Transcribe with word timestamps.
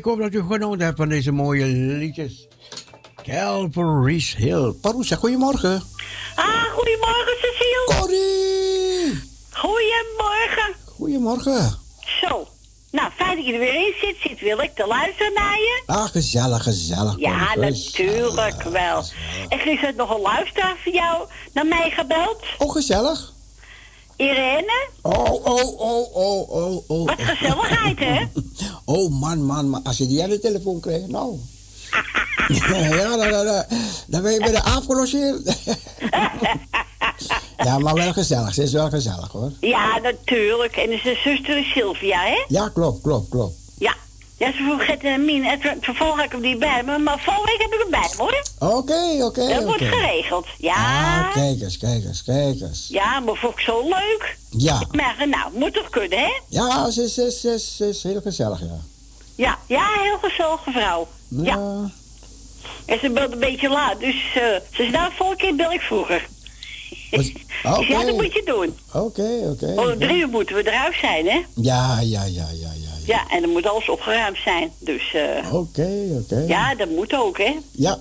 Ik 0.00 0.06
hoop 0.06 0.18
dat 0.18 0.34
u 0.34 0.42
genoten 0.48 0.84
hebt 0.84 0.96
van 0.96 1.08
deze 1.08 1.32
mooie 1.32 1.66
liedjes. 1.66 2.46
Calvary's 3.22 4.34
Hill. 4.36 4.72
Parousia, 4.80 5.16
goedemorgen. 5.16 5.82
Ah, 6.34 6.62
goedemorgen 6.62 7.36
Cecile. 7.40 7.92
Corrie. 7.98 9.20
Goedemorgen. 9.50 10.74
Goedemorgen. 10.84 11.78
Zo. 12.20 12.48
Nou, 12.90 13.10
fijn 13.16 13.36
dat 13.36 13.46
je 13.46 13.52
er 13.52 13.58
weer 13.58 13.74
in 13.74 13.94
zit. 14.00 14.16
Zit 14.20 14.40
wil 14.40 14.58
ik 14.60 14.74
te 14.74 14.86
luisteren 14.86 15.32
naar 15.32 15.58
je. 15.58 15.82
Ah, 15.86 16.04
gezellig, 16.04 16.62
gezellig. 16.62 17.18
Ja, 17.18 17.54
natuurlijk 17.54 18.62
wel. 18.62 19.04
En 19.48 19.66
is 19.66 19.82
er 19.82 19.94
nog 19.96 20.14
een 20.14 20.20
luisteraar 20.20 20.76
van 20.82 20.92
jou 20.92 21.28
naar 21.52 21.66
mij 21.66 21.90
gebeld? 21.90 22.42
Oh, 22.58 22.72
gezellig. 22.72 23.32
Irene? 24.16 24.88
Oh, 25.02 25.44
oh, 25.44 25.80
oh, 25.80 26.16
oh, 26.16 26.50
oh, 26.50 26.90
oh. 26.90 27.06
Wat 27.06 27.22
gezelligheid, 27.22 27.98
hè? 27.98 28.24
Oh, 28.90 29.10
man, 29.10 29.44
man, 29.44 29.68
man. 29.68 29.82
Als 29.82 29.98
je 29.98 30.06
die 30.06 30.22
aan 30.22 30.30
de 30.30 30.38
telefoon 30.38 30.80
krijgt, 30.80 31.08
nou. 31.08 31.38
ja, 32.70 33.16
dan, 33.16 33.30
dan, 33.30 33.64
dan 34.06 34.22
ben 34.22 34.32
je 34.32 34.38
bij 34.38 34.50
de 34.50 34.62
afgelogeerd. 34.62 35.56
ja, 37.66 37.78
maar 37.78 37.94
wel 37.94 38.12
gezellig. 38.12 38.54
Ze 38.54 38.62
is 38.62 38.72
wel 38.72 38.88
gezellig, 38.88 39.32
hoor. 39.32 39.52
Ja, 39.60 39.98
natuurlijk. 39.98 40.76
En 40.76 41.00
zijn 41.02 41.16
zuster 41.16 41.58
is 41.58 41.72
Sylvia, 41.72 42.20
hè? 42.20 42.44
Ja, 42.48 42.68
klopt, 42.68 43.02
klopt, 43.02 43.28
klopt. 43.28 43.54
Ja. 44.40 44.52
Ze 44.52 44.62
vroeg 44.62 44.86
het 44.86 45.04
uh, 45.04 45.18
Mien. 45.18 45.44
Het 45.44 45.60
vervolg 45.80 46.16
heb 46.16 46.24
ik 46.24 46.32
hem 46.32 46.40
niet 46.40 46.58
bij 46.58 46.82
me, 46.84 46.98
maar 46.98 47.20
volgende 47.20 47.50
week 47.50 47.60
heb 47.60 47.72
ik 47.72 47.80
hem 47.80 47.90
bij 47.90 48.10
me, 48.16 48.22
hoor. 48.22 48.72
Oké, 48.78 49.24
oké, 49.24 49.48
Dat 49.48 49.64
wordt 49.64 49.82
geregeld, 49.82 50.46
ja. 50.58 50.74
Ah, 50.74 51.32
kijk 51.32 51.60
eens, 51.60 51.78
kijk 51.78 52.04
eens, 52.04 52.24
kijk 52.24 52.60
eens. 52.60 52.86
Ja, 52.88 53.20
maar 53.20 53.34
vond 53.34 53.52
ik 53.52 53.60
zo 53.60 53.82
leuk. 53.82 54.36
Ja. 54.50 54.82
Maar 54.90 55.28
nou, 55.28 55.50
moet 55.58 55.74
toch 55.74 55.90
kunnen, 55.90 56.18
hè? 56.18 56.40
Ja, 56.48 56.90
ze 56.90 57.02
is, 57.02 57.18
is, 57.18 57.44
is, 57.44 57.80
is 57.80 58.02
heel 58.02 58.20
gezellig, 58.20 58.60
ja. 58.60 58.80
Ja, 59.34 59.58
ja, 59.66 59.86
heel 60.02 60.18
gezellige 60.30 60.70
vrouw. 60.70 61.08
Ja. 61.28 61.90
En 62.86 62.98
ze 63.00 63.10
belt 63.10 63.32
een 63.32 63.38
beetje 63.38 63.68
laat, 63.68 64.00
dus 64.00 64.14
uh, 64.14 64.42
ze 64.72 64.82
is 64.82 64.90
nou 64.90 65.12
volgende 65.16 65.42
keer 65.42 65.54
bel 65.54 65.72
ik 65.72 65.80
vroeger. 65.80 66.28
Oké. 67.62 67.86
ja, 67.92 68.04
dat 68.04 68.16
moet 68.16 68.32
je 68.32 68.42
doen. 68.44 68.78
Oké, 68.92 69.40
oké. 69.52 69.74
Om 69.76 69.98
drie 69.98 70.20
uur 70.20 70.28
moeten 70.28 70.56
we 70.56 70.70
eruit 70.70 70.94
zijn, 71.00 71.26
hè? 71.26 71.40
Ja, 71.54 72.00
ja, 72.00 72.24
ja, 72.24 72.46
ja, 72.52 72.70
ja. 73.06 73.28
En 73.30 73.40
dan 73.40 73.50
moet 73.50 73.66
alles 73.66 73.88
opgeruimd 73.88 74.38
zijn. 74.44 74.72
Dus. 74.78 75.14
eh 75.14 75.54
Oké, 75.54 75.88
oké. 76.22 76.44
Ja, 76.48 76.74
dat 76.74 76.88
moet 76.88 77.14
ook, 77.14 77.38
hè? 77.38 77.56
Ja. 77.70 77.98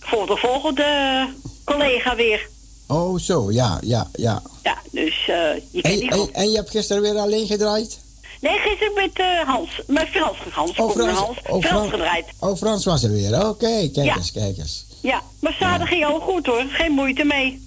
Voor 0.00 0.26
de 0.26 0.36
volgende 0.36 1.28
collega 1.64 2.16
weer. 2.16 2.48
Oh, 2.86 3.18
zo, 3.18 3.52
ja, 3.52 3.78
ja, 3.84 4.08
ja. 4.12 4.42
Ja, 4.62 4.78
dus 4.90 5.28
eh 5.28 5.36
je 5.70 5.80
kent 5.82 5.94
En, 5.94 5.98
die 6.00 6.10
en, 6.10 6.28
en 6.32 6.50
je 6.50 6.56
hebt 6.56 6.70
gisteren 6.70 7.02
weer 7.02 7.16
alleen 7.16 7.46
gedraaid? 7.46 7.98
Nee, 8.40 8.58
gisteren 8.58 8.94
met 8.94 9.10
eh 9.18 9.48
Hans. 9.48 9.80
Met 9.86 10.08
Frans. 10.08 10.36
Hans. 10.52 10.76
Oh, 10.78 10.90
Frans, 10.90 11.18
Hans. 11.18 11.38
oh, 11.38 11.44
Frans 11.44 11.66
Frans. 11.66 11.90
gedraaid. 11.90 12.24
Oh, 12.38 12.56
Frans 12.56 12.84
was 12.84 13.02
er 13.02 13.10
weer. 13.10 13.48
Oké, 13.48 13.88
kijk 13.92 14.06
Ja. 14.06 14.16
eens, 14.16 14.32
kijk 14.32 14.58
eens. 14.58 14.84
Ja, 15.08 15.22
maar 15.40 15.56
zaterdag 15.60 15.88
ging 15.88 16.06
ook 16.06 16.22
goed 16.22 16.46
hoor. 16.46 16.64
Geen 16.68 16.92
moeite 16.92 17.24
mee. 17.24 17.66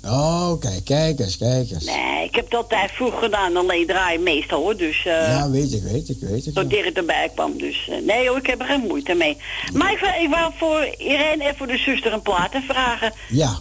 Oké, 0.49 0.81
kijk 0.83 1.19
eens, 1.19 1.37
kijk 1.37 1.71
eens. 1.71 1.85
Nee, 1.85 2.23
ik 2.25 2.35
heb 2.35 2.49
dat 2.49 2.61
altijd 2.61 2.91
vroeg 2.91 3.19
gedaan. 3.19 3.57
Alleen 3.57 3.87
draaien 3.87 4.23
meestal 4.23 4.59
hoor. 4.61 4.77
Dus 4.77 4.97
eh 5.05 5.27
Ja, 5.27 5.49
weet 5.49 5.73
ik, 5.73 5.83
weet 5.83 6.09
ik, 6.09 6.17
weet 6.19 6.45
ik. 6.45 6.53
tot 6.53 6.69
Dirk 6.69 6.97
erbij 6.97 7.31
kwam. 7.33 7.57
Dus 7.57 7.87
eh, 7.89 7.97
nee 8.05 8.27
hoor, 8.27 8.37
ik 8.37 8.45
heb 8.47 8.59
er 8.59 8.65
geen 8.65 8.87
moeite 8.87 9.13
mee. 9.13 9.37
Maar 9.73 9.91
ik, 9.91 9.99
ik 10.21 10.29
wou 10.29 10.53
voor 10.57 10.87
Irene 10.97 11.43
en 11.43 11.55
voor 11.57 11.67
de 11.67 11.77
zuster 11.77 12.13
een 12.13 12.21
plaat 12.21 12.51
te 12.51 12.61
vragen. 12.67 13.13
Ja, 13.29 13.59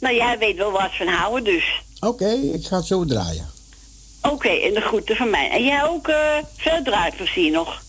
Nou, 0.00 0.14
jij 0.14 0.38
weet 0.38 0.56
wel 0.56 0.70
wat 0.70 0.96
van 0.96 1.06
houden, 1.06 1.44
dus. 1.44 1.82
oké, 2.00 2.28
ik 2.30 2.66
ga 2.66 2.76
het 2.76 2.86
zo 2.86 3.04
draaien. 3.04 3.50
Oké, 4.22 4.48
en 4.48 4.74
de 4.74 4.80
groeten 4.80 5.16
van 5.16 5.30
mij. 5.30 5.50
En 5.50 5.64
jij 5.64 5.84
ook 5.84 6.08
eh 6.08 6.36
veel 6.56 6.82
draaiplezier 6.84 7.50
nog. 7.50 7.82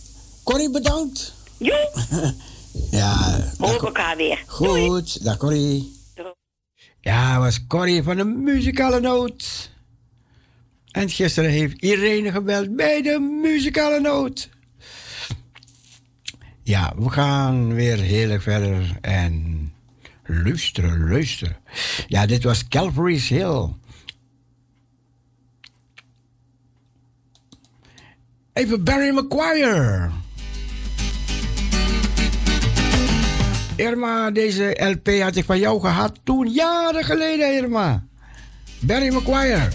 Corrie, 0.43 0.69
bedankt. 0.69 1.33
Jo, 1.57 1.75
Ja, 2.91 3.39
hoor 3.57 3.85
elkaar 3.85 4.17
weer. 4.17 4.43
goed. 4.47 5.23
Dag 5.23 5.37
Corrie. 5.37 6.01
Ja, 7.01 7.39
was 7.39 7.67
Corrie 7.67 8.03
van 8.03 8.15
de 8.17 8.23
muzikale 8.23 8.99
noot. 8.99 9.71
En 10.91 11.09
gisteren 11.09 11.49
heeft 11.49 11.81
Irene 11.81 12.31
gebeld 12.31 12.75
bij 12.75 13.01
de 13.01 13.19
muzikale 13.41 13.99
noot. 13.99 14.49
Ja, 16.63 16.93
we 16.97 17.09
gaan 17.09 17.73
weer 17.73 17.97
heel 17.97 18.29
erg 18.29 18.43
verder 18.43 18.97
en 19.01 19.73
luisteren, 20.25 21.09
luisteren. 21.09 21.57
Ja, 22.07 22.25
dit 22.25 22.43
was 22.43 22.67
Calvary's 22.67 23.29
Hill. 23.29 23.69
Even 28.53 28.83
Barry 28.83 29.17
McGuire. 29.17 30.11
Irma, 33.75 34.31
deze 34.31 34.77
LP 34.77 35.21
had 35.21 35.35
ik 35.35 35.45
van 35.45 35.59
jou 35.59 35.81
gehad 35.81 36.19
toen, 36.23 36.47
jaren 36.47 37.03
geleden, 37.03 37.55
Irma. 37.55 38.03
Barry 38.79 39.13
McGuire. 39.13 39.67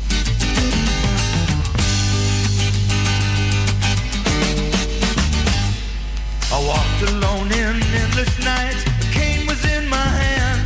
I 6.50 6.64
walked 6.66 7.08
alone 7.08 7.50
in 7.50 7.82
endless 8.02 8.38
night. 8.38 8.76
A 9.02 9.12
cane 9.12 9.46
was 9.46 9.64
in 9.76 9.88
my 9.88 10.08
hand. 10.22 10.60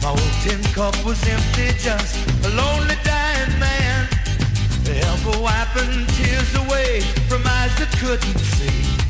My 0.00 0.08
old 0.08 0.32
tin 0.42 0.72
cup 0.72 0.96
was 1.04 1.28
empty, 1.28 1.72
just 1.78 2.16
a 2.44 2.48
lonely 2.48 2.96
dying 3.02 3.58
man. 3.58 4.08
Ever 4.88 5.40
wiping 5.40 6.06
tears 6.06 6.54
away 6.54 7.00
from 7.28 7.42
eyes 7.46 7.74
that 7.78 7.90
couldn't 8.00 8.38
see. 8.38 9.05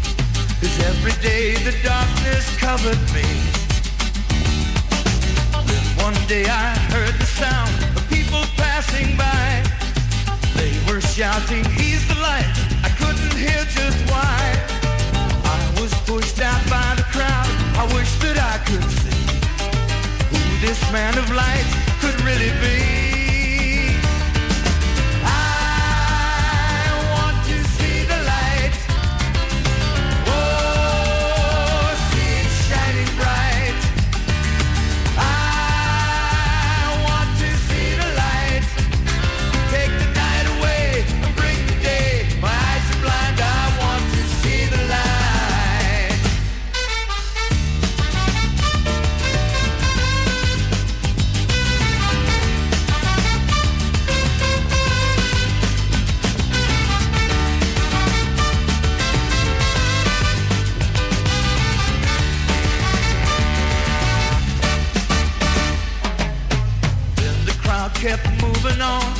Cause 0.61 0.79
every 0.85 1.13
day 1.23 1.55
the 1.65 1.75
darkness 1.83 2.57
covered 2.59 3.01
me. 3.13 3.29
Then 5.69 5.85
one 6.03 6.17
day 6.27 6.47
I 6.49 6.75
heard 6.93 7.15
the 7.21 7.27
sound 7.27 7.75
of 7.97 8.09
people 8.09 8.43
passing 8.57 9.17
by. 9.17 9.63
They 10.57 10.73
were 10.89 11.01
shouting, 11.01 11.65
He's 11.77 12.07
the 12.09 12.15
light. 12.21 12.49
I 12.83 12.91
couldn't 12.99 13.35
hear 13.37 13.63
just 13.79 14.01
why. 14.11 14.41
I 15.45 15.81
was 15.81 15.93
pushed 16.09 16.41
out 16.41 16.63
by 16.71 16.95
the 16.97 17.07
crowd. 17.15 17.51
I 17.77 17.85
wish 17.95 18.13
that 18.25 18.39
I 18.41 18.57
could 18.65 18.87
see 19.03 19.25
who 20.33 20.67
this 20.67 20.81
man 20.91 21.19
of 21.19 21.29
light 21.33 21.69
could 22.01 22.19
really 22.23 22.53
be. 22.65 23.06
On, 68.83 69.16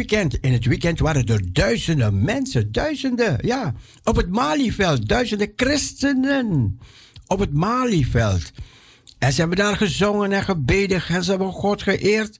weekend. 0.00 0.38
In 0.40 0.52
het 0.52 0.64
weekend 0.64 0.98
waren 0.98 1.26
er 1.26 1.52
duizenden 1.52 2.24
mensen, 2.24 2.72
duizenden, 2.72 3.38
ja. 3.40 3.74
Op 4.04 4.16
het 4.16 4.28
Malieveld, 4.28 5.08
duizenden 5.08 5.52
christenen. 5.56 6.80
Op 7.26 7.38
het 7.38 7.52
Malieveld. 7.52 8.52
En 9.18 9.32
ze 9.32 9.40
hebben 9.40 9.58
daar 9.58 9.76
gezongen 9.76 10.32
en 10.32 10.42
gebeden. 10.42 11.02
En 11.08 11.24
ze 11.24 11.30
hebben 11.30 11.52
God 11.52 11.82
geëerd. 11.82 12.38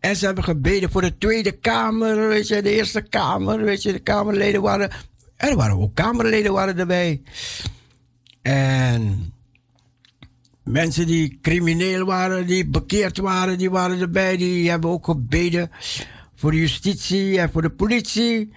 En 0.00 0.16
ze 0.16 0.26
hebben 0.26 0.44
gebeden 0.44 0.90
voor 0.90 1.00
de 1.00 1.18
Tweede 1.18 1.52
Kamer, 1.52 2.28
weet 2.28 2.48
je, 2.48 2.62
de 2.62 2.70
Eerste 2.70 3.00
Kamer, 3.00 3.64
weet 3.64 3.82
je, 3.82 3.92
de 3.92 3.98
Kamerleden 3.98 4.62
waren. 4.62 4.90
Er 5.36 5.56
waren 5.56 5.78
ook 5.78 5.94
Kamerleden 5.94 6.52
waren 6.52 6.78
erbij. 6.78 7.22
En 8.42 9.32
mensen 10.64 11.06
die 11.06 11.38
crimineel 11.42 12.04
waren, 12.04 12.46
die 12.46 12.66
bekeerd 12.66 13.18
waren, 13.18 13.58
die 13.58 13.70
waren 13.70 14.00
erbij. 14.00 14.36
Die 14.36 14.70
hebben 14.70 14.90
ook 14.90 15.04
gebeden 15.04 15.70
voor 16.38 16.50
de 16.50 16.56
justitie 16.56 17.38
en 17.38 17.50
voor 17.50 17.62
de 17.62 17.70
politie. 17.70 18.52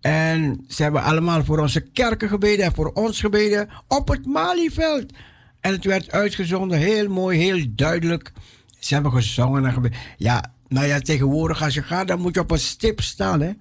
En 0.00 0.64
ze 0.68 0.82
hebben 0.82 1.02
allemaal 1.02 1.44
voor 1.44 1.58
onze 1.58 1.80
kerken 1.80 2.28
gebeden 2.28 2.64
en 2.64 2.74
voor 2.74 2.90
ons 2.92 3.20
gebeden 3.20 3.68
op 3.86 4.08
het 4.08 4.26
Malieveld. 4.26 5.12
En 5.60 5.72
het 5.72 5.84
werd 5.84 6.10
uitgezonden, 6.10 6.78
heel 6.78 7.08
mooi, 7.08 7.38
heel 7.38 7.66
duidelijk. 7.70 8.32
Ze 8.78 8.94
hebben 8.94 9.12
gezongen 9.12 9.64
en 9.64 9.72
gebeden. 9.72 9.98
Ja, 10.16 10.52
nou 10.68 10.86
ja, 10.86 11.00
tegenwoordig 11.00 11.62
als 11.62 11.74
je 11.74 11.82
gaat, 11.82 12.08
dan 12.08 12.20
moet 12.20 12.34
je 12.34 12.40
op 12.40 12.50
een 12.50 12.58
stip 12.58 13.00
staan, 13.00 13.40
hè. 13.40 13.52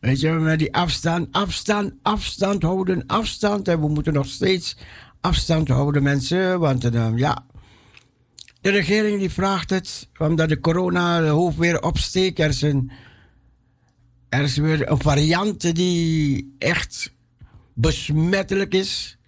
Weet 0.00 0.20
je, 0.20 0.30
met 0.30 0.58
die 0.58 0.74
afstand, 0.74 1.28
afstand, 1.30 1.92
afstand 2.02 2.62
houden, 2.62 3.06
afstand. 3.06 3.68
En 3.68 3.80
we 3.80 3.88
moeten 3.88 4.12
nog 4.12 4.26
steeds 4.26 4.76
afstand 5.20 5.68
houden, 5.68 6.02
mensen. 6.02 6.60
Want 6.60 6.94
uh, 6.94 7.08
ja, 7.14 7.44
de 8.60 8.70
regering 8.70 9.18
die 9.18 9.30
vraagt 9.30 9.70
het, 9.70 10.08
omdat 10.18 10.48
de 10.48 10.60
corona 10.60 11.20
de 11.20 11.26
hoofd 11.26 11.56
weer 11.56 11.82
opsteekt. 11.82 12.38
Er 12.38 12.48
is, 12.48 12.62
er 14.28 14.42
is 14.42 14.56
weer 14.56 14.90
een 14.90 15.00
variant 15.00 15.74
die 15.74 16.54
echt 16.58 17.12
besmettelijk 17.74 18.74
is. 18.74 19.18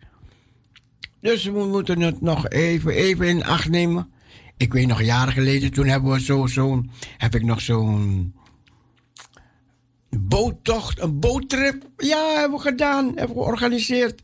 Dus 1.21 1.45
we 1.45 1.67
moeten 1.67 2.01
het 2.01 2.21
nog 2.21 2.49
even, 2.49 2.93
even 2.93 3.27
in 3.29 3.45
acht 3.45 3.69
nemen. 3.69 4.11
Ik 4.57 4.73
weet 4.73 4.87
nog 4.87 5.03
jaren 5.03 5.33
geleden, 5.33 5.73
toen 5.73 5.87
hebben 5.87 6.13
we 6.13 6.21
zo, 6.21 6.47
zo, 6.47 6.85
heb 7.17 7.35
ik 7.35 7.43
nog 7.43 7.61
zo'n 7.61 8.35
boottocht, 10.11 11.01
een 11.01 11.19
boottrip. 11.19 11.89
Ja, 11.97 12.39
hebben 12.39 12.59
we 12.59 12.65
gedaan, 12.65 13.05
hebben 13.05 13.37
we 13.37 13.43
georganiseerd. 13.43 14.23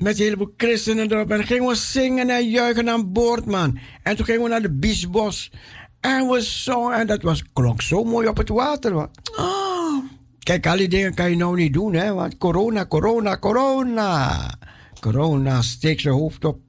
Met 0.00 0.18
een 0.18 0.24
heleboel 0.24 0.54
christenen 0.56 1.12
erop. 1.12 1.30
En 1.30 1.36
dan 1.36 1.46
gingen 1.46 1.68
we 1.68 1.74
zingen 1.74 2.30
en 2.30 2.50
juichen 2.50 2.90
aan 2.90 3.12
boord, 3.12 3.46
man. 3.46 3.78
En 4.02 4.16
toen 4.16 4.24
gingen 4.24 4.42
we 4.42 4.48
naar 4.48 4.62
de 4.62 4.72
Biesbos. 4.72 5.52
En 6.00 6.28
we 6.28 6.40
zongen. 6.40 6.98
En 6.98 7.06
dat 7.06 7.22
was, 7.22 7.44
klonk 7.52 7.82
zo 7.82 8.04
mooi 8.04 8.28
op 8.28 8.36
het 8.36 8.48
water. 8.48 8.94
Man. 8.94 9.10
Oh. 9.38 10.04
Kijk, 10.38 10.66
al 10.66 10.76
die 10.76 10.88
dingen 10.88 11.14
kan 11.14 11.30
je 11.30 11.36
nou 11.36 11.56
niet 11.56 11.72
doen, 11.72 11.94
hè. 11.94 12.12
Want 12.12 12.38
corona, 12.38 12.86
corona, 12.86 13.38
corona. 13.38 14.54
Corona 15.00 15.62
steekt 15.62 16.00
zijn 16.00 16.14
hoofd 16.14 16.44
op. 16.44 16.60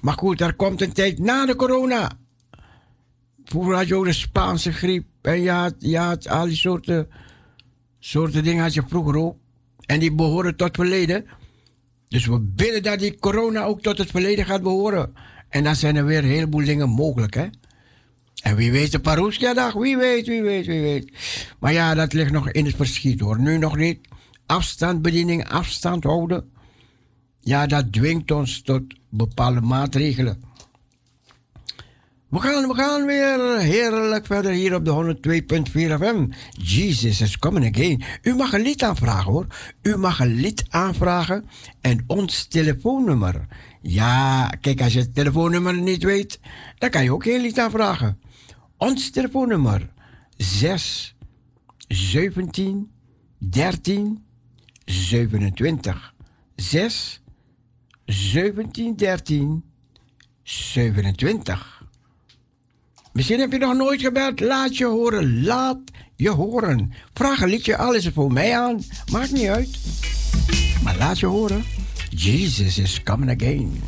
Maar 0.00 0.14
goed, 0.14 0.40
er 0.40 0.54
komt 0.54 0.80
een 0.80 0.92
tijd 0.92 1.18
na 1.18 1.46
de 1.46 1.56
corona. 1.56 2.10
Vroeger 3.44 3.74
had 3.74 3.88
je 3.88 3.94
ook 3.94 4.04
de 4.04 4.12
Spaanse 4.12 4.72
griep. 4.72 5.06
En 5.22 5.40
je 5.40 5.50
had, 5.50 5.74
je 5.78 5.98
had 5.98 6.28
al 6.28 6.44
die 6.44 6.56
soorten, 6.56 7.08
soorten 7.98 8.44
dingen 8.44 8.62
had 8.62 8.74
je 8.74 8.82
vroeger 8.88 9.16
ook. 9.16 9.36
En 9.86 10.00
die 10.00 10.14
behoren 10.14 10.56
tot 10.56 10.76
verleden. 10.76 11.26
Dus 12.08 12.26
we 12.26 12.40
bidden 12.40 12.82
dat 12.82 12.98
die 12.98 13.18
corona 13.18 13.64
ook 13.64 13.82
tot 13.82 13.98
het 13.98 14.10
verleden 14.10 14.44
gaat 14.44 14.62
behoren. 14.62 15.12
En 15.48 15.64
dan 15.64 15.76
zijn 15.76 15.96
er 15.96 16.04
weer 16.04 16.18
een 16.18 16.30
heleboel 16.30 16.64
dingen 16.64 16.88
mogelijk, 16.88 17.34
hè. 17.34 17.46
En 18.42 18.56
wie 18.56 18.72
weet 18.72 18.92
de 18.92 18.98
Parousia-dag, 18.98 19.72
wie 19.72 19.96
weet, 19.96 20.26
wie 20.26 20.42
weet, 20.42 20.66
wie 20.66 20.80
weet. 20.80 21.12
Maar 21.58 21.72
ja, 21.72 21.94
dat 21.94 22.12
ligt 22.12 22.32
nog 22.32 22.50
in 22.50 22.64
het 22.64 22.76
verschiet, 22.76 23.20
hoor. 23.20 23.40
Nu 23.40 23.58
nog 23.58 23.76
niet. 23.76 23.98
Afstandbediening, 24.46 25.48
afstand 25.48 26.04
houden. 26.04 26.50
Ja, 27.40 27.66
dat 27.66 27.92
dwingt 27.92 28.30
ons 28.30 28.62
tot 28.62 28.82
bepaalde 29.08 29.60
maatregelen. 29.60 30.42
We 32.28 32.40
gaan, 32.40 32.68
we 32.68 32.74
gaan 32.74 33.06
weer 33.06 33.58
heerlijk 33.58 34.26
verder 34.26 34.52
hier 34.52 34.74
op 34.74 34.84
de 34.84 35.16
102.4 35.68 35.72
FM. 35.72 36.26
Jesus 36.52 37.20
is 37.20 37.38
coming 37.38 37.76
again. 37.76 38.02
U 38.22 38.34
mag 38.34 38.52
een 38.52 38.60
lied 38.60 38.82
aanvragen 38.82 39.32
hoor. 39.32 39.46
U 39.82 39.96
mag 39.96 40.20
een 40.20 40.34
lied 40.34 40.64
aanvragen 40.68 41.48
en 41.80 42.04
ons 42.06 42.46
telefoonnummer. 42.46 43.46
Ja, 43.82 44.48
kijk, 44.60 44.80
als 44.82 44.92
je 44.92 44.98
het 44.98 45.14
telefoonnummer 45.14 45.78
niet 45.78 46.02
weet, 46.02 46.40
dan 46.78 46.90
kan 46.90 47.02
je 47.02 47.12
ook 47.12 47.22
geen 47.22 47.40
lied 47.40 47.58
aanvragen. 47.58 48.20
Ons 48.76 49.10
telefoonnummer 49.10 49.90
6 50.36 51.16
17 51.88 52.90
13 53.38 54.24
27 54.84 56.14
6 56.56 57.22
17 58.04 58.96
13 58.96 59.64
27 60.42 61.77
Misschien 63.18 63.40
heb 63.40 63.52
je 63.52 63.58
nog 63.58 63.74
nooit 63.74 64.00
gebeld. 64.00 64.40
Laat 64.40 64.76
je 64.76 64.84
horen. 64.84 65.44
Laat 65.44 65.78
je 66.16 66.30
horen. 66.30 66.92
Vraag 67.14 67.40
een 67.40 67.48
liedje, 67.48 67.76
al 67.76 67.94
is 67.94 68.08
voor 68.14 68.32
mij 68.32 68.58
aan. 68.58 68.82
Maakt 69.12 69.32
niet 69.32 69.48
uit. 69.48 69.78
Maar 70.82 70.96
laat 70.98 71.18
je 71.18 71.26
horen. 71.26 71.64
Jesus 72.10 72.78
is 72.78 73.02
coming 73.02 73.30
again. 73.30 73.82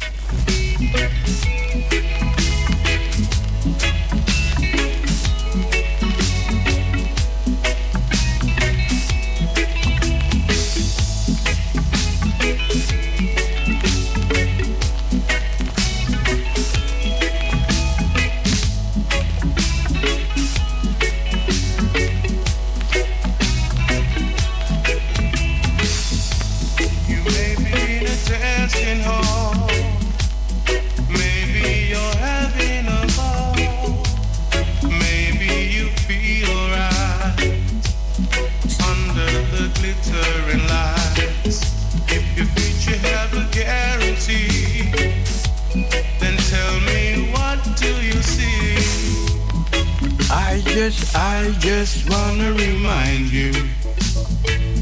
Just, 50.91 51.17
I 51.17 51.51
just 51.61 52.11
wanna 52.11 52.53
remind 52.53 53.31
you, 53.31 53.53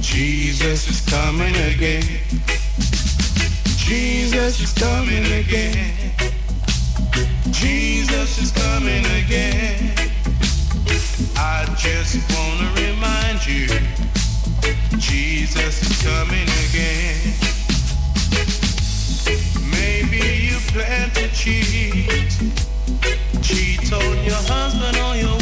Jesus 0.00 0.88
is 0.88 1.00
coming 1.02 1.54
again. 1.54 2.02
Jesus 3.76 4.60
is 4.60 4.72
coming 4.72 5.24
again. 5.32 5.92
Jesus 7.50 8.40
is 8.40 8.52
coming 8.52 9.04
again. 9.20 9.92
I 11.36 11.66
just 11.76 12.16
wanna 12.32 12.70
remind 12.80 13.44
you, 13.46 13.66
Jesus 14.98 15.82
is 15.82 16.02
coming 16.02 16.48
again. 16.64 17.34
Maybe 19.70 20.46
you 20.46 20.58
plan 20.72 21.10
to 21.10 21.28
cheat, 21.34 22.08
cheat 23.42 23.92
on 23.92 24.24
your 24.24 24.42
husband 24.48 24.96
or 24.98 25.16
your 25.16 25.37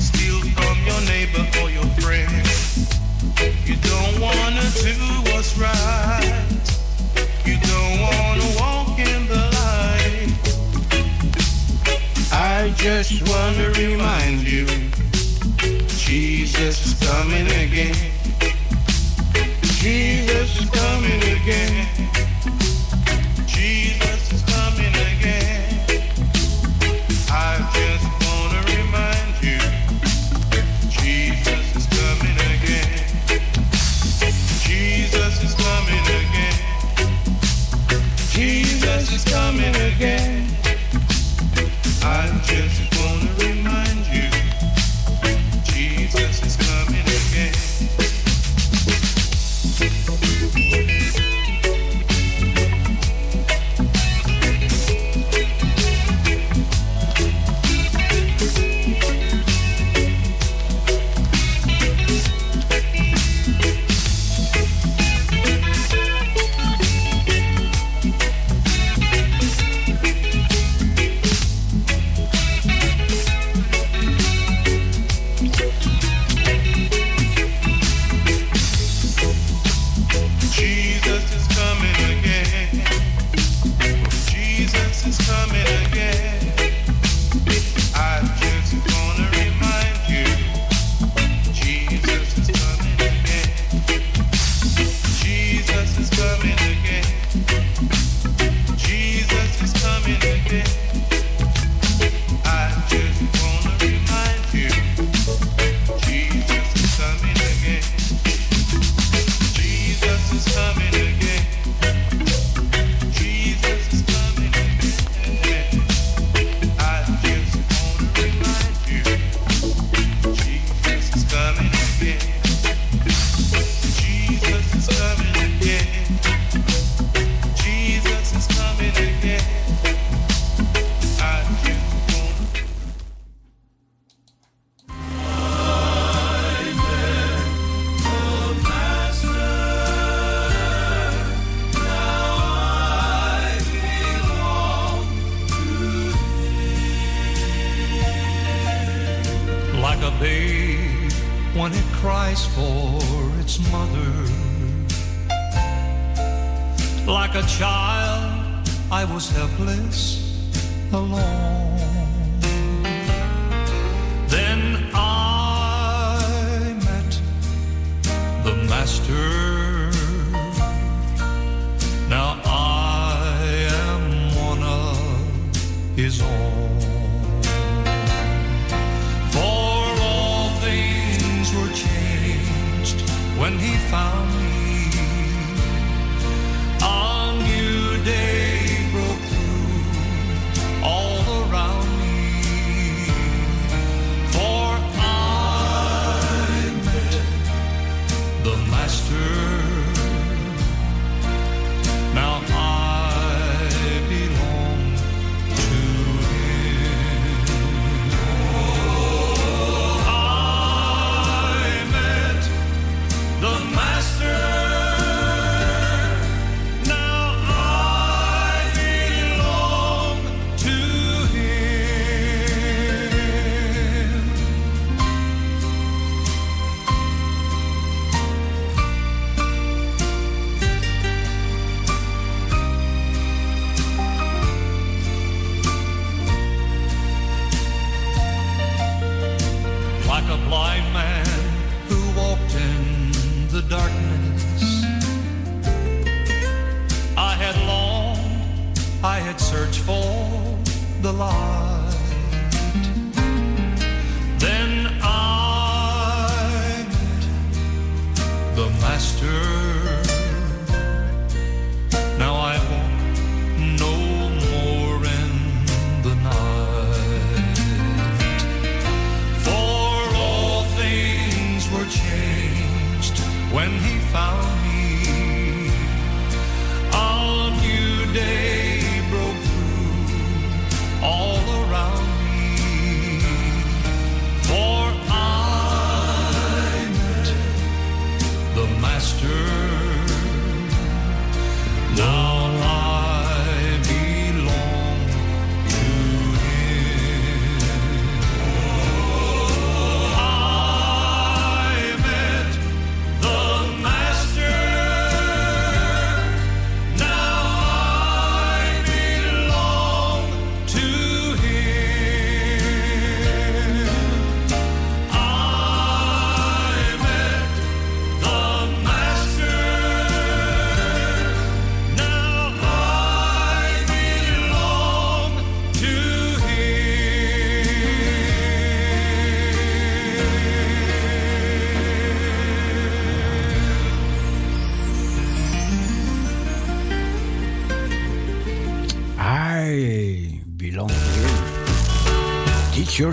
steal 0.00 0.40
from 0.56 0.76
your 0.86 1.00
neighbor 1.02 1.46
or 1.62 1.70
your 1.70 1.86
friend. 2.02 2.46
You 3.64 3.76
don't 3.76 4.20
wanna 4.20 4.62
do 4.82 4.94
what's 5.30 5.56
right. 5.56 6.44
You 7.44 7.56
don't 7.60 8.00
wanna 8.00 8.48
walk 8.58 8.98
in 8.98 9.28
the 9.28 9.42
light. 9.58 10.30
I 12.32 12.74
just 12.76 13.22
wanna 13.28 13.70
remind 13.70 14.42
you, 14.42 14.66
Jesus 15.96 16.86
is 16.86 16.94
coming 17.08 17.46
again. 17.46 17.94
Jesus 19.62 20.60
is 20.60 20.70
coming 20.70 21.22
again. 21.22 22.07
Coming 39.30 39.74
again. 39.76 40.37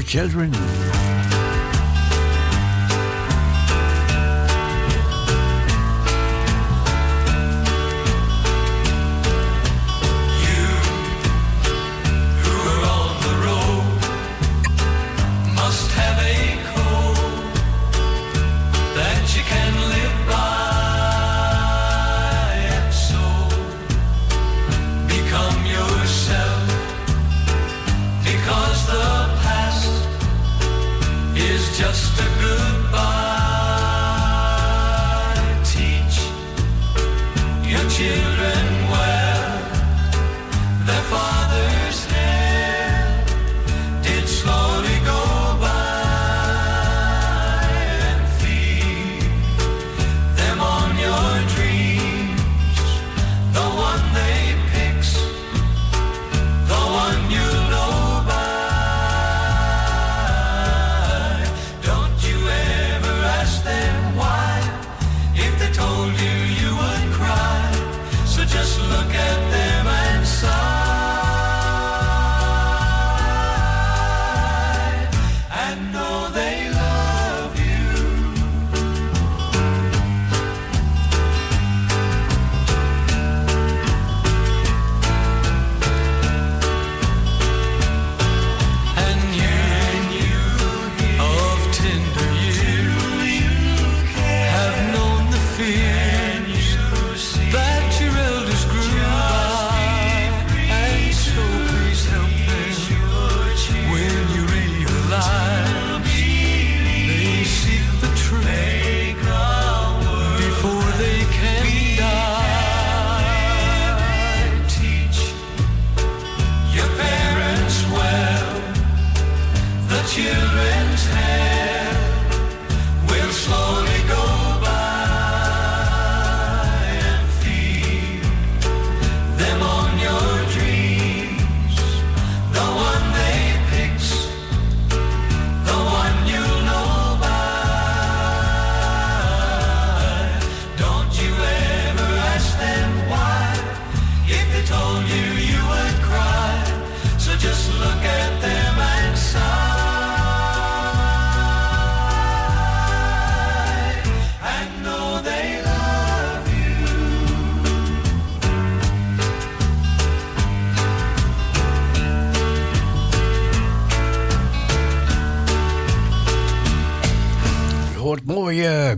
Children. 0.05 0.94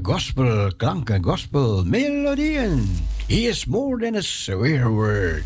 Gospel 0.02 0.72
klanken, 0.78 1.24
gospel 1.24 1.84
melodieën. 1.86 2.84
He 3.28 3.48
is 3.48 3.66
more 3.66 3.98
than 3.98 4.16
a 4.16 4.22
swear 4.22 4.90
word. 4.90 5.44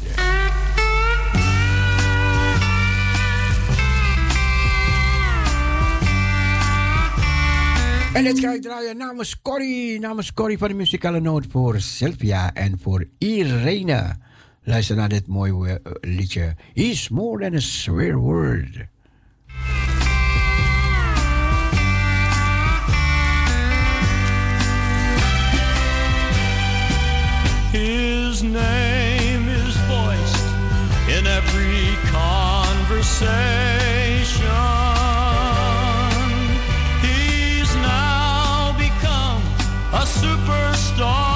En 8.13 8.23
dit 8.23 8.39
ga 8.39 8.53
ik 8.53 8.62
draaien 8.62 8.97
namens 8.97 9.41
Corrie, 9.41 9.99
namens 9.99 10.34
Corrie 10.34 10.57
van 10.57 10.67
de 10.67 10.73
muzikale 10.73 11.19
noot 11.19 11.45
voor 11.49 11.81
Sylvia 11.81 12.53
en 12.53 12.79
voor 12.81 13.05
Irene. 13.17 14.15
Luister 14.63 14.95
naar 14.95 15.10
dit 15.10 15.27
mooie 15.27 15.81
eh, 15.84 15.91
liedje. 16.01 16.55
He's 16.73 17.10
more 17.10 17.43
than 17.43 17.55
a 17.55 17.60
swear 17.60 18.15
word. 18.15 18.90
Name 28.43 29.47
is 29.49 29.75
voiced 29.88 30.45
in 31.10 31.27
every 31.27 31.95
conversation. 32.10 33.32
He's 37.01 37.75
now 37.75 38.73
become 38.77 39.41
a 39.93 40.06
superstar, 40.06 41.31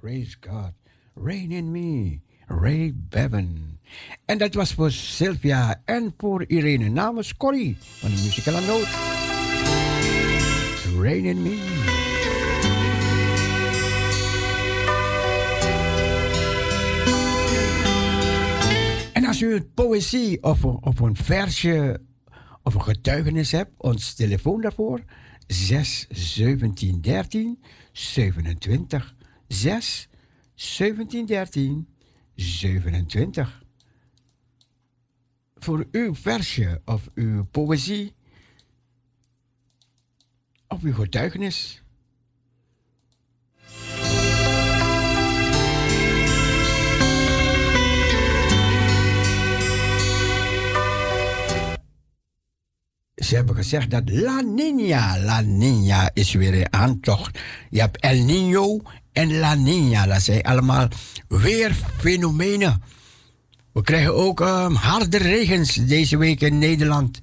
Praise 0.00 0.36
God. 0.40 0.72
Rain 1.14 1.52
in 1.52 1.70
me, 1.70 2.20
Ray 2.46 2.92
Bevan. 2.94 3.78
En 4.24 4.38
dat 4.38 4.54
was 4.54 4.72
voor 4.72 4.90
Sylvia 4.90 5.82
en 5.84 6.14
voor 6.16 6.44
Irene 6.46 6.88
namens 6.88 7.36
Corrie 7.36 7.76
van 7.80 8.10
de 8.10 8.16
Muzikale 8.22 8.60
Noot. 8.66 8.88
Rain 11.02 11.24
in 11.24 11.42
me. 11.42 11.80
En 19.12 19.24
als 19.24 19.42
u 19.42 19.54
een 19.54 19.72
poëzie 19.74 20.42
of 20.42 20.62
een, 20.62 20.78
of 20.82 21.00
een 21.00 21.16
versje 21.16 22.00
of 22.62 22.74
een 22.74 22.82
getuigenis 22.82 23.52
hebt, 23.52 23.70
ons 23.76 24.14
telefoon 24.14 24.60
daarvoor 24.60 25.00
6 25.46 26.06
17 26.10 27.00
13 27.00 27.62
27. 27.92 29.14
6 29.52 30.08
17 30.54 31.26
13 31.26 31.88
27. 32.34 33.62
Voor 35.54 35.86
uw 35.90 36.14
versje 36.14 36.80
of 36.84 37.10
uw 37.14 37.44
poëzie 37.44 38.14
of 40.68 40.82
uw 40.82 40.92
getuigenis. 40.92 41.82
Ze 53.14 53.34
hebben 53.34 53.54
gezegd 53.54 53.90
dat 53.90 54.10
La 54.10 54.40
Nina, 54.40 55.18
La 55.18 55.40
Nina 55.40 56.10
is 56.14 56.32
weer 56.32 56.54
een 56.54 56.72
aantocht. 56.72 57.38
Je 57.70 57.80
hebt 57.80 58.00
El 58.00 58.24
Nino 58.24 58.80
en 59.12 59.38
La 59.38 59.54
Nina. 59.54 60.06
Dat 60.06 60.22
zijn 60.22 60.42
allemaal 60.42 60.88
weer 61.28 61.74
fenomenen. 61.98 62.82
We 63.72 63.82
krijgen 63.82 64.14
ook 64.14 64.40
um, 64.40 64.74
harde 64.74 65.18
regens 65.18 65.74
deze 65.74 66.16
week 66.16 66.40
in 66.40 66.58
Nederland. 66.58 67.20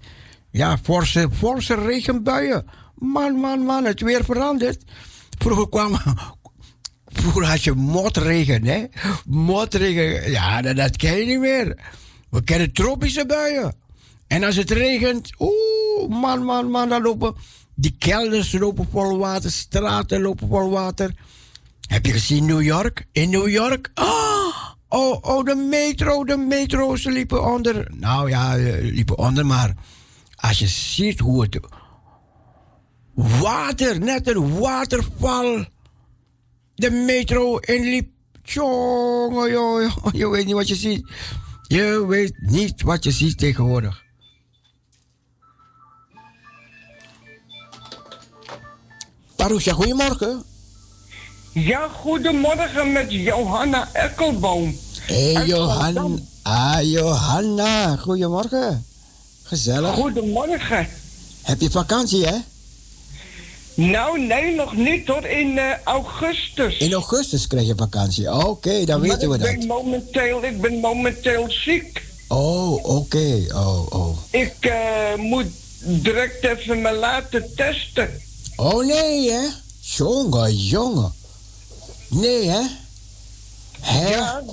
Ja, 0.52 0.78
forse, 0.84 1.30
forse 1.38 1.75
regenbuien. 1.75 2.65
Man, 2.95 3.34
man, 3.34 3.60
man, 3.60 3.86
het 3.86 4.02
weer 4.02 4.23
verandert. 4.23 4.84
Vroeger 5.38 5.69
kwam... 5.69 5.97
Vroeger 7.12 7.45
had 7.45 7.63
je 7.63 7.73
motregen, 7.73 8.65
hè? 8.65 8.86
Motregen, 9.25 10.32
ja, 10.32 10.62
dat, 10.62 10.75
dat 10.75 10.97
ken 10.97 11.17
je 11.17 11.25
niet 11.25 11.39
meer. 11.39 11.78
We 12.30 12.43
kennen 12.43 12.73
tropische 12.73 13.25
buien. 13.25 13.75
En 14.28 14.43
als 14.43 14.56
het 14.56 14.71
regent, 14.71 15.32
oeh, 15.39 16.10
man, 16.10 16.43
man, 16.43 16.69
man, 16.69 16.89
dan 16.89 17.02
lopen 17.02 17.36
die 17.75 17.95
kelders 17.99 18.52
lopen 18.52 18.88
vol 18.91 19.17
water, 19.17 19.52
straten 19.52 20.21
lopen 20.21 20.47
vol 20.47 20.69
water. 20.69 21.13
Heb 21.89 22.06
je 22.06 22.12
gezien 22.12 22.45
New 22.45 22.62
York? 22.62 23.06
In 23.12 23.30
New 23.30 23.47
York? 23.47 23.91
Oh, 23.95 24.56
oh, 24.88 25.17
oh, 25.21 25.45
de 25.45 25.56
metro, 25.56 26.23
de 26.23 26.38
metro's 26.38 27.04
liepen 27.04 27.54
onder. 27.54 27.91
Nou 27.95 28.30
ja, 28.30 28.58
eh, 28.58 28.93
liepen 28.93 29.17
onder, 29.17 29.45
maar 29.45 29.73
als 30.36 30.60
je 30.60 30.67
ziet 30.67 31.19
hoe 31.19 31.41
het 31.41 31.60
water, 33.13 33.99
net 33.99 34.28
een 34.28 34.60
waterval, 34.60 35.65
de 36.75 36.91
metro 36.91 37.58
inliep. 37.58 38.12
Jongen, 38.43 39.91
je 40.12 40.30
weet 40.30 40.45
niet 40.45 40.56
wat 40.56 40.67
je 40.67 40.75
ziet. 40.75 41.12
Je 41.67 42.06
weet 42.08 42.34
niet 42.39 42.82
wat 42.82 43.04
je 43.04 43.12
ziet 43.12 43.38
tegenwoordig. 43.38 44.04
Parousia, 49.36 49.73
goedemorgen. 49.73 50.48
Ja, 51.53 51.88
goedemorgen 51.88 52.91
met 52.91 53.12
Johanna 53.12 53.89
Ekkelboom. 53.93 54.77
Hé, 55.01 55.33
hey, 55.33 55.45
Johanna. 55.45 56.07
Ah, 56.41 56.81
Johanna. 56.81 57.95
Goedemorgen. 57.95 58.85
Gezellig. 59.43 59.93
Goedemorgen. 59.93 60.88
Heb 61.41 61.62
je 61.62 61.69
vakantie, 61.69 62.25
hè? 62.25 62.35
Nou, 63.73 64.19
nee, 64.19 64.55
nog 64.55 64.75
niet 64.75 65.07
hoor. 65.07 65.25
In 65.25 65.47
uh, 65.47 65.63
augustus. 65.83 66.77
In 66.77 66.93
augustus 66.93 67.47
krijg 67.47 67.67
je 67.67 67.73
vakantie. 67.77 68.33
Oké, 68.33 68.45
okay, 68.45 68.85
dan 68.85 68.99
maar 68.99 69.09
weten 69.09 69.29
we 69.29 69.35
ik 69.35 69.41
dat. 69.41 69.57
Ben 69.57 69.67
momenteel, 69.67 70.43
ik 70.43 70.62
ben 70.62 70.79
momenteel 70.79 71.45
ziek. 71.49 72.03
Oh, 72.27 72.73
oké. 72.73 72.88
Okay. 72.88 73.49
Oh, 73.51 73.85
oh. 73.89 74.17
Ik 74.29 74.55
uh, 74.62 75.15
moet 75.15 75.47
direct 75.79 76.43
even 76.43 76.81
me 76.81 76.93
laten 76.93 77.55
testen. 77.55 78.21
Oh 78.55 78.85
nee, 78.85 79.31
hè? 79.31 79.47
Jongen, 79.79 80.55
jongen. 80.55 81.13
Nee, 82.10 82.50
hè? 82.50 82.62
Hè? 83.80 84.10
Ja, 84.10 84.43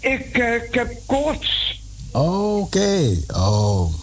ik, 0.00 0.38
uh, 0.38 0.54
ik 0.54 0.74
heb 0.74 1.00
koorts. 1.06 1.80
Oké, 2.10 2.28
okay. 2.28 3.24
oh. 3.28 3.94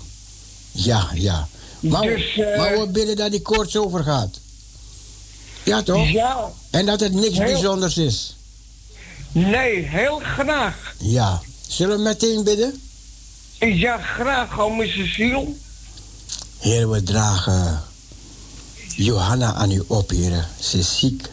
Ja, 0.71 1.09
ja. 1.13 1.47
Maar, 1.79 2.01
dus, 2.01 2.35
uh, 2.35 2.57
maar 2.57 2.79
we 2.79 2.87
bidden 2.87 3.15
dat 3.15 3.31
die 3.31 3.41
koorts 3.41 3.77
overgaat. 3.77 4.39
Ja, 5.63 5.81
toch? 5.81 6.09
Ja. 6.09 6.51
En 6.69 6.85
dat 6.85 6.99
het 6.99 7.13
niks 7.13 7.37
heel... 7.37 7.45
bijzonders 7.45 7.97
is. 7.97 8.35
Nee, 9.31 9.87
heel 9.87 10.19
graag. 10.19 10.95
Ja. 10.97 11.41
Zullen 11.67 11.97
we 11.97 12.03
meteen 12.03 12.43
bidden? 12.43 12.81
Ja, 13.59 13.97
graag, 13.97 14.59
om 14.59 14.85
zijn 14.85 15.13
ziel. 15.13 15.57
Heer, 16.57 16.89
we 16.89 17.03
dragen 17.03 17.83
Johanna 18.95 19.53
aan 19.53 19.71
u 19.71 19.83
op, 19.87 20.09
heren. 20.09 20.47
Ze 20.59 20.77
is 20.77 20.99
ziek. 20.99 21.29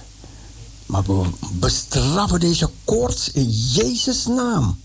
Maar 0.94 1.02
we 1.02 1.28
bestraffen 1.52 2.40
deze 2.40 2.70
koorts 2.84 3.30
in 3.30 3.50
Jezus' 3.50 4.26
naam. 4.26 4.80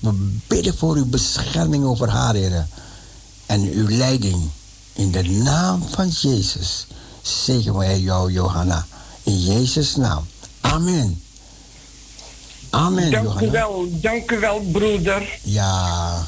We 0.00 0.38
bidden 0.46 0.76
voor 0.76 0.96
uw 0.96 1.06
bescherming 1.06 1.84
over 1.84 2.08
haar, 2.08 2.34
heren. 2.34 2.68
En 3.46 3.60
uw 3.60 3.88
leiding. 3.88 4.50
In 4.92 5.10
de 5.10 5.22
naam 5.22 5.82
van 5.90 6.08
Jezus 6.08 6.86
zegen 7.22 7.76
wij 7.76 8.00
jou, 8.00 8.32
Johanna. 8.32 8.86
In 9.22 9.40
Jezus' 9.40 9.96
naam. 9.96 10.26
Amen. 10.60 11.22
Amen, 12.70 13.10
dank 13.10 13.24
Johanna. 13.24 13.48
U 13.48 13.50
wel, 13.50 13.88
dank 13.90 14.30
u 14.30 14.38
wel, 14.38 14.60
broeder. 14.72 15.38
Ja. 15.42 16.26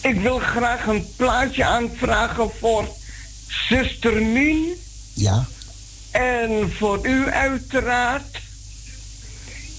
Ik 0.00 0.20
wil 0.20 0.38
graag 0.38 0.86
een 0.86 1.06
plaatje 1.16 1.64
aanvragen 1.64 2.50
voor 2.60 2.88
zuster 3.68 4.22
Mien. 4.22 4.74
Ja. 5.14 5.46
En 6.10 6.72
voor 6.78 7.06
u 7.06 7.30
uiteraard. 7.30 8.38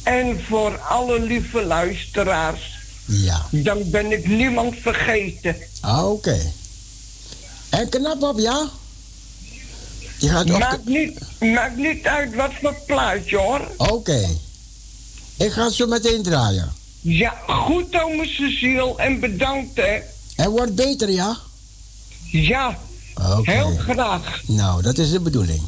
En 0.04 0.44
voor 0.48 0.78
alle 0.80 1.20
lieve 1.20 1.64
luisteraars. 1.66 2.80
Ja. 3.06 3.46
Dan 3.50 3.90
ben 3.90 4.12
ik 4.12 4.28
niemand 4.28 4.76
vergeten. 4.82 5.56
Ah, 5.82 6.12
oké. 6.12 6.52
En 7.70 7.90
knap 7.90 8.24
op, 8.24 8.40
ja? 8.40 8.70
Je 10.18 10.30
gaat 10.30 10.52
op... 10.52 10.60
Maakt 10.60 10.86
niet, 10.86 11.20
maakt 11.40 11.78
niet 11.78 12.06
uit 12.06 12.36
wat 12.36 12.52
voor 12.62 12.76
plaatje 12.86 13.38
hoor. 13.38 13.62
Oké. 13.78 14.28
Ik 15.38 15.52
ga 15.52 15.70
zo 15.70 15.88
meteen 15.88 16.24
draaien. 16.24 16.74
Ja, 17.02 17.36
goed 17.48 18.02
Ome 18.04 18.26
Cecile 18.26 18.94
en 18.98 19.20
bedankt 19.20 19.76
hè. 19.78 20.00
En 20.36 20.50
wordt 20.50 20.76
beter, 20.76 21.10
ja? 21.10 21.38
Ja, 22.32 22.80
Oké. 23.16 23.52
heel 23.52 23.76
graag. 23.78 24.42
Nou, 24.46 24.82
dat 24.82 24.98
is 24.98 25.12
de 25.12 25.20
bedoeling. 25.20 25.62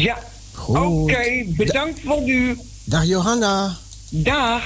Ja, 0.00 0.18
oké, 0.66 1.44
bedankt 1.46 2.00
voor 2.04 2.28
u. 2.28 2.58
Dag 2.84 3.04
Johanna. 3.04 3.76
Dag. 4.10 4.62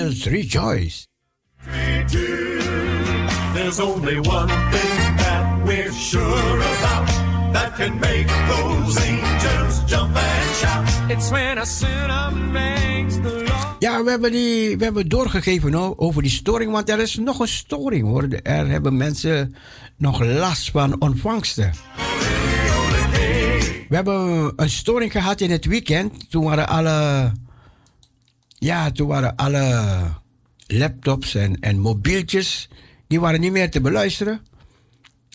angels 0.00 0.26
rejoice. 0.26 1.06
There's 3.54 3.80
only 3.80 4.18
one 4.20 4.48
thing 4.70 5.16
that 5.16 5.62
we're 5.64 5.92
sure 5.92 6.60
about 6.78 7.08
that 7.52 7.74
can 7.76 7.98
make 8.00 8.26
those 8.48 8.98
angels 8.98 9.84
jump 9.86 10.16
and 10.16 10.56
shout. 10.56 11.10
It's 11.10 11.30
when 11.30 11.58
a 11.58 11.64
sinner 11.64 12.30
makes 12.30 13.16
the 13.16 13.44
Lord. 13.46 13.76
Ja, 13.78 14.02
we 14.04 14.10
hebben, 14.10 14.32
die, 14.32 14.78
we 14.78 14.84
hebben 14.84 15.08
doorgegeven 15.08 15.98
over 15.98 16.22
die 16.22 16.30
storing, 16.30 16.72
want 16.72 16.88
er 16.88 16.98
is 16.98 17.16
nog 17.16 17.38
een 17.40 17.48
storing 17.48 18.04
hoor. 18.06 18.28
Er 18.42 18.68
hebben 18.68 18.96
mensen 18.96 19.54
nog 19.96 20.24
last 20.24 20.70
van 20.70 21.00
ontvangsten. 21.00 21.72
We 23.88 23.96
hebben 23.96 24.52
een 24.56 24.70
storing 24.70 25.12
gehad 25.12 25.40
in 25.40 25.50
het 25.50 25.64
weekend. 25.64 26.30
Toen 26.30 26.44
waren 26.44 26.68
alle 26.68 27.32
ja, 28.60 28.90
toen 28.90 29.08
waren 29.08 29.36
alle 29.36 29.98
laptops 30.66 31.34
en, 31.34 31.60
en 31.60 31.78
mobieltjes, 31.78 32.68
die 33.06 33.20
waren 33.20 33.40
niet 33.40 33.52
meer 33.52 33.70
te 33.70 33.80
beluisteren. 33.80 34.40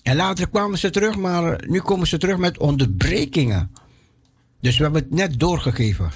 En 0.04 0.16
later 0.16 0.50
kwamen 0.50 0.78
ze 0.78 0.90
terug, 0.90 1.18
maar 1.18 1.64
nu 1.68 1.80
komen 1.80 2.08
ze 2.08 2.18
terug 2.18 2.38
met 2.38 2.58
onderbrekingen. 2.58 3.72
Dus 4.62 4.78
we 4.78 4.84
hebben 4.84 5.02
het 5.02 5.12
net 5.12 5.40
doorgegeven. 5.40 6.12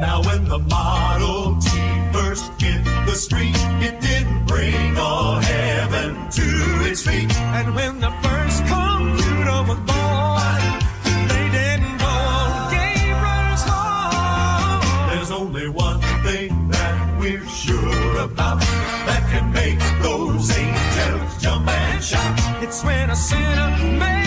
Now 0.00 0.24
when 0.24 0.44
the 0.44 0.58
Model 0.58 1.56
T 1.58 1.68
first 2.12 2.50
hit 2.56 2.84
the 3.06 3.14
street, 3.14 3.56
it 3.80 4.00
didn't 4.00 4.46
bring 4.46 4.98
all 4.98 5.40
heaven 5.40 6.16
to 6.30 6.42
its 6.90 7.02
feet. 7.02 7.36
And 7.54 7.74
when 7.74 8.00
the 8.00 8.10
when 22.84 23.10
a 23.10 23.16
sinner 23.16 23.70
makes 23.98 24.21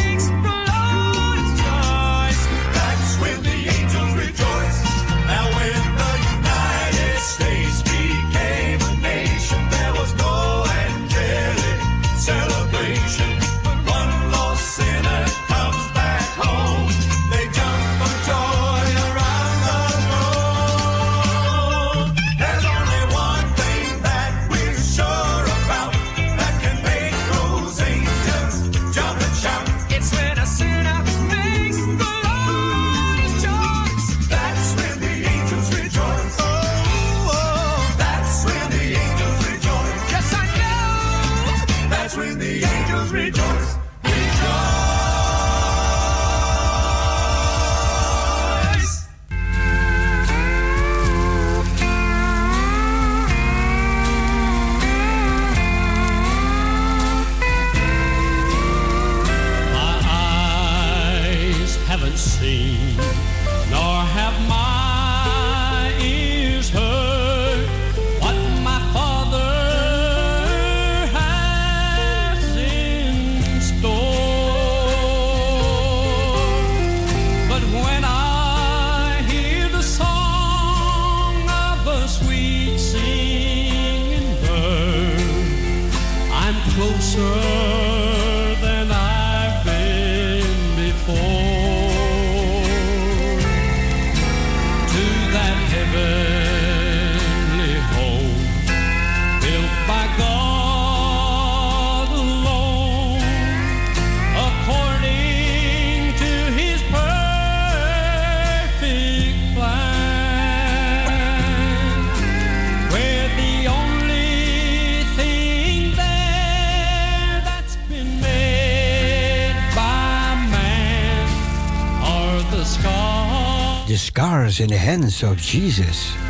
of 125.05 125.37
Jesus. 125.37 126.24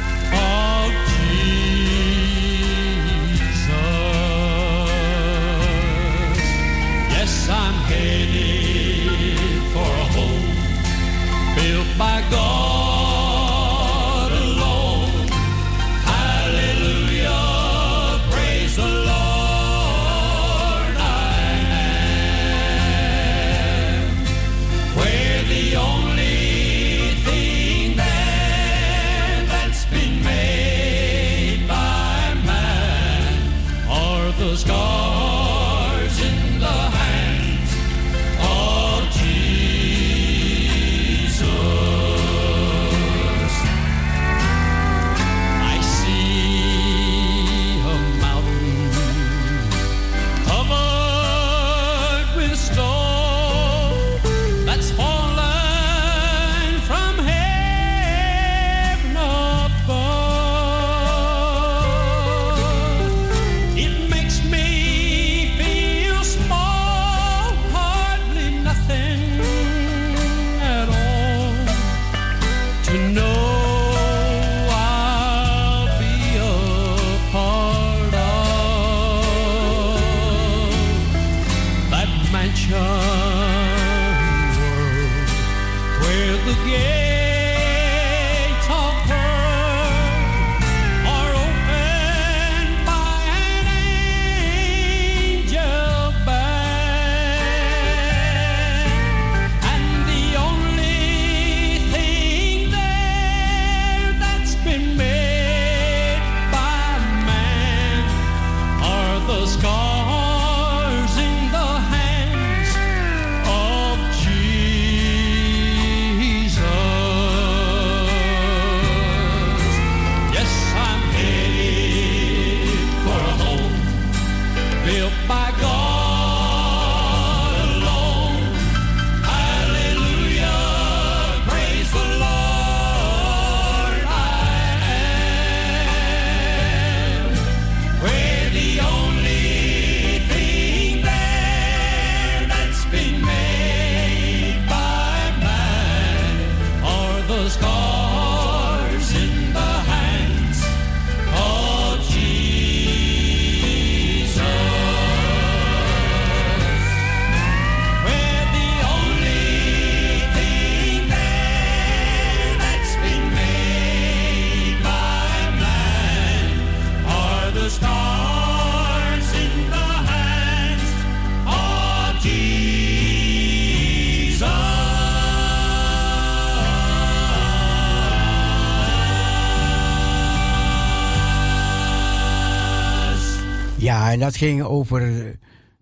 Dat 184.25 184.35
ging 184.35 184.63
over 184.63 185.35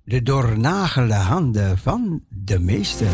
de 0.04 0.24
doornagelde 0.24 1.14
handen 1.14 1.78
van 1.78 2.22
de 2.30 2.60
meester. 2.60 3.08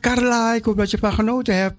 Carla, 0.00 0.54
ik 0.54 0.64
hoop 0.64 0.76
dat 0.76 0.90
je 0.90 0.98
van 0.98 1.12
genoten 1.12 1.56
hebt. 1.56 1.76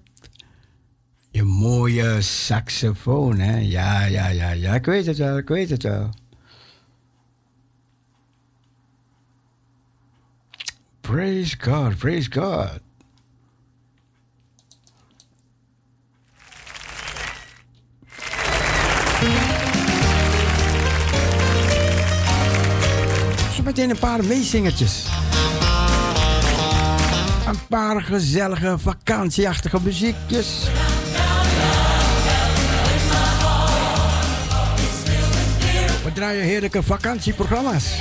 Je 1.30 1.42
mooie 1.42 2.22
saxofoon, 2.22 3.38
hè? 3.38 3.58
Ja, 3.58 4.04
ja, 4.04 4.28
ja, 4.28 4.50
ja. 4.50 4.74
Ik 4.74 4.84
weet 4.84 5.06
het 5.06 5.18
wel, 5.18 5.38
ik 5.38 5.48
weet 5.48 5.70
het 5.70 5.82
wel. 5.82 6.08
Praise 11.00 11.56
God, 11.60 11.96
praise 11.96 12.32
God. 12.32 12.80
Zometeen 23.54 23.90
een 23.90 23.98
paar 23.98 24.24
meezingertjes 24.24 25.06
paar 27.74 28.02
gezellige 28.02 28.78
vakantieachtige 28.78 29.78
muziekjes. 29.82 30.66
We 36.04 36.12
draaien 36.12 36.44
heerlijke 36.44 36.82
vakantieprogramma's. 36.82 37.94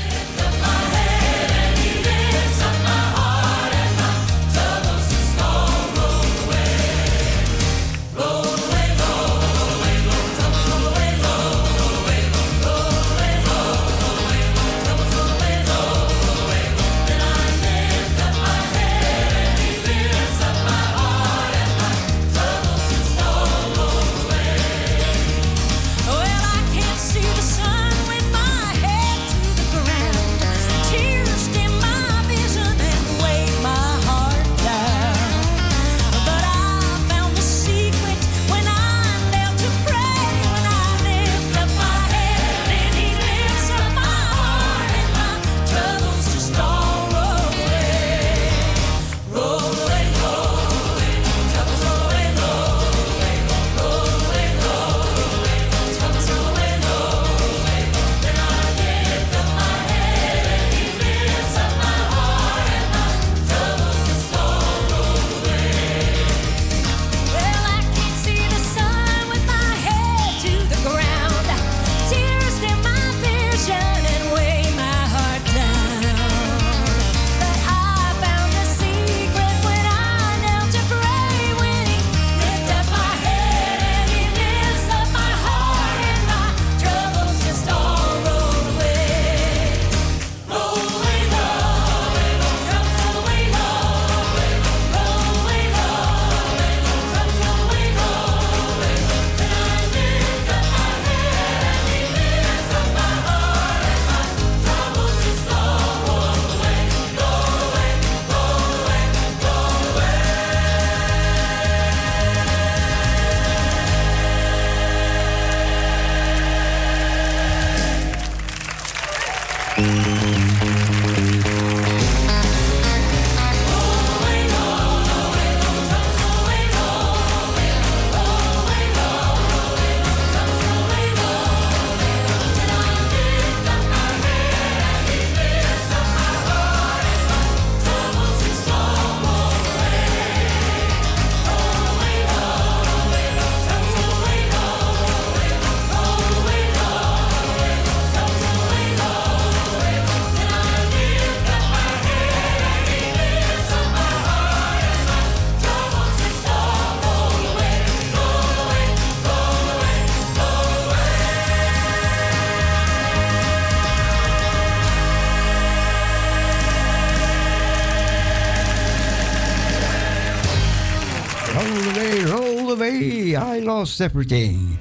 lost 173.93 174.01
everything 174.01 174.79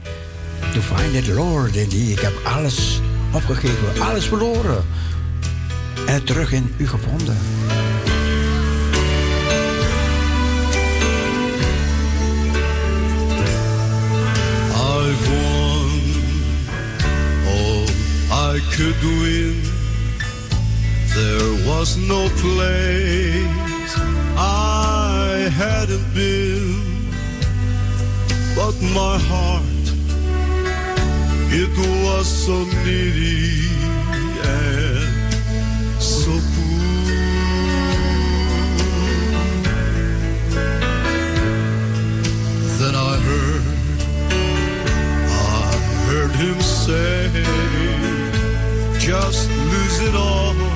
to 0.72 0.80
find 0.80 1.12
the 1.12 1.34
Lord 1.34 1.76
in 1.76 1.88
thee. 1.88 2.12
Ik 2.12 2.20
heb 2.20 2.32
alles 2.44 3.00
opgegeven, 3.32 4.00
alles 4.00 4.24
verloren. 4.24 4.84
En 6.06 6.24
terug 6.24 6.52
in 6.52 6.74
u 6.78 6.86
gevonden. 6.88 7.36
I 14.74 15.14
won 15.28 16.00
I 18.30 18.60
could 18.76 19.02
win. 19.02 19.62
There 21.14 21.64
was 21.66 21.96
no 21.96 22.28
place 22.40 23.96
I 24.36 25.48
hadn't 25.50 26.14
been. 26.14 26.51
my 28.82 29.16
heart. 29.16 29.62
It 31.54 31.70
was 32.04 32.26
so 32.26 32.64
needy 32.84 33.68
and 34.42 36.02
so 36.02 36.32
poor. 36.32 36.72
Then 42.80 42.94
I 42.94 43.16
heard, 43.28 43.64
I 45.28 45.72
heard 46.08 46.32
him 46.32 46.60
say, 46.60 47.30
just 48.98 49.48
lose 49.50 50.00
it 50.00 50.14
all. 50.16 50.71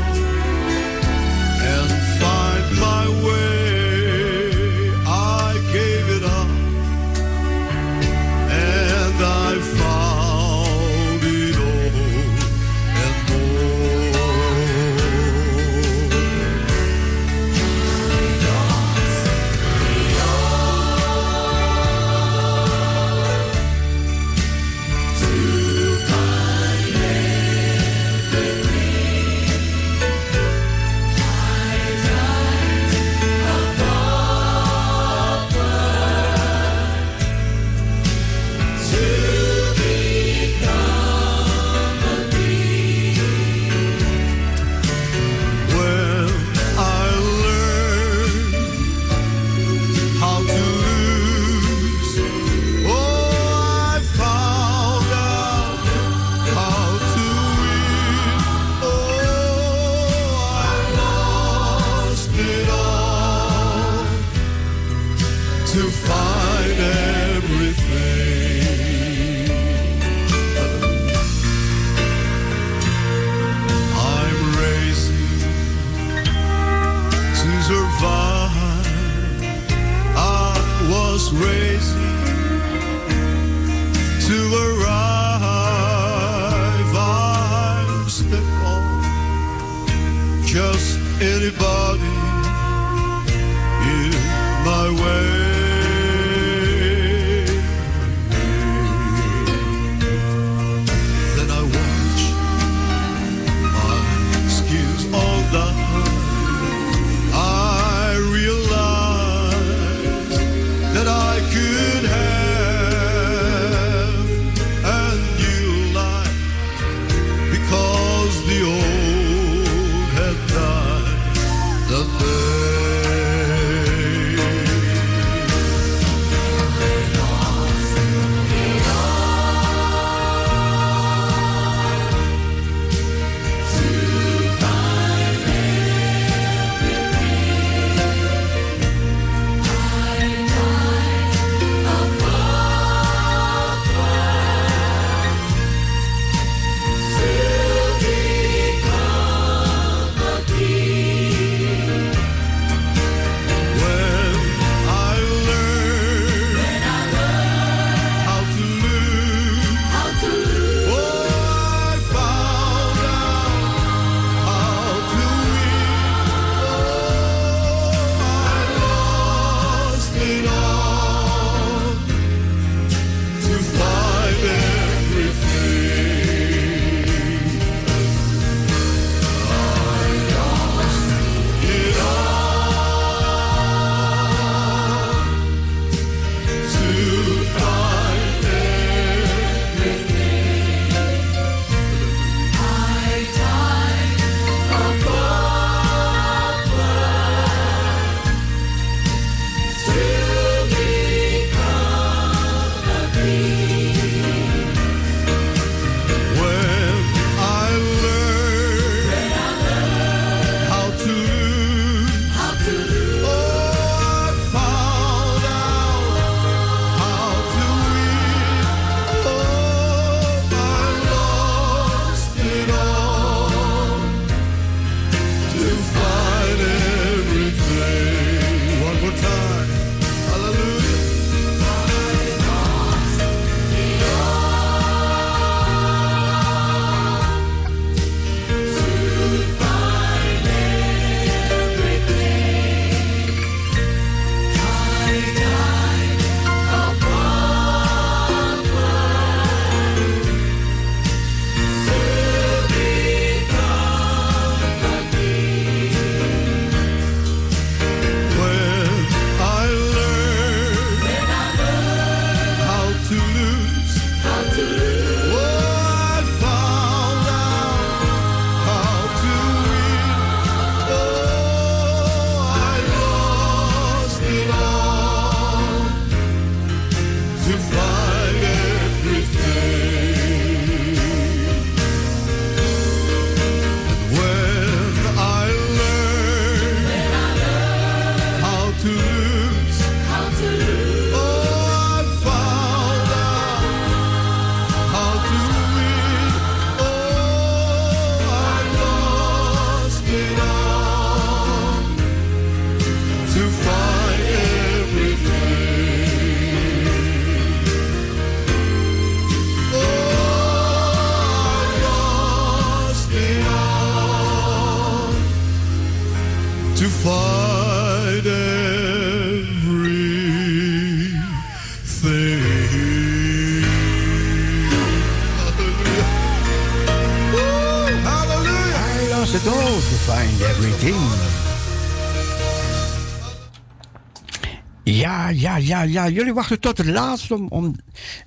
Ja, 335.66 335.82
ja. 335.82 336.08
Jullie 336.08 336.34
wachten 336.34 336.60
tot 336.60 336.78
het 336.78 336.86
laatst 336.86 337.30
om, 337.30 337.46
om 337.48 337.74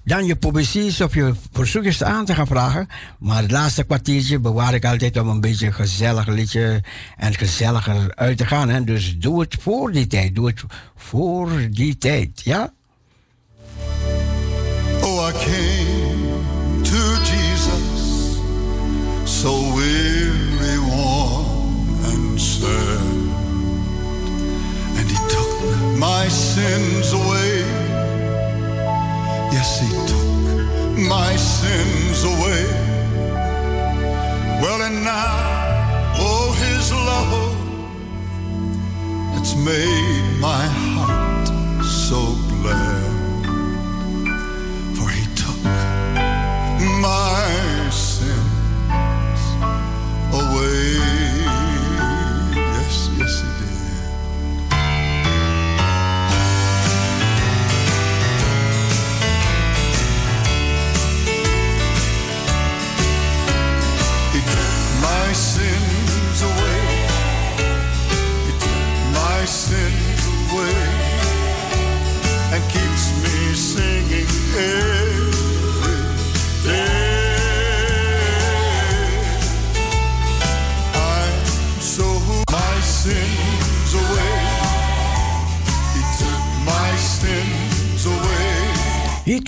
dan 0.04 0.26
je 0.26 0.36
poëzies 0.36 1.02
of 1.02 1.14
je 1.14 1.34
verzoekjes 1.52 2.04
aan 2.04 2.26
te 2.26 2.36
gaan 2.36 2.48
vragen. 2.48 2.88
Maar 3.20 3.42
het 3.42 3.52
laatste 3.52 3.84
kwartiertje 3.84 4.40
bewaar 4.40 4.74
ik 4.74 4.86
altijd 4.86 5.18
om 5.18 5.28
een 5.28 5.42
beetje 5.42 5.66
een 5.66 5.74
gezellig 5.74 6.28
liedje 6.28 6.84
en 7.18 7.34
gezelliger 7.34 8.16
uit 8.16 8.38
te 8.38 8.46
gaan. 8.46 8.70
Hè. 8.70 8.84
Dus 8.84 9.18
doe 9.18 9.40
het 9.40 9.58
voor 9.60 9.92
die 9.92 10.08
tijd. 10.08 10.36
Doe 10.36 10.48
het 10.48 10.64
voor 10.96 11.68
die 11.70 11.98
tijd, 11.98 12.42
ja? 12.44 12.74
Oh, 15.02 15.30
I 15.30 15.32
came 15.32 16.82
to 16.84 16.98
Jesus, 17.24 18.40
so 19.24 19.76
weary, 19.76 20.19
my 26.22 26.28
sins 26.28 27.14
away. 27.14 27.54
Yes, 29.56 29.70
he 29.82 29.90
took 30.12 30.98
my 31.16 31.32
sins 31.38 32.24
away. 32.34 32.64
Well, 34.62 34.82
and 34.88 34.98
now, 35.02 35.32
oh, 36.26 36.48
his 36.66 36.86
love, 37.10 37.34
it's 39.38 39.56
made 39.70 40.26
my 40.50 40.66
heart 40.84 41.48
so 41.86 42.22
glad. 42.52 43.02
For 44.96 45.08
he 45.18 45.26
took 45.42 45.62
my 47.08 47.90
sins 47.92 49.42
away. 50.42 51.19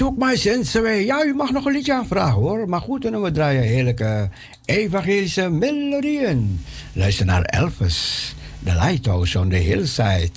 took 0.01 0.17
my 0.17 0.35
sins 0.35 0.75
away. 0.75 0.99
Eh, 0.99 1.05
ja, 1.05 1.23
u 1.25 1.33
mag 1.33 1.51
nog 1.51 1.65
een 1.65 1.71
liedje 1.71 1.93
aanvragen 1.93 2.39
hoor. 2.39 2.69
Maar 2.69 2.81
goed, 2.81 3.05
en 3.05 3.21
we 3.21 3.31
draaien 3.31 3.63
heerlijke 3.63 4.29
evangelische 4.65 5.49
melodieën. 5.49 6.65
Luister 6.93 7.25
naar 7.25 7.41
Elvis, 7.41 8.33
The 8.63 8.73
Lighthouse 8.73 9.39
on 9.39 9.49
the 9.49 9.55
Hillside. 9.55 10.31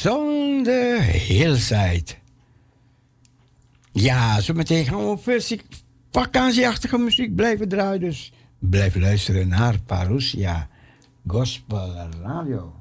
Zonder 0.00 1.00
heelsheid. 1.02 2.18
Ja, 3.92 4.40
zo 4.40 4.54
meteen 4.54 4.84
gaan 4.84 5.04
we 5.04 5.12
eh, 5.12 5.18
versie 5.18 5.60
vakantieachtige 6.10 6.98
muziek 6.98 7.34
blijven 7.34 7.68
draaien. 7.68 8.00
Dus 8.00 8.32
blijf 8.58 8.96
luisteren 8.96 9.48
naar 9.48 9.80
Parousia 9.86 10.68
Gospel 11.26 12.08
Radio. 12.22 12.77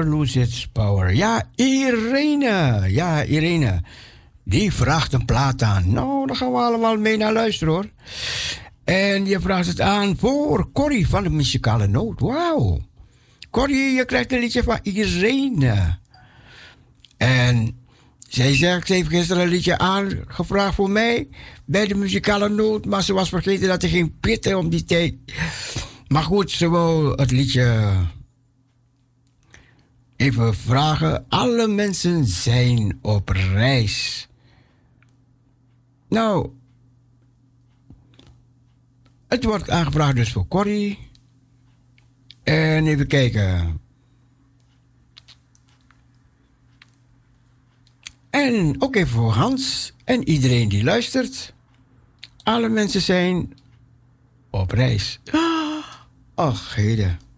Never 0.00 0.18
lose 0.18 0.40
its 0.40 0.66
power. 0.66 1.14
Ja, 1.14 1.42
Irene. 1.54 2.84
Ja, 2.88 3.24
Irene. 3.24 3.82
Die 4.44 4.72
vraagt 4.72 5.12
een 5.12 5.24
plaat 5.24 5.62
aan. 5.62 5.92
Nou, 5.92 6.26
daar 6.26 6.36
gaan 6.36 6.52
we 6.52 6.58
allemaal 6.58 6.96
mee 6.96 7.16
naar 7.16 7.32
luisteren 7.32 7.74
hoor. 7.74 7.90
En 8.84 9.26
je 9.26 9.40
vraagt 9.40 9.66
het 9.66 9.80
aan 9.80 10.16
voor 10.16 10.72
Corrie 10.72 11.08
van 11.08 11.22
de 11.22 11.30
muzikale 11.30 11.86
noot. 11.86 12.20
Wauw. 12.20 12.80
Corrie, 13.50 13.94
je 13.94 14.04
krijgt 14.04 14.32
een 14.32 14.38
liedje 14.38 14.62
van 14.62 14.78
Irene. 14.82 15.98
En 17.16 17.78
zij 18.28 18.56
zegt, 18.56 18.86
ze 18.86 18.92
heeft 18.92 19.08
gisteren 19.08 19.42
een 19.42 19.48
liedje 19.48 19.78
aangevraagd 19.78 20.74
voor 20.74 20.90
mij 20.90 21.28
bij 21.64 21.86
de 21.86 21.94
muzikale 21.94 22.48
noot, 22.48 22.84
maar 22.84 23.02
ze 23.02 23.12
was 23.12 23.28
vergeten 23.28 23.68
dat 23.68 23.82
er 23.82 23.88
geen 23.88 24.18
pitten 24.20 24.58
om 24.58 24.68
die 24.68 24.84
tijd. 24.84 25.14
Maar 26.08 26.22
goed, 26.22 26.50
ze 26.50 26.68
wou 26.68 27.14
het 27.16 27.30
liedje 27.30 27.90
even 30.20 30.54
vragen. 30.54 31.24
Alle 31.28 31.68
mensen 31.68 32.26
zijn 32.26 32.98
op 33.02 33.28
reis. 33.28 34.28
Nou, 36.08 36.50
het 39.28 39.44
wordt 39.44 39.70
aangevraagd 39.70 40.16
dus 40.16 40.32
voor 40.32 40.48
Corrie. 40.48 40.98
En 42.42 42.86
even 42.86 43.06
kijken. 43.06 43.80
En 48.30 48.74
ook 48.78 48.96
even 48.96 49.08
voor 49.08 49.32
Hans 49.32 49.92
en 50.04 50.28
iedereen 50.28 50.68
die 50.68 50.84
luistert. 50.84 51.54
Alle 52.42 52.68
mensen 52.68 53.00
zijn 53.00 53.54
op 54.50 54.70
reis. 54.70 55.20
Ach, 56.34 56.74
heden. 56.74 57.29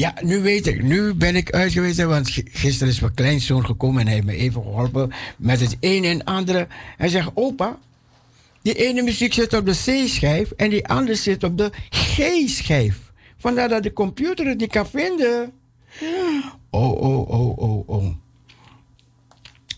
Ja, 0.00 0.14
nu 0.22 0.40
weet 0.40 0.66
ik. 0.66 0.82
Nu 0.82 1.14
ben 1.14 1.36
ik 1.36 1.50
uitgewezen, 1.50 2.08
want 2.08 2.30
gisteren 2.50 2.92
is 2.92 3.00
mijn 3.00 3.14
kleinzoon 3.14 3.64
gekomen 3.66 4.00
en 4.00 4.06
hij 4.06 4.14
heeft 4.14 4.26
me 4.26 4.36
even 4.36 4.62
geholpen 4.62 5.12
met 5.36 5.60
het 5.60 5.76
een 5.80 6.04
en 6.04 6.24
andere. 6.24 6.66
Hij 6.96 7.08
zegt, 7.08 7.30
opa, 7.34 7.78
die 8.62 8.74
ene 8.74 9.02
muziek 9.02 9.32
zit 9.32 9.54
op 9.54 9.66
de 9.66 9.72
C-schijf 9.72 10.50
en 10.50 10.70
die 10.70 10.86
andere 10.86 11.14
zit 11.14 11.44
op 11.44 11.58
de 11.58 11.70
G-schijf. 11.90 13.12
Vandaar 13.38 13.68
dat 13.68 13.82
de 13.82 13.92
computer 13.92 14.46
het 14.46 14.58
niet 14.58 14.70
kan 14.70 14.86
vinden. 14.86 15.52
Oh, 16.70 17.00
oh, 17.00 17.30
oh, 17.30 17.58
oh, 17.58 17.88
oh. 17.88 18.14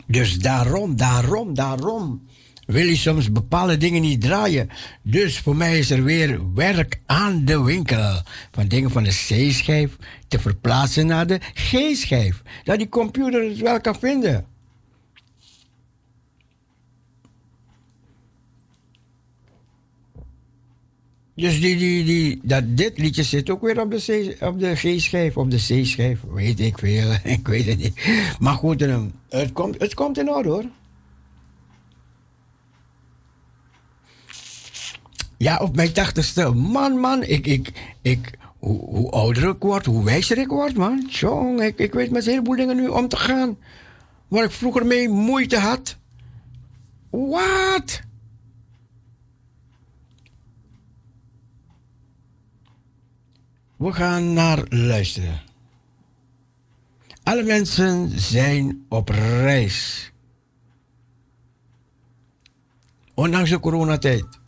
Dus 0.07 0.39
daarom, 0.39 0.97
daarom, 0.97 1.55
daarom 1.55 2.27
wil 2.67 2.87
je 2.87 2.97
soms 2.97 3.33
bepaalde 3.33 3.77
dingen 3.77 4.03
niet 4.03 4.21
draaien. 4.21 4.69
Dus 5.03 5.39
voor 5.39 5.57
mij 5.57 5.79
is 5.79 5.91
er 5.91 6.05
weer 6.05 6.55
werk 6.55 7.01
aan 7.07 7.45
de 7.45 7.63
winkel. 7.63 8.23
Van 8.51 8.69
dingen 8.69 8.91
van 8.91 9.03
de 9.03 9.11
C-schijf 9.11 9.97
te 10.29 10.39
verplaatsen 10.39 11.07
naar 11.07 11.27
de 11.27 11.41
G-schijf. 11.55 12.43
Dat 12.65 12.79
die 12.79 12.89
computer 12.89 13.49
het 13.49 13.59
wel 13.59 13.81
kan 13.81 13.99
vinden. 13.99 14.47
Dus 21.35 21.61
die, 21.61 21.77
die, 21.77 22.05
die, 22.05 22.41
dat, 22.43 22.77
dit 22.77 22.99
liedje 22.99 23.23
zit 23.23 23.51
ook 23.51 23.63
weer 23.63 23.81
op 23.81 23.91
de, 23.91 24.35
C, 24.37 24.43
op 24.45 24.61
de 24.61 24.75
G-schijf, 24.75 25.37
op 25.37 25.51
de 25.51 25.57
C-schijf. 25.57 26.21
Weet 26.33 26.61
ik 26.61 26.79
veel, 26.79 27.13
ik 27.25 27.49
weet 27.49 27.67
het 27.67 27.79
niet. 27.79 28.05
Maar 28.39 28.55
goed, 28.55 28.83
eh, 28.83 29.03
het 29.29 29.53
komt, 29.53 29.81
het 29.81 29.95
komt 29.95 30.19
in 30.19 30.31
orde 30.31 30.49
hoor. 30.49 30.65
Ja, 35.43 35.57
op 35.57 35.77
mijn 35.77 35.93
tachtigste. 35.93 36.51
Man, 36.51 36.99
man, 36.99 37.23
ik, 37.23 37.47
ik, 37.47 37.73
ik, 38.03 38.39
hoe, 38.59 38.79
hoe 38.79 39.11
ouder 39.11 39.49
ik 39.49 39.63
word, 39.63 39.87
hoe 39.87 40.05
wijzer 40.05 40.39
ik 40.39 40.49
word, 40.49 40.77
man. 40.77 41.07
Jong, 41.11 41.63
ik, 41.63 41.79
ik 41.79 41.93
weet 41.93 42.11
met 42.11 42.25
een 42.25 42.31
heleboel 42.31 42.57
dingen 42.57 42.77
nu 42.77 42.89
om 42.89 43.09
te 43.09 43.17
gaan. 43.17 43.57
Waar 44.29 44.45
ik 44.45 44.51
vroeger 44.51 44.87
mee 44.87 45.09
moeite 45.09 45.59
had. 45.59 45.97
Wat? 47.11 48.03
We 53.77 53.93
gaan 53.93 54.33
naar 54.33 54.65
luisteren. 54.69 55.41
Alle 57.23 57.43
mensen 57.43 58.21
zijn 58.21 58.85
op 58.89 59.09
reis. 59.09 60.13
Ondanks 63.15 63.51
de 63.51 63.61
coronatijd. 63.61 64.41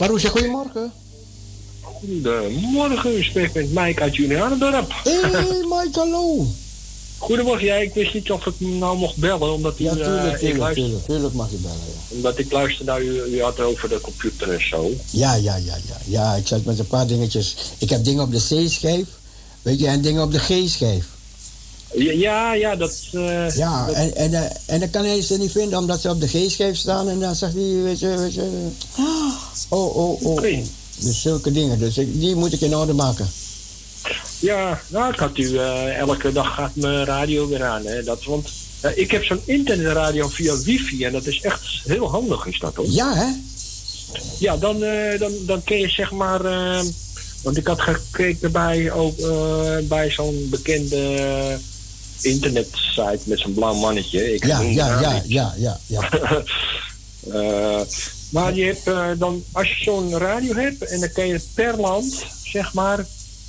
Paroesje, 0.00 0.28
goedemorgen. 0.28 0.92
Goedemorgen, 1.80 3.16
u 3.16 3.22
spreekt 3.22 3.54
met 3.54 3.72
Mike 3.72 4.00
uit 4.02 4.16
Julianendorp. 4.16 4.92
Hé, 5.04 5.20
hey, 5.20 5.42
Mike, 5.68 5.98
hallo. 5.98 6.46
Goedemorgen, 7.18 7.66
ja, 7.66 7.74
ik 7.74 7.94
wist 7.94 8.14
niet 8.14 8.30
of 8.30 8.46
ik 8.46 8.54
nou 8.58 8.98
mocht 8.98 9.16
bellen, 9.16 9.52
omdat, 9.54 9.74
Ja, 9.78 9.90
eh, 9.90 9.96
tuurlijk, 9.96 10.32
ik 10.32 10.38
tuurlijk, 10.38 10.58
luister, 10.58 10.84
tuurlijk, 10.84 11.04
tuurlijk 11.06 11.34
mag 11.34 11.50
je 11.50 11.56
bellen, 11.56 11.76
ja. 11.86 12.16
omdat 12.16 12.38
ik 12.38 12.52
luister 12.52 12.84
naar 12.84 13.02
u, 13.02 13.22
u 13.22 13.42
had 13.42 13.56
het 13.56 13.66
over 13.66 13.88
de 13.88 14.00
computer 14.00 14.52
en 14.52 14.68
zo. 14.68 14.90
Ja, 15.10 15.34
ja, 15.34 15.56
ja, 15.56 15.76
ja. 15.88 15.96
Ja, 16.04 16.34
ik 16.34 16.46
zat 16.46 16.64
met 16.64 16.78
een 16.78 16.86
paar 16.86 17.06
dingetjes. 17.06 17.56
Ik 17.78 17.90
heb 17.90 18.04
dingen 18.04 18.22
op 18.22 18.32
de 18.32 18.64
C-schijf, 18.66 19.06
weet 19.62 19.80
je, 19.80 19.86
en 19.86 20.00
dingen 20.00 20.22
op 20.22 20.32
de 20.32 20.38
G-schijf. 20.38 21.04
Ja, 21.94 22.12
ja, 22.12 22.54
ja, 22.54 22.76
dat... 22.76 23.00
eh, 23.12 23.56
Ja, 23.56 23.86
dat- 23.86 23.94
en, 23.94 24.16
en, 24.16 24.34
eh, 24.34 24.50
en 24.66 24.80
dan 24.80 24.90
kan 24.90 25.04
hij 25.04 25.22
ze 25.22 25.36
niet 25.38 25.50
vinden 25.52 25.78
omdat 25.78 26.00
ze 26.00 26.08
op 26.08 26.20
de 26.20 26.26
G-schijf 26.28 26.76
staan. 26.76 27.08
En 27.08 27.20
dan 27.20 27.34
zegt 27.34 27.52
hij, 27.54 27.82
weet 27.82 27.98
je, 27.98 28.16
weet 28.16 28.34
je. 28.34 28.68
Oh, 29.68 29.96
oh, 29.96 30.22
oh. 30.22 30.42
Dus 30.98 31.20
zulke 31.22 31.52
dingen. 31.52 31.78
Dus 31.78 31.98
ik, 31.98 32.20
die 32.20 32.34
moet 32.34 32.52
ik 32.52 32.60
in 32.60 32.76
orde 32.76 32.92
maken. 32.92 33.30
Ja, 34.38 34.80
nou, 34.88 35.12
ik 35.12 35.18
had 35.18 35.38
u 35.38 35.58
eh, 35.58 35.98
elke 35.98 36.32
dag 36.32 36.54
gaat 36.54 36.74
mijn 36.74 37.04
radio 37.04 37.48
weer 37.48 37.64
aan. 37.64 37.84
Hè, 37.84 38.02
dat, 38.02 38.24
want 38.24 38.48
eh, 38.80 38.90
ik 38.94 39.10
heb 39.10 39.24
zo'n 39.24 39.40
internetradio 39.44 40.28
via 40.28 40.56
wifi 40.64 41.04
en 41.04 41.12
dat 41.12 41.26
is 41.26 41.40
echt 41.40 41.60
heel 41.84 42.10
handig, 42.10 42.46
is 42.46 42.58
dat 42.58 42.74
hoor. 42.74 42.86
Ja, 42.88 43.14
hè? 43.14 43.26
Ja, 44.38 44.56
dan, 44.56 44.82
eh, 44.82 45.18
dan, 45.18 45.32
dan 45.46 45.64
kun 45.64 45.78
je 45.78 45.88
zeg 45.88 46.10
maar. 46.10 46.42
want 47.42 47.56
ik 47.56 47.66
had 47.66 47.80
gekeken 47.80 48.52
bij, 48.52 48.92
ook, 48.92 49.16
bij 49.88 50.10
zo'n 50.10 50.46
bekende 50.50 51.58
internetsite 52.20 53.20
met 53.24 53.38
zo'n 53.38 53.54
blauw 53.54 53.74
mannetje. 53.74 54.34
Ik 54.34 54.46
Ja, 54.46 54.60
ja, 54.60 55.00
ja, 55.00 55.12
niet. 55.12 55.22
ja, 55.26 55.54
ja, 55.56 55.80
ja. 55.86 56.08
Maar 58.30 58.54
je 58.54 58.64
hebt 58.64 58.86
eh, 58.86 59.08
dan, 59.18 59.44
als 59.52 59.68
je 59.68 59.84
zo'n 59.84 60.18
radio 60.18 60.54
hebt 60.54 60.82
en 60.84 61.00
dan 61.00 61.12
kan 61.12 61.26
je 61.26 61.40
per 61.54 61.80
land, 61.80 62.24
zeg 62.44 62.72
maar, 62.72 63.06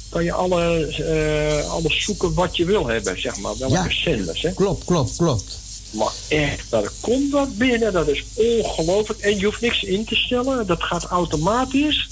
kan 0.10 0.24
je 0.24 0.32
alle, 0.34 0.86
eh, 0.88 1.70
alles 1.72 2.04
zoeken 2.04 2.34
wat 2.34 2.58
je 2.58 2.66
wil 2.66 2.88
hebben, 2.88 3.22
zeg 3.22 3.38
maar. 3.38 3.58
Welke 3.58 3.74
Ja. 3.74 3.90
zenders, 3.92 4.42
hè? 4.42 4.54
Klopt, 4.54 4.84
klopt, 4.86 5.16
klopt. 5.16 5.60
Maar 5.92 6.12
echt, 6.28 6.66
daar 6.70 6.92
komt 7.00 7.32
wat 7.32 7.58
binnen, 7.58 7.94
dat 7.94 8.08
is 8.08 8.24
ongelooflijk. 8.34 9.20
En 9.20 9.38
je 9.40 9.46
hoeft 9.46 9.62
niks 9.62 9.84
in 9.84 10.06
te 10.06 10.16
stellen, 10.16 10.68
dat 10.68 10.84
gaat 10.84 11.04
automatisch. 11.06 12.08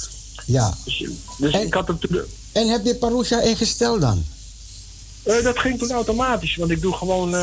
Ja. 0.46 0.78
Dus, 0.86 1.04
dus 1.38 1.54
ik 1.54 1.74
had 1.74 1.86
toen, 1.86 2.22
En 2.52 2.68
heb 2.68 2.86
je 2.86 2.96
Parousia 2.96 3.42
ingesteld 3.42 4.02
dan? 4.02 4.26
eh, 5.24 5.44
dat 5.44 5.60
ging 5.60 5.80
toen 5.80 5.92
automatisch, 5.92 6.56
want 6.56 6.72
ik 6.72 6.82
doe 6.82 6.94
gewoon 6.94 7.36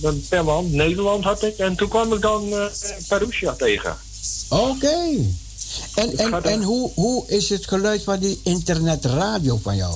dan 0.00 0.22
per 0.28 0.44
land, 0.44 0.72
Nederland 0.72 1.24
had 1.24 1.42
ik, 1.42 1.56
en 1.58 1.76
toen 1.76 1.88
kwam 1.88 2.12
ik 2.12 2.20
dan 2.20 2.52
eh 2.52 2.66
Perusia 3.08 3.52
tegen. 3.52 3.96
Oké. 4.48 4.96
En, 5.94 6.18
en, 6.18 6.42
en 6.42 6.62
hoe, 6.62 6.90
hoe 6.94 7.24
is 7.26 7.48
het 7.48 7.68
geluid 7.68 8.02
van 8.02 8.18
die 8.18 8.40
internetradio 8.42 9.60
van 9.62 9.76
jou? 9.76 9.94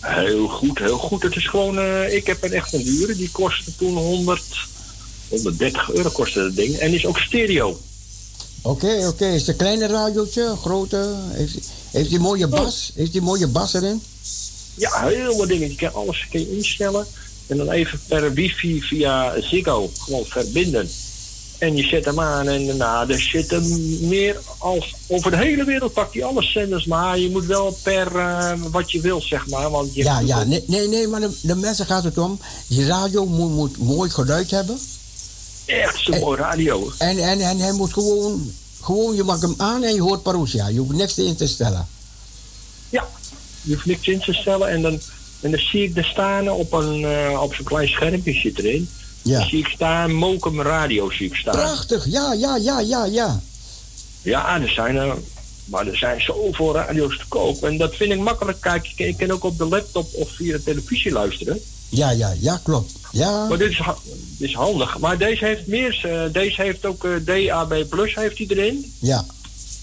Heel 0.00 0.48
goed, 0.48 0.78
heel 0.78 0.98
goed. 0.98 1.22
Het 1.22 1.36
is 1.36 1.48
gewoon, 1.48 1.78
eh, 1.78 2.14
ik 2.14 2.26
heb 2.26 2.42
een 2.42 2.52
echt 2.52 2.72
een 2.72 3.14
die 3.16 3.30
kostte 3.30 3.76
toen 3.76 3.96
100, 3.96 4.42
130 5.28 5.92
euro 5.92 6.10
kostte 6.10 6.40
dat 6.40 6.56
ding. 6.56 6.76
En 6.76 6.92
is 6.92 7.06
ook 7.06 7.18
stereo. 7.18 7.80
Oké, 8.62 9.06
oké. 9.06 9.26
Is 9.26 9.40
het 9.40 9.48
een 9.48 9.56
kleine 9.56 9.86
radiootje? 9.86 10.56
Grote? 10.60 11.14
Heeft, 11.30 11.58
heeft 11.90 12.08
die 12.08 12.18
mooie 12.18 12.46
bas? 12.46 12.92
Heeft 12.94 13.12
die 13.12 13.22
mooie 13.22 13.46
bas 13.46 13.74
erin? 13.74 14.02
Ja, 14.74 15.06
heel 15.06 15.36
wat 15.36 15.48
dingen. 15.48 15.68
Je 15.68 15.74
kan 15.74 15.94
alles 15.94 16.26
kun 16.30 16.40
je 16.40 16.56
instellen. 16.56 17.06
En 17.46 17.56
dan 17.56 17.70
even 17.70 18.00
per 18.08 18.32
wifi 18.32 18.80
via 18.82 19.40
Ziggo 19.40 19.90
gewoon 19.98 20.24
verbinden. 20.24 20.88
En 21.58 21.76
je 21.76 21.82
zet 21.82 22.04
hem 22.04 22.20
aan 22.20 22.48
en 22.48 22.76
nou, 22.76 23.10
er 23.12 23.20
zitten 23.20 23.62
meer 24.08 24.40
als 24.58 24.94
over 25.08 25.30
de 25.30 25.36
hele 25.36 25.64
wereld 25.64 25.92
pakt 25.92 26.14
hij 26.14 26.24
alle 26.24 26.42
zenders. 26.42 26.84
Maar 26.84 27.18
je 27.18 27.30
moet 27.30 27.44
wel 27.46 27.78
per 27.82 28.16
eh, 28.16 28.52
wat 28.70 28.90
je 28.90 29.00
wil, 29.00 29.20
zeg 29.20 29.46
maar. 29.48 29.70
Want 29.70 29.94
je 29.94 30.02
Ja, 30.02 30.18
ja. 30.20 30.38
ook- 30.40 30.46
Nee, 30.46 30.64
nee, 30.66 30.88
nee, 30.88 31.08
maar 31.08 31.20
de, 31.20 31.30
de 31.42 31.54
mensen 31.54 31.86
gaat 31.86 32.04
het 32.04 32.18
om. 32.18 32.40
Die 32.68 32.86
radio 32.86 33.26
moet, 33.26 33.50
moet 33.50 33.78
mooi 33.78 34.10
geluid 34.10 34.50
hebben. 34.50 34.78
Echt 35.66 35.98
zo'n 36.04 36.18
mooi 36.20 36.38
radio. 36.38 36.90
En, 36.98 37.18
en, 37.18 37.40
en 37.40 37.58
hij 37.58 37.72
moet 37.72 37.92
gewoon, 37.92 38.52
gewoon, 38.82 39.14
je 39.14 39.22
mag 39.24 39.40
hem 39.40 39.54
aan 39.56 39.82
en 39.82 39.94
je 39.94 40.02
hoort 40.02 40.22
Parousia. 40.22 40.68
Je 40.68 40.78
hoeft 40.78 40.92
niks 40.92 41.18
in 41.18 41.36
te 41.36 41.46
stellen. 41.46 41.86
Ja, 42.88 43.06
je 43.62 43.74
hoeft 43.74 43.86
niks 43.86 44.06
in 44.08 44.20
te 44.20 44.32
stellen. 44.32 44.68
En 44.68 44.82
dan, 44.82 45.00
en 45.44 45.50
dan 45.50 45.60
zie 45.60 45.82
ik 45.82 45.96
er 45.96 46.04
staan 46.04 46.50
op, 46.50 46.72
een, 46.72 47.04
eh, 47.04 47.42
op 47.42 47.54
zo'n 47.54 47.64
klein 47.64 47.88
schermpje 47.88 48.32
zit 48.32 48.58
erin. 48.58 48.88
Ja. 49.22 49.38
Dan 49.38 49.48
zie 49.48 49.58
ik 49.58 49.66
staan, 49.66 50.12
Mokum 50.12 50.60
Radio 50.60 51.10
zie 51.10 51.26
ik 51.26 51.34
staan. 51.34 51.54
Prachtig, 51.56 52.06
ja, 52.08 52.32
ja, 52.32 52.56
ja, 52.56 52.80
ja, 52.80 53.04
ja. 53.04 53.40
Ja, 54.22 54.60
er 54.60 54.68
zijn 54.70 54.96
er, 54.96 55.14
maar 55.64 55.86
er 55.86 55.96
zijn 55.96 56.20
zoveel 56.20 56.74
radio's 56.74 57.18
te 57.18 57.24
koop. 57.28 57.64
En 57.64 57.76
dat 57.78 57.94
vind 57.94 58.12
ik 58.12 58.18
makkelijk. 58.18 58.60
Kijk, 58.60 58.92
ik, 58.96 59.16
kan 59.16 59.30
ook 59.30 59.44
op 59.44 59.58
de 59.58 59.64
laptop 59.66 60.14
of 60.14 60.30
via 60.30 60.56
de 60.56 60.62
televisie 60.62 61.12
luisteren. 61.12 61.60
Ja, 61.88 62.10
ja, 62.10 62.34
ja, 62.40 62.60
klopt. 62.62 62.92
Ja, 63.12 63.46
Maar 63.48 63.58
dit 63.58 63.70
is, 63.70 63.80
dit 64.38 64.48
is 64.48 64.54
handig. 64.54 64.98
Maar 64.98 65.18
deze 65.18 65.44
heeft 65.44 65.66
meer. 65.66 66.00
eh, 66.02 66.32
deze 66.32 66.62
heeft 66.62 66.84
ook 66.86 67.04
eh, 67.04 67.10
DAB 67.24 67.88
Plus 67.88 68.14
heeft 68.14 68.38
hij 68.38 68.46
erin. 68.46 68.92
ja. 68.98 69.24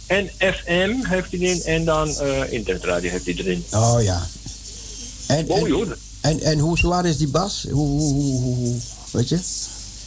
En 0.07 0.29
FM 0.37 0.91
heeft 1.03 1.31
hij 1.31 1.39
erin. 1.39 1.61
En 1.63 1.85
dan 1.85 2.07
internetradio 2.49 3.09
heeft 3.11 3.25
hij 3.25 3.35
erin. 3.37 3.65
Oh 3.73 3.97
ja. 4.03 4.27
En, 5.37 5.45
Mooi 5.47 5.63
en, 5.65 5.71
hoor. 5.71 5.97
en, 6.21 6.39
en 6.39 6.59
hoe 6.59 6.77
zwaar 6.77 7.05
is 7.05 7.17
die 7.17 7.27
bas? 7.27 7.65
Hoe, 7.71 7.87
hoe, 7.87 8.13
hoe, 8.13 8.41
hoe, 8.41 8.55
hoe- 8.55 8.79
weet 9.11 9.29
je? 9.29 9.39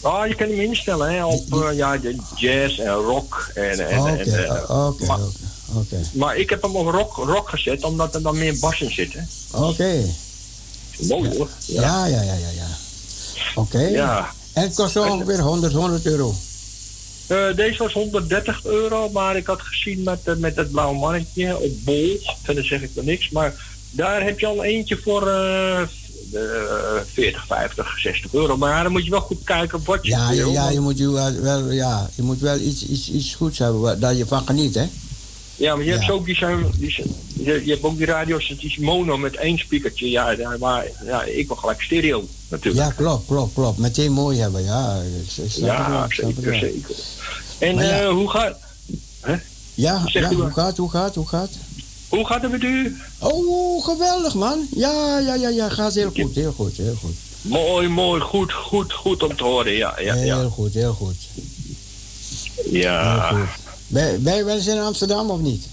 Ah, 0.01 0.27
je 0.29 0.35
kan 0.35 0.49
hem 0.49 0.61
instellen 0.61 1.15
hè, 1.15 1.25
op 1.25 1.63
eh, 1.63 1.77
ja, 1.77 1.97
de 1.97 2.17
jazz 2.37 2.79
en 2.79 2.93
rock. 2.93 3.51
En, 3.55 3.89
en, 3.89 4.01
Oké, 4.01 4.11
en, 4.11 4.45
eh, 4.45 4.87
oké, 4.87 5.07
maar, 5.07 5.19
oké, 5.19 5.31
oké. 5.75 6.01
maar 6.13 6.37
ik 6.37 6.51
heb 6.51 6.63
hem 6.63 6.77
op 6.77 6.87
rock, 6.87 7.17
rock 7.17 7.49
gezet, 7.49 7.85
omdat 7.85 8.15
er 8.15 8.23
dan 8.23 8.39
meer 8.39 8.59
bas 8.59 8.81
in 8.81 8.91
zit. 8.91 9.13
Hè. 9.13 9.21
Oké. 9.65 10.01
Mooi 10.99 11.37
hoor. 11.37 11.49
Ja, 11.67 12.07
ja, 12.07 12.23
ja, 12.23 12.35
ja, 12.35 12.49
ja. 12.55 12.67
Oké. 13.55 13.79
Ja. 13.81 14.31
En 14.53 14.63
het 14.63 14.75
kost 14.75 14.93
zo 14.93 15.05
ongeveer 15.09 15.41
100, 15.41 15.73
100 15.73 16.07
euro. 16.07 16.35
Eh, 17.27 17.57
deze 17.57 17.79
was 17.79 17.93
130 17.93 18.65
euro, 18.65 19.09
maar 19.11 19.37
ik 19.37 19.47
had 19.47 19.61
gezien 19.63 20.03
met, 20.03 20.19
eh, 20.25 20.35
met 20.35 20.57
het 20.57 20.71
blauwe 20.71 20.99
mannetje 20.99 21.59
op 21.59 21.85
bol. 21.85 22.21
Verder 22.43 22.65
zeg 22.65 22.83
ik 22.83 22.91
er 22.97 23.05
niks, 23.05 23.31
maar 23.31 23.55
daar 23.97 24.23
heb 24.25 24.39
je 24.41 24.47
al 24.47 24.65
eentje 24.65 24.97
voor 25.03 25.29
eh, 25.29 25.81
eh, 25.81 25.87
40, 27.13 27.47
50, 27.47 27.99
60 27.99 28.35
euro. 28.35 28.57
Maar 28.57 28.83
dan 28.83 28.93
moet 28.93 29.05
je 29.05 29.11
wel 29.11 29.21
goed 29.21 29.45
kijken 29.45 29.81
wat 29.85 29.99
je 30.03 30.09
Ja, 30.11 30.31
ja, 30.31 30.37
wil. 30.37 30.53
ja, 30.53 30.61
want- 30.63 30.75
je 30.75 30.81
moet, 30.81 30.99
je 30.99 31.11
wel, 31.11 31.33
wel- 31.41 31.71
ja, 31.71 32.11
je 32.15 32.23
moet 32.23 32.41
wel 32.41 32.59
iets, 32.59 32.87
iets, 32.87 33.11
iets 33.11 33.35
goeds 33.35 33.59
hebben 33.59 34.01
dat 34.01 34.17
je 34.17 34.27
van 34.27 34.47
geniet, 34.47 34.75
hè? 34.75 34.85
Ja, 35.57 35.77
maar 35.77 35.85
je 35.85 35.91
hebt 35.91 36.05
Ja. 36.05 36.13
ook 36.13 36.25
die, 36.25 36.35
zijn, 36.37 36.67
die 36.79 36.95
je, 37.45 37.65
je 37.65 37.71
hebt 37.71 37.83
ook 37.85 37.97
die 37.97 38.07
radio's, 38.07 38.49
het 38.49 38.63
is 38.63 38.77
mono 38.79 39.17
met 39.19 39.37
één 39.37 39.59
speakertje. 39.59 40.11
Ja, 40.11 40.37
maar 40.61 40.87
ja, 41.05 41.23
ik 41.23 41.47
wil 41.47 41.57
gelijk 41.57 41.83
stereo 41.83 42.25
natuurlijk. 42.49 42.85
Ja, 42.85 42.91
klopt, 42.97 43.27
klopt, 43.27 43.55
klopt. 43.55 43.79
Meteen 43.79 44.13
mooi 44.13 44.39
hebben, 44.41 44.65
ja. 44.65 45.01
Ik, 45.03 45.45
ik 45.45 45.51
snap 45.51 45.77
het 45.79 45.87
wel, 45.87 45.97
Ja, 45.97 46.05
ik 46.05 46.13
zeker, 46.13 46.55
zeker. 46.59 46.95
En 47.59 47.75
ja. 47.75 48.01
eh, 48.01 48.09
hoe 48.09 48.31
gaat... 48.31 48.59
Hè? 49.21 49.33
Ja, 49.75 50.03
ja 50.07 50.33
hoe 50.35 50.51
gaat, 50.53 50.77
hoe 50.77 50.91
gaat, 50.91 51.15
hoe 51.15 51.29
gaat? 51.29 51.51
Hoe 52.15 52.27
gaat 52.27 52.43
het 52.43 52.51
met 52.51 52.63
u? 52.63 52.97
Oh, 53.19 53.85
geweldig, 53.85 54.35
man. 54.35 54.67
Ja, 54.77 55.19
ja, 55.19 55.35
ja, 55.35 55.49
ja, 55.49 55.69
gaat 55.69 55.95
heel 55.95 56.11
goed, 56.15 56.35
heel 56.35 56.53
goed, 56.53 56.77
heel 56.77 56.95
goed. 57.01 57.15
Mooi, 57.43 57.89
mooi, 57.89 58.21
goed, 58.21 58.53
goed, 58.53 58.93
goed 58.93 59.23
om 59.23 59.37
te 59.37 59.45
horen. 59.45 59.73
Ja, 59.73 59.95
ja, 60.01 60.15
Heel 60.15 60.43
ja. 60.43 60.49
goed, 60.49 60.75
heel 60.75 60.93
goed. 60.93 61.15
Ja. 62.71 63.29
Heel 63.29 63.39
goed. 63.39 63.49
Ben, 63.87 64.23
ben 64.23 64.37
je 64.37 64.45
wel 64.45 64.57
eens 64.57 64.67
in 64.67 64.79
Amsterdam 64.79 65.31
of 65.31 65.41
niet? 65.41 65.67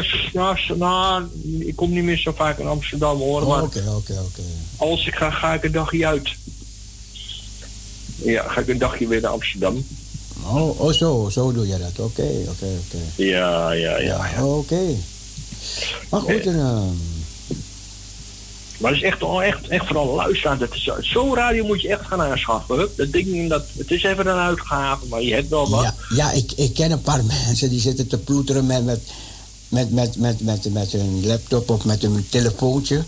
S- 0.00 0.30
ja, 0.32 0.56
nou, 0.76 1.24
ik 1.58 1.76
kom 1.76 1.92
niet 1.92 2.04
meer 2.04 2.18
zo 2.18 2.32
vaak 2.36 2.58
in 2.58 2.66
Amsterdam 2.66 3.18
hoor, 3.18 3.42
Oh, 3.42 3.48
maar 3.48 3.62
Oké, 3.62 3.78
oké, 3.96 4.12
oké. 4.12 4.42
als 4.76 5.06
ik 5.06 5.14
ga, 5.14 5.30
ga 5.30 5.54
ik 5.54 5.64
een 5.64 5.72
dagje 5.72 6.06
uit. 6.06 6.28
Ja, 8.16 8.48
ga 8.48 8.60
ik 8.60 8.68
een 8.68 8.78
dagje 8.78 9.06
weer 9.08 9.20
naar 9.20 9.30
Amsterdam. 9.30 9.86
Oh, 10.46 10.80
oh, 10.80 10.92
zo, 10.92 11.28
zo 11.32 11.52
doe 11.52 11.66
je 11.68 11.78
dat. 11.78 12.04
Oké, 12.04 12.28
oké, 12.48 12.66
oké. 12.86 12.98
Ja, 13.16 13.72
ja, 13.72 13.98
ja. 13.98 14.28
ja. 14.36 14.46
Oké. 14.46 14.80
Maar 16.10 16.20
goed, 16.20 16.46
en, 16.46 16.58
eh, 16.58 16.82
Maar 18.78 18.90
het 18.92 19.02
is 19.02 19.08
echt, 19.08 19.22
oh, 19.22 19.44
echt, 19.44 19.68
echt 19.68 19.86
vooral 19.86 20.14
luisteren. 20.14 20.58
Dat 20.58 20.74
is, 20.74 20.90
zo'n 21.00 21.34
radio 21.34 21.64
moet 21.66 21.80
je 21.80 21.88
echt 21.88 22.06
gaan 22.06 22.20
aanschaffen. 22.20 22.76
Hup, 22.76 22.96
Dat 22.96 23.12
ding, 23.12 23.48
dat, 23.48 23.64
het 23.78 23.90
is 23.90 24.02
even 24.02 24.26
een 24.26 24.38
uitgave, 24.38 25.06
maar 25.08 25.22
je 25.22 25.34
hebt 25.34 25.48
wel 25.48 25.70
wat. 25.70 25.82
ja, 25.82 25.94
ja 26.14 26.32
ik, 26.32 26.52
ik 26.56 26.74
ken 26.74 26.90
een 26.90 27.02
paar 27.02 27.24
mensen 27.24 27.70
die 27.70 27.80
zitten 27.80 28.06
te 28.06 28.18
ploeteren 28.18 28.66
met, 28.66 28.84
met, 28.84 29.00
met, 29.68 29.90
met, 29.90 30.18
met, 30.18 30.40
met, 30.40 30.72
met 30.72 30.92
hun 30.92 31.26
laptop 31.26 31.70
of 31.70 31.84
met 31.84 32.02
hun 32.02 32.26
telefoontje. 32.28 33.04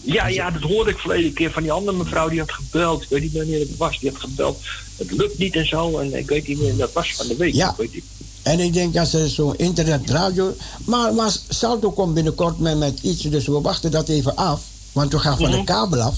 Ja, 0.00 0.26
ja, 0.26 0.50
dat 0.50 0.62
hoorde 0.62 0.90
ik 0.90 0.98
verleden 0.98 1.32
keer 1.32 1.50
van 1.50 1.62
die 1.62 1.72
andere 1.72 1.96
mevrouw 1.96 2.28
die 2.28 2.38
had 2.38 2.52
gebeld. 2.52 3.02
Ik 3.02 3.08
weet 3.08 3.22
niet 3.22 3.32
wanneer 3.32 3.60
het 3.60 3.76
was, 3.76 3.98
die 3.98 4.10
had 4.10 4.20
gebeld. 4.20 4.58
Het 4.96 5.10
lukt 5.10 5.38
niet 5.38 5.56
en 5.56 5.66
zo. 5.66 5.98
En 5.98 6.14
ik 6.14 6.28
weet 6.28 6.48
niet 6.48 6.58
meer, 6.58 6.76
dat 6.76 6.92
was 6.92 7.14
van 7.14 7.26
de 7.26 7.36
week. 7.36 7.54
Ja. 7.54 7.70
Ik 7.70 7.76
weet 7.76 7.94
niet. 7.94 8.04
En 8.42 8.60
ik 8.60 8.72
denk 8.72 8.94
dat 8.94 9.08
ze 9.08 9.28
zo'n 9.28 9.56
internetradio. 9.56 10.54
Maar, 10.84 11.14
maar 11.14 11.36
Salto 11.48 11.90
komt 11.90 12.14
binnenkort 12.14 12.58
met, 12.58 12.78
met 12.78 12.98
iets, 13.02 13.22
dus 13.22 13.46
we 13.46 13.60
wachten 13.60 13.90
dat 13.90 14.08
even 14.08 14.36
af. 14.36 14.60
Want 14.92 15.12
we 15.12 15.18
gaan 15.18 15.36
van 15.36 15.48
Mhm. 15.48 15.58
de 15.58 15.64
kabel 15.64 16.00
af. 16.00 16.14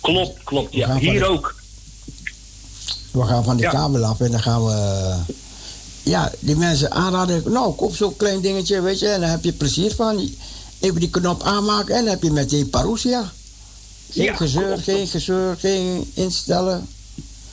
Klopt, 0.00 0.42
klopt. 0.44 0.74
Ja, 0.74 0.96
hier 0.98 1.18
de- 1.18 1.26
ook. 1.26 1.54
We 3.10 3.22
gaan 3.24 3.44
van 3.44 3.56
de 3.56 3.62
Ja. 3.62 3.70
kabel 3.70 4.04
af 4.04 4.20
en 4.20 4.30
dan 4.30 4.40
gaan 4.42 4.64
we. 4.66 5.14
Ja, 6.02 6.32
die 6.40 6.56
mensen 6.56 6.90
aanraden. 6.90 7.42
Nou, 7.52 7.74
koop 7.74 7.96
zo'n 7.96 8.16
klein 8.16 8.40
dingetje, 8.40 8.80
weet 8.80 8.98
je, 8.98 9.08
en 9.08 9.20
dan 9.20 9.30
heb 9.30 9.44
je 9.44 9.52
plezier 9.52 9.94
van. 9.94 10.30
Even 10.80 11.00
die 11.00 11.10
knop 11.10 11.42
aanmaken 11.42 11.94
en 11.94 12.00
dan 12.00 12.10
heb 12.12 12.22
je 12.22 12.30
meteen 12.30 12.70
parousia. 12.70 13.32
Geen 14.10 14.24
Ja, 14.24 14.36
gezeur, 14.36 14.66
klopt. 14.66 14.82
geen 14.82 15.06
gezeur, 15.06 15.56
geen 15.58 16.10
instellen. 16.14 16.88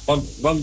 Want, 0.06 0.24
want, 0.42 0.62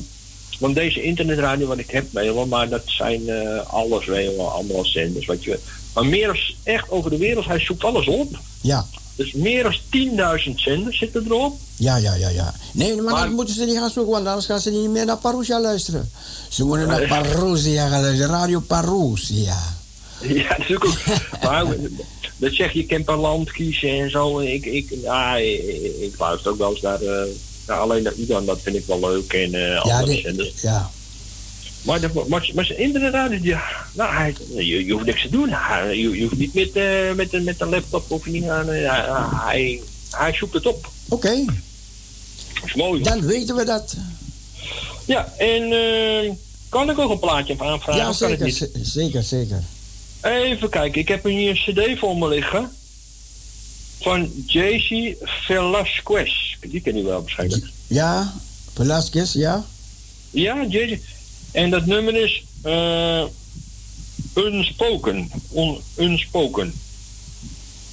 want 0.60 0.74
deze 0.74 1.02
internetradio 1.02 1.66
wat 1.66 1.78
ik 1.78 1.90
heb, 1.90 2.12
wel, 2.12 2.46
maar 2.46 2.68
dat 2.68 2.82
zijn 2.84 3.28
eh, 3.28 3.72
alles 3.72 4.06
wel, 4.06 4.50
allemaal 4.50 4.84
zenders. 4.84 5.26
Wat 5.26 5.44
je, 5.44 5.58
maar 5.94 6.06
meer 6.06 6.26
dan 6.26 6.36
echt 6.62 6.90
over 6.90 7.10
de 7.10 7.16
wereld, 7.16 7.44
hij 7.46 7.58
zoekt 7.60 7.84
alles 7.84 8.06
op. 8.06 8.38
Ja, 8.60 8.86
Dus 9.14 9.32
meer 9.32 9.62
dan 9.62 9.74
10.000 10.48 10.54
zenders 10.54 10.98
zitten 10.98 11.24
erop. 11.24 11.56
ja, 11.76 11.96
ja, 11.96 12.14
ja, 12.14 12.28
ja. 12.28 12.54
Nee, 12.72 12.94
maar, 12.94 13.04
Maar- 13.14 13.22
dat 13.26 13.30
moeten 13.34 13.54
ze 13.54 13.64
niet 13.64 13.76
gaan 13.78 13.90
zoeken, 13.90 14.12
want 14.12 14.26
anders 14.26 14.46
gaan 14.46 14.60
ze 14.60 14.70
niet 14.70 14.90
meer 14.90 15.04
naar 15.04 15.18
parousia 15.18 15.60
luisteren. 15.60 16.10
Ze 16.48 16.64
moeten 16.64 16.88
naar 16.88 17.06
parousia 17.06 17.88
gaan 17.88 18.00
luisteren, 18.00 18.30
radio 18.30 18.60
parousia. 18.60 19.58
Ja, 20.20 20.48
dat 20.56 20.68
is 20.68 20.74
ook. 20.74 20.96
maar 21.44 21.64
dat 22.36 22.52
zeg 22.52 22.72
je, 22.72 22.78
je 22.78 22.86
kan 22.86 23.04
per 23.04 23.16
land 23.16 23.52
kiezen 23.52 23.88
en 24.00 24.10
zo. 24.10 24.38
Ik, 24.38 24.64
ik, 24.66 24.92
ja, 25.02 25.36
ik, 25.36 25.62
ik 26.00 26.14
luister 26.18 26.50
ook 26.50 26.58
wel 26.58 26.70
eens 26.70 26.80
naar, 26.80 27.00
eh, 27.02 27.22
alleen 27.78 28.02
naar 28.02 28.12
Idan, 28.12 28.46
dat 28.46 28.60
vind 28.62 28.76
ik 28.76 28.84
wel 28.86 29.00
leuk. 29.00 29.32
En 29.32 29.54
eh 29.54 29.60
Ja, 29.60 29.78
andere 29.80 30.04
dit- 30.06 30.22
zenders. 30.22 30.52
ja. 30.62 30.90
Maar, 31.82 32.00
de, 32.00 32.08
maar, 32.28 32.50
maar 32.54 32.64
zijn 32.64 32.78
internetradio, 32.78 33.38
ja, 33.42 33.62
nou, 33.92 34.14
hij, 34.14 34.34
je, 34.54 34.84
je 34.86 34.92
hoeft 34.92 35.04
niks 35.04 35.22
te 35.22 35.28
doen. 35.30 35.48
Hij, 35.50 35.96
je, 35.98 36.10
je 36.16 36.22
hoeft 36.22 36.36
niet 36.38 36.54
met, 36.54 36.72
eh, 36.72 37.12
met, 37.16 37.32
een- 37.34 37.44
met 37.44 37.60
een 37.60 37.68
laptop 37.68 38.10
of 38.10 38.26
niet 38.26 38.44
aan. 38.44 38.70
eh, 38.70 39.44
hij, 39.46 39.82
hij, 40.10 40.32
zoekt 40.34 40.54
het 40.54 40.66
op. 40.66 40.88
Oké, 41.08 41.44
Dat 42.54 42.64
is 42.64 42.74
mooi. 42.74 43.02
dan 43.02 43.26
weten 43.26 43.56
we 43.56 43.64
dat. 43.64 43.96
Ja, 45.04 45.32
en 45.38 46.38
kan 46.68 46.90
ik 46.90 46.98
ook 46.98 47.10
een 47.10 47.18
plaatje 47.18 47.54
aanvragen? 47.58 48.02
Ja, 48.02 48.12
zeker, 48.12 48.68
zeker, 48.82 49.22
zeker. 49.22 49.62
Even 50.20 50.68
kijken, 50.68 51.00
ik 51.00 51.08
heb 51.08 51.24
hier 51.24 51.50
een 51.66 51.74
cd 51.94 51.98
voor 51.98 52.16
me 52.16 52.28
liggen. 52.28 52.70
Van 54.00 54.32
JC 54.46 55.16
Velasquez. 55.20 56.56
Die 56.60 56.80
ken 56.80 56.96
je 56.96 57.02
wel 57.02 57.20
waarschijnlijk. 57.20 57.66
Ja, 57.86 58.32
Velasquez, 58.74 59.32
ja. 59.32 59.64
Ja, 60.30 60.64
JC. 60.68 61.00
En 61.52 61.70
dat 61.70 61.86
nummer 61.86 62.14
is 62.14 62.44
eh 62.62 63.24
Unspoken. 64.34 65.30
Un, 65.54 65.80
unspoken. 65.96 66.66
Dat 66.66 66.74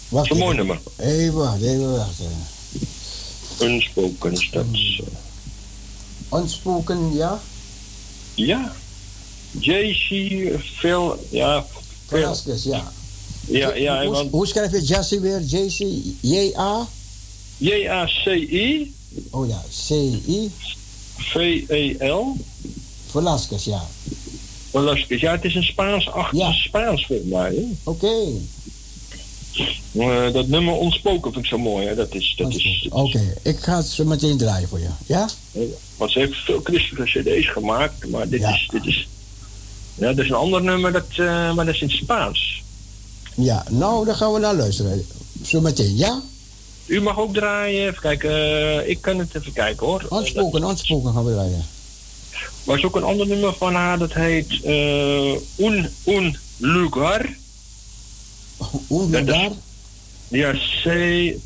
Wacht 0.10 0.26
is 0.26 0.32
een 0.32 0.44
mooi 0.44 0.56
nummer. 0.56 0.80
Even 0.98 1.34
wacht, 1.34 1.62
even 1.62 1.92
wacht. 1.98 2.20
Unspoken 3.60 4.32
is 4.32 4.50
dat. 4.52 4.66
Onspoken, 6.30 7.14
ja. 7.14 7.42
Ja. 8.34 8.74
JC 9.60 10.06
Vel... 10.76 11.26
Ja. 11.30 11.66
Vel, 12.08 12.20
Velasquez, 12.20 12.64
ja. 12.64 12.92
Ja, 13.48 13.74
ja. 13.76 14.06
hoe, 14.06 14.14
dan 14.14 14.28
hoe 14.32 14.48
schrijf 14.48 14.72
je 14.72 14.82
Jesse 14.82 15.20
weer? 15.20 15.42
JC, 15.42 15.78
J-A? 16.22 16.88
J-A-C-I 17.58 18.96
Oh 19.32 19.48
ja, 19.48 19.62
C-I. 19.88 20.52
V-E-L. 21.18 22.36
Velasquez, 23.10 23.66
ja. 23.66 23.88
Velasquez. 24.72 25.22
Ja, 25.22 25.32
het 25.32 25.44
is 25.46 25.56
een 25.56 25.64
Spaans-achtig 25.64 26.40
Ja. 26.40 26.52
Spaans 26.52 27.06
volgens 27.06 27.30
mij. 27.30 27.66
Oké. 27.84 28.14
Eh, 29.92 30.34
dat 30.34 30.48
nummer 30.48 30.74
Ontspoken 30.74 31.32
vind 31.34 31.44
ik 31.44 31.50
zo 31.52 31.58
mooi. 31.58 31.88
Hè? 31.88 31.96
Dat 31.96 32.14
is, 32.16 32.34
dat 32.38 32.54
is, 32.54 32.88
Oké, 32.90 33.34
ik 33.44 33.60
ga 33.60 33.78
het 33.78 33.86
zo 33.86 34.04
meteen 34.06 34.38
draaien 34.38 34.68
voor 34.68 34.80
je. 34.80 34.90
Ja? 35.06 35.30
want 35.98 36.12
ze 36.12 36.20
heeft 36.20 36.36
veel 36.36 36.60
christelijke 36.64 37.20
cd's 37.20 37.50
gemaakt, 37.52 38.08
maar 38.10 38.30
dit 38.30 38.40
Ja. 38.40 38.50
is... 38.54 38.68
Dit 38.72 38.86
is 38.86 39.08
ja, 39.96 40.08
dat 40.14 40.24
is 40.26 40.30
een 40.30 40.36
ander 40.36 40.64
nummer, 40.64 40.92
dat, 40.92 41.06
eh, 41.16 41.54
maar 41.54 41.66
dat 41.66 41.76
is 41.76 41.82
in 41.82 41.90
Spaans. 41.90 42.64
Ja, 43.38 43.64
nou, 43.70 44.06
dan 44.06 44.16
gaan 44.16 44.34
we 44.34 44.40
naar 44.40 44.56
luisteren. 44.56 45.06
Zo 45.46 45.62
meteen, 45.62 45.96
ja? 45.98 46.22
U 46.86 47.02
mag 47.02 47.18
ook 47.20 47.34
draaien. 47.34 47.88
Even 47.88 48.02
kijken, 48.02 48.30
eh, 48.32 48.90
ik 48.90 49.02
kan 49.02 49.20
het 49.20 49.36
even 49.36 49.54
kijken 49.54 49.86
hoor. 49.86 50.06
Onspoken, 50.10 50.64
onspoken 50.64 51.14
gaan 51.14 51.26
we 51.26 51.32
draaien. 51.32 51.66
Maar 52.64 52.78
is 52.78 52.84
ook 52.84 52.96
een 52.96 53.04
ander 53.04 53.28
nummer 53.28 53.54
van 53.54 53.74
haar, 53.74 53.98
dat 53.98 54.14
heet 54.14 54.62
eh 54.64 55.66
Un, 55.66 55.90
Un 56.06 56.38
Lugar. 56.58 57.26
Un 58.90 59.10
lugar? 59.10 59.52
Ja, 60.28 60.52
C, 60.84 60.84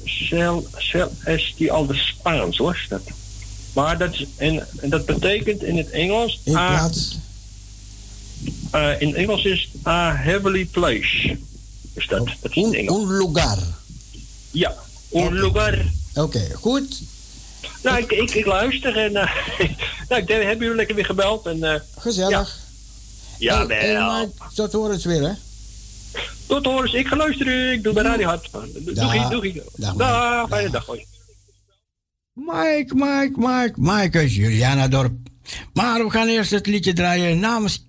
Cel, 0.06 0.68
Cel, 0.78 1.12
is 1.26 1.54
die 1.58 1.72
al 1.72 1.86
de 1.86 1.96
Spaans 1.96 2.58
hoor. 2.58 2.74
is 2.76 2.86
Dat. 2.90 3.02
Maar 3.74 3.98
dat, 3.98 4.14
is, 4.14 4.26
en, 4.36 4.68
en 4.78 4.90
dat 4.90 5.06
betekent 5.06 5.64
in 5.64 5.78
het 5.78 5.90
Engels... 5.90 6.40
In 6.44 6.56
a- 6.56 6.68
plaats. 6.78 7.18
eh, 8.72 8.90
in 9.02 9.08
het 9.08 9.16
Engels 9.16 9.44
is 9.46 9.70
a 9.88 10.16
heavenly 10.16 10.66
place. 10.66 11.38
Is 11.94 12.08
dat, 12.08 12.26
dat 12.42 12.56
is 12.56 12.64
het 12.64 12.74
Un, 12.90 13.08
lugar. 13.18 13.58
Ja, 14.52 14.74
un 15.14 15.34
lugar. 15.34 15.86
Oké, 16.16 16.50
goed. 16.54 17.02
Nou, 17.84 17.98
ik, 17.98 18.12
ik, 18.12 18.32
ik 18.34 18.46
luister 18.46 18.98
en... 18.98 19.16
eh 19.16 19.36
nou, 20.10 20.22
ik 20.22 20.28
denk, 20.28 20.44
hebben 20.44 20.60
jullie 20.60 20.76
lekker 20.76 20.96
weer 20.96 21.06
gebeld 21.06 21.46
en... 21.46 21.64
eh, 21.64 21.80
Gezellig. 21.98 22.60
ja, 23.40 23.68
Hey, 23.68 23.78
hey, 23.80 23.94
wel. 23.94 24.34
Tot 24.54 24.72
horens 24.72 25.06
weer, 25.06 25.22
hè? 25.22 25.32
Tot 26.46 26.66
horens, 26.66 26.94
ik 26.94 27.08
ga 27.08 27.16
luisteren. 27.16 27.72
Ik 27.72 27.84
doe 27.84 27.94
bij 27.94 28.04
Radio 28.04 28.28
Hart. 28.28 28.50
Doei, 28.52 29.30
doei. 29.30 29.62
Dag, 29.76 29.94
Dag, 29.96 30.48
fijne 30.50 30.70
Dag. 30.70 30.86
Hoi. 30.86 31.06
Mike, 32.34 32.96
Mike, 32.96 33.32
Mike, 33.36 33.74
Mike 33.76 34.18
uit 34.18 34.34
Julianadorp. 34.34 35.14
Maar 35.74 36.04
we 36.04 36.10
gaan 36.10 36.28
eerst 36.28 36.52
het 36.52 36.68
liedje 36.68 36.94
draaien 36.94 37.40
namens 37.40 37.86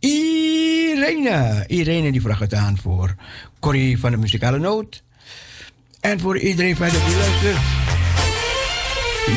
Irene. 1.03 1.65
Irene 1.67 2.13
die 2.13 2.21
vraagt 2.21 2.41
het 2.41 2.55
aan 2.55 2.79
voor 2.79 3.15
Corrie 3.61 3.99
van 3.99 4.11
de 4.11 4.17
Muzikale 4.17 4.59
Noot. 4.59 5.03
En 6.01 6.21
voor 6.21 6.39
iedereen 6.39 6.77
verder 6.77 7.01
die 7.07 7.17
luistert. 7.17 7.57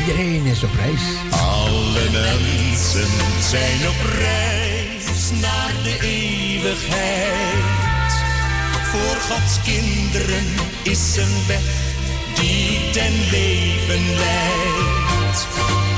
Iedereen 0.00 0.44
is 0.44 0.62
op 0.62 0.74
reis. 0.74 1.02
Alle 1.30 2.10
mensen 2.10 3.08
zijn 3.40 3.88
op 3.88 4.00
reis 4.18 5.30
naar 5.40 5.72
de 5.82 5.98
eeuwigheid. 6.02 7.34
Voor 8.84 9.16
Gods 9.16 9.62
kinderen 9.62 10.46
is 10.82 11.16
een 11.16 11.46
weg 11.46 11.94
die 12.34 12.90
ten 12.92 13.12
leven 13.30 14.14
leidt. 14.16 15.46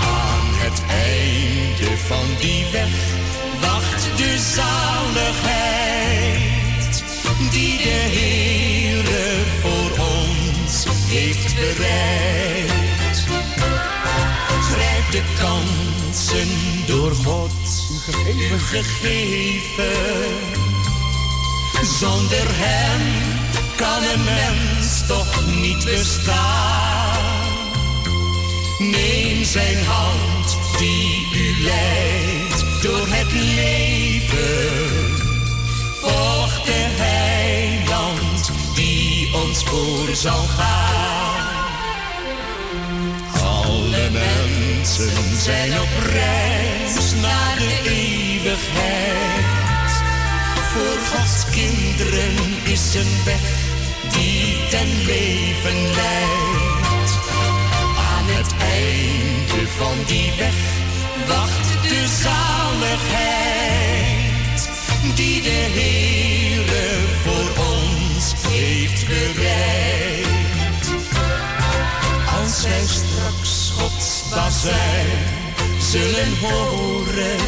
Aan 0.01 0.49
het 0.65 0.82
einde 0.89 1.97
van 1.97 2.24
die 2.40 2.65
weg 2.73 3.18
de 4.19 4.39
zaligheid 4.39 5.85
die 7.51 7.77
de 7.77 8.01
Heere 8.16 9.45
voor 9.61 9.90
ons 10.05 10.86
heeft 11.07 11.55
bereid. 11.55 13.27
Grijp 14.70 15.11
de 15.11 15.23
kansen 15.40 16.49
door 16.86 17.12
God 17.15 17.53
u 18.27 18.59
gegeven. 18.59 20.36
Zonder 21.99 22.47
hem 22.49 23.01
kan 23.77 24.03
een 24.03 24.24
mens 24.24 25.07
toch 25.07 25.47
niet 25.61 25.85
bestaan. 25.85 27.36
Neem 28.78 29.45
zijn 29.45 29.85
hand 29.85 30.57
die 30.78 31.28
u 31.35 31.62
leidt 31.62 32.38
door 32.83 33.07
het 33.09 33.33
leven. 33.33 35.17
Volg 36.01 36.63
de 36.65 36.87
heiland 36.99 38.51
die 38.75 39.35
ons 39.35 39.65
voor 39.65 40.15
zal 40.15 40.45
gaan. 40.47 41.47
Alle 43.43 44.11
mensen 44.11 45.37
zijn 45.37 45.81
op 45.81 45.89
reis 46.13 47.15
naar 47.23 47.57
de 47.59 47.91
eeuwigheid. 47.91 49.39
Voor 50.73 51.19
Gods 51.19 51.45
is 52.65 52.95
een 52.95 53.25
weg 53.25 53.67
die 54.13 54.57
ten 54.71 55.05
leven 55.07 55.83
leidt. 55.95 57.13
Aan 58.13 58.27
het 58.27 58.55
einde 58.61 59.69
van 59.79 59.97
die 60.07 60.33
weg 60.39 60.88
wacht 61.29 61.83
de 61.83 62.07
zaligheid 62.23 63.39
die 65.15 65.43
de 65.43 65.67
Heere 65.79 67.07
voor 67.23 67.65
ons 67.65 68.35
heeft 68.49 69.07
bereid. 69.07 70.27
Als 72.43 72.63
wij 72.63 72.85
straks 72.87 73.73
Gods 73.79 74.23
bazuin 74.31 75.07
zullen 75.79 76.39
horen, 76.41 77.39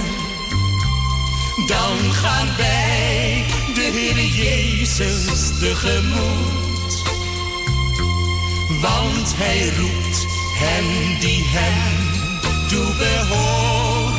dan 1.67 2.13
gaan 2.13 2.49
wij 2.57 3.45
de 3.75 3.81
Heer 3.93 4.25
Jezus 4.25 5.59
tegemoet. 5.59 7.03
Want 8.81 9.35
Hij 9.37 9.73
roept 9.79 10.27
hen 10.59 11.21
die 11.21 11.45
hem 11.47 12.20
toebehoren, 12.71 14.19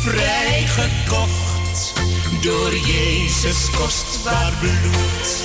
vrijgekocht 0.00 1.92
door 2.40 2.76
Jezus 2.76 3.70
kostbaar 3.70 4.52
bloed. 4.60 5.42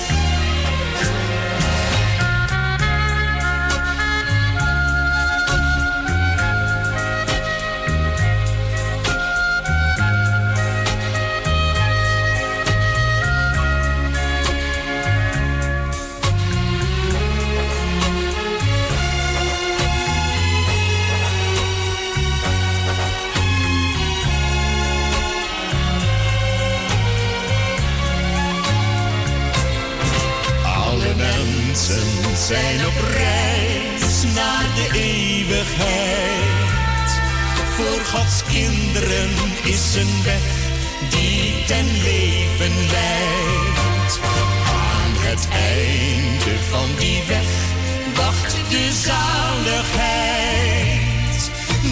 Is 39.64 39.94
een 39.94 40.22
weg 40.24 40.72
die 41.10 41.64
ten 41.66 41.84
leven 41.84 42.74
leidt. 42.90 44.20
Aan 44.66 45.12
het 45.28 45.48
einde 45.50 46.58
van 46.58 46.88
die 46.98 47.22
weg 47.28 47.72
wacht 48.16 48.70
de 48.70 48.92
zaligheid 48.92 49.24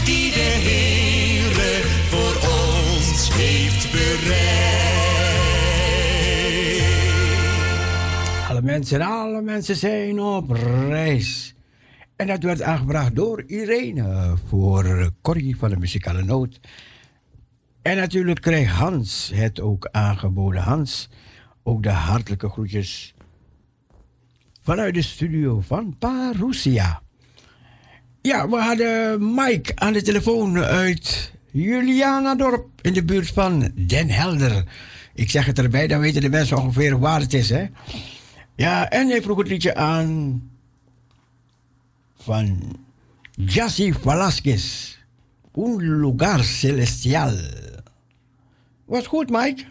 die 0.04 0.30
de 0.30 0.50
Heere 0.68 1.82
voor 2.08 2.34
ons 2.50 3.30
heeft 3.32 3.90
bereid. 3.92 4.90
Alle 8.48 8.62
mensen, 8.62 9.00
alle 9.00 9.42
mensen 9.42 9.76
zijn 9.76 10.20
op 10.20 10.50
reis. 10.88 11.54
En 12.16 12.26
dat 12.26 12.42
werd 12.42 12.62
aangebracht 12.62 13.14
door 13.14 13.42
Irene 13.46 14.34
voor 14.48 15.10
Corrie 15.22 15.56
van 15.56 15.70
de 15.70 15.76
Muzikale 15.76 16.22
Noot. 16.22 16.60
En 17.82 17.96
natuurlijk 17.96 18.40
kreeg 18.40 18.72
Hans 18.72 19.30
het 19.34 19.60
ook 19.60 19.88
aangeboden. 19.90 20.62
Hans, 20.62 21.08
ook 21.62 21.82
de 21.82 21.90
hartelijke 21.90 22.48
groetjes 22.48 23.14
vanuit 24.62 24.94
de 24.94 25.02
studio 25.02 25.60
van 25.60 25.96
Parousia. 25.98 27.02
Ja, 28.20 28.48
we 28.48 28.56
hadden 28.56 29.34
Mike 29.34 29.72
aan 29.74 29.92
de 29.92 30.02
telefoon 30.02 30.58
uit 30.58 31.32
Julianadorp 31.50 32.68
in 32.80 32.92
de 32.92 33.04
buurt 33.04 33.28
van 33.28 33.72
Den 33.74 34.10
Helder. 34.10 34.64
Ik 35.14 35.30
zeg 35.30 35.46
het 35.46 35.58
erbij, 35.58 35.86
dan 35.86 36.00
weten 36.00 36.20
de 36.20 36.28
mensen 36.28 36.56
ongeveer 36.56 36.98
waar 36.98 37.20
het 37.20 37.34
is, 37.34 37.48
hè? 37.48 37.66
Ja, 38.54 38.88
en 38.88 39.08
hij 39.08 39.22
vroeg 39.22 39.38
het 39.38 39.48
liedje 39.48 39.74
aan 39.74 40.42
van 42.16 42.76
Jassy 43.30 43.92
Velasquez. 43.92 44.96
Un 45.54 46.00
lugar 46.00 46.44
celestial. 46.44 47.32
Was 48.92 49.06
goed, 49.06 49.30
Mike? 49.30 49.64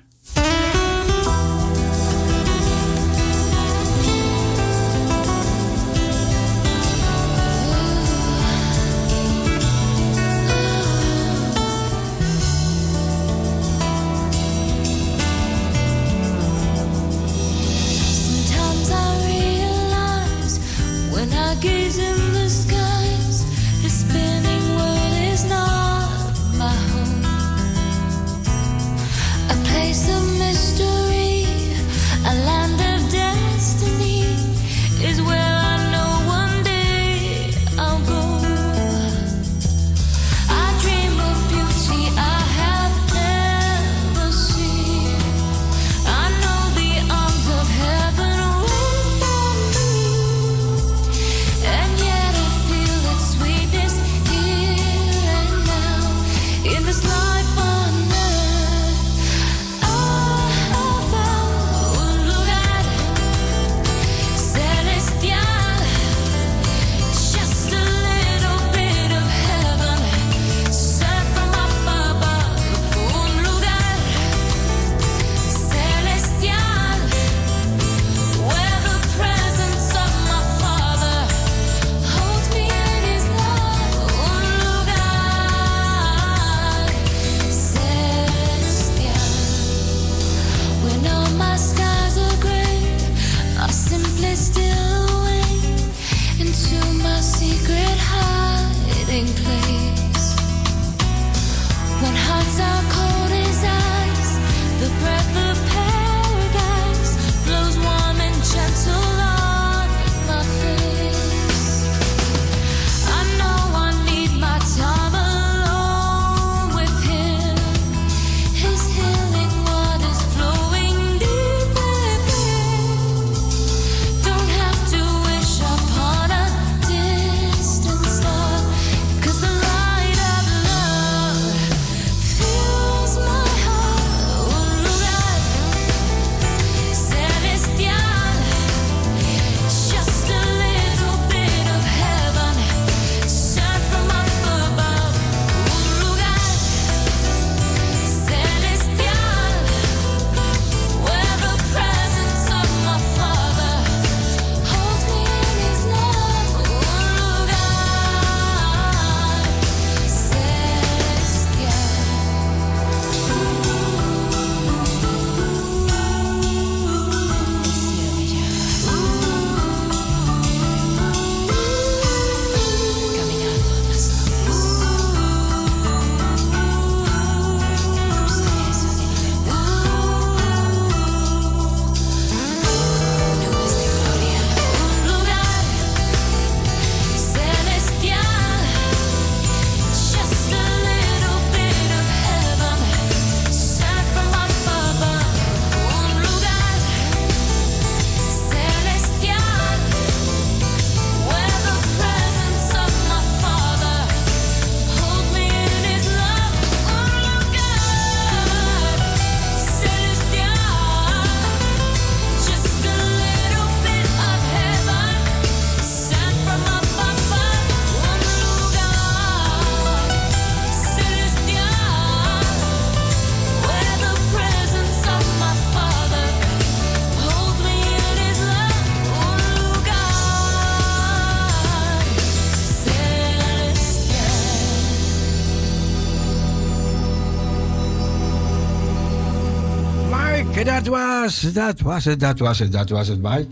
was, 241.32 241.54
dat 241.54 241.80
was 241.80 242.06
het, 242.06 242.20
dat 242.20 242.40
was 242.40 242.60
het, 242.60 242.72
dat 242.72 242.90
was 242.90 243.08
het, 243.08 243.22
maar 243.22 243.44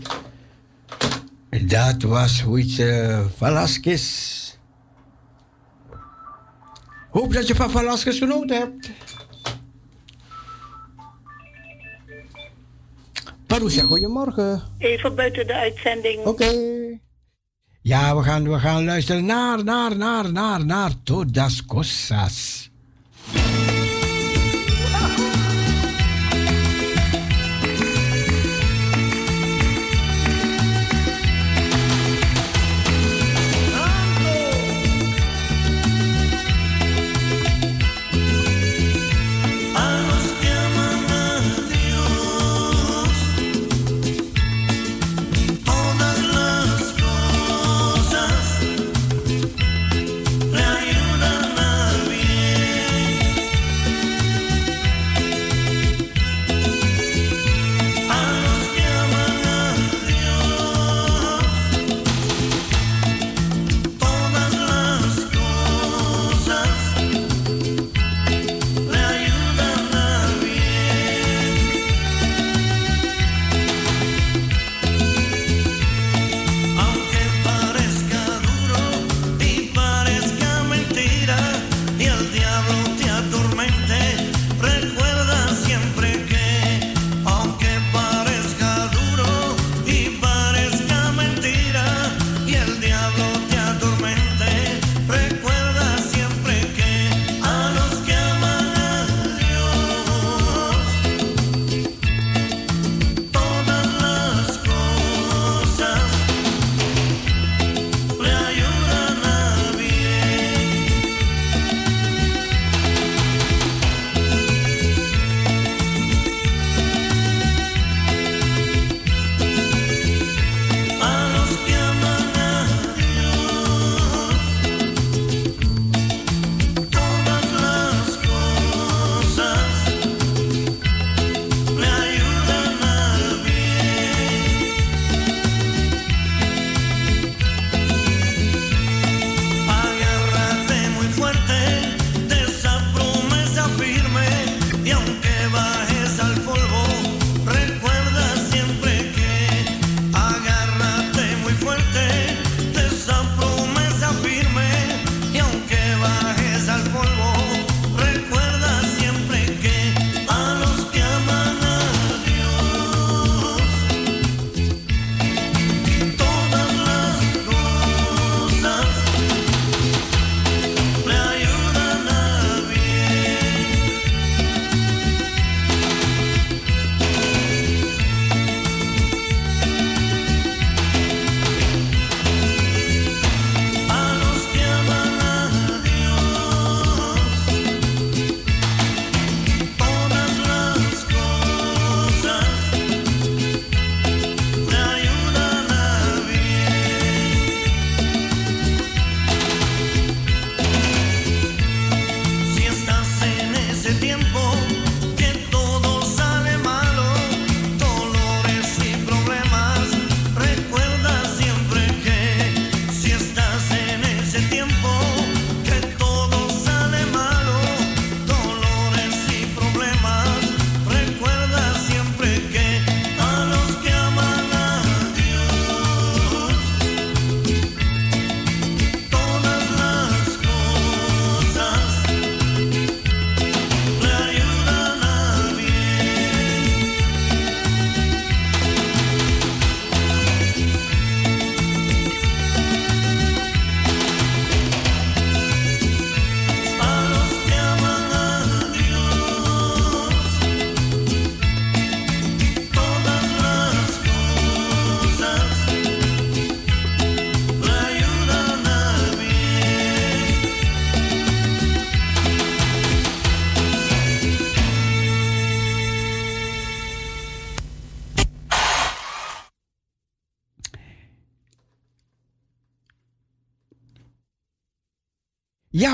dat 1.66 2.02
was 2.02 2.40
hoe 2.40 2.58
Velasquez. 3.36 4.38
Hoop 7.10 7.32
dat 7.32 7.46
je 7.46 7.54
van 7.54 7.70
Velasquez 7.70 8.18
genoten 8.18 8.56
hebt. 8.56 8.90
Parousia, 13.46 13.82
goedemorgen. 13.82 14.62
Even 14.78 15.14
buiten 15.14 15.46
de 15.46 15.54
uitzending. 15.54 16.24
Oké. 16.24 16.52
Ja, 17.82 18.16
we 18.16 18.22
gaan, 18.22 18.48
we 18.48 18.58
gaan 18.58 18.84
luisteren 18.84 19.24
naar, 19.24 19.64
naar, 19.64 19.96
naar, 19.96 20.32
naar, 20.32 20.64
naar 20.64 20.92
Todas 21.02 21.64
Cosas. 21.64 22.69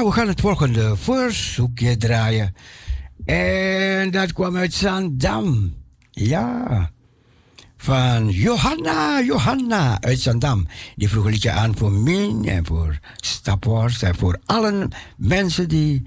We 0.05 0.13
gaan 0.13 0.29
het 0.29 0.41
volgende 0.41 0.97
verzoekje 0.97 1.97
draaien. 1.97 2.55
En 3.25 4.11
dat 4.11 4.33
kwam 4.33 4.57
uit 4.57 4.75
Zandam. 4.75 5.75
Ja. 6.11 6.91
Van 7.77 8.29
Johanna, 8.29 9.21
Johanna 9.21 10.01
uit 10.01 10.21
Zandam. 10.21 10.67
Die 10.97 11.09
vroeg 11.09 11.25
een 11.25 11.31
liedje 11.31 11.51
aan 11.51 11.77
voor 11.77 11.93
Min 11.93 12.49
en 12.49 12.67
voor 12.67 12.99
Staphorst 13.17 14.03
en 14.03 14.15
voor 14.15 14.39
alle 14.45 14.89
mensen 15.17 15.69
die 15.69 16.03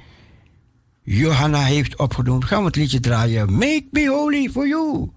Johanna 1.03 1.63
heeft 1.63 1.97
opgenoemd. 1.97 2.45
Gaan 2.45 2.59
we 2.59 2.65
het 2.65 2.75
liedje 2.75 2.99
draaien. 2.99 3.53
Make 3.53 3.87
me 3.91 4.07
holy 4.07 4.49
for 4.49 4.67
you. 4.67 5.11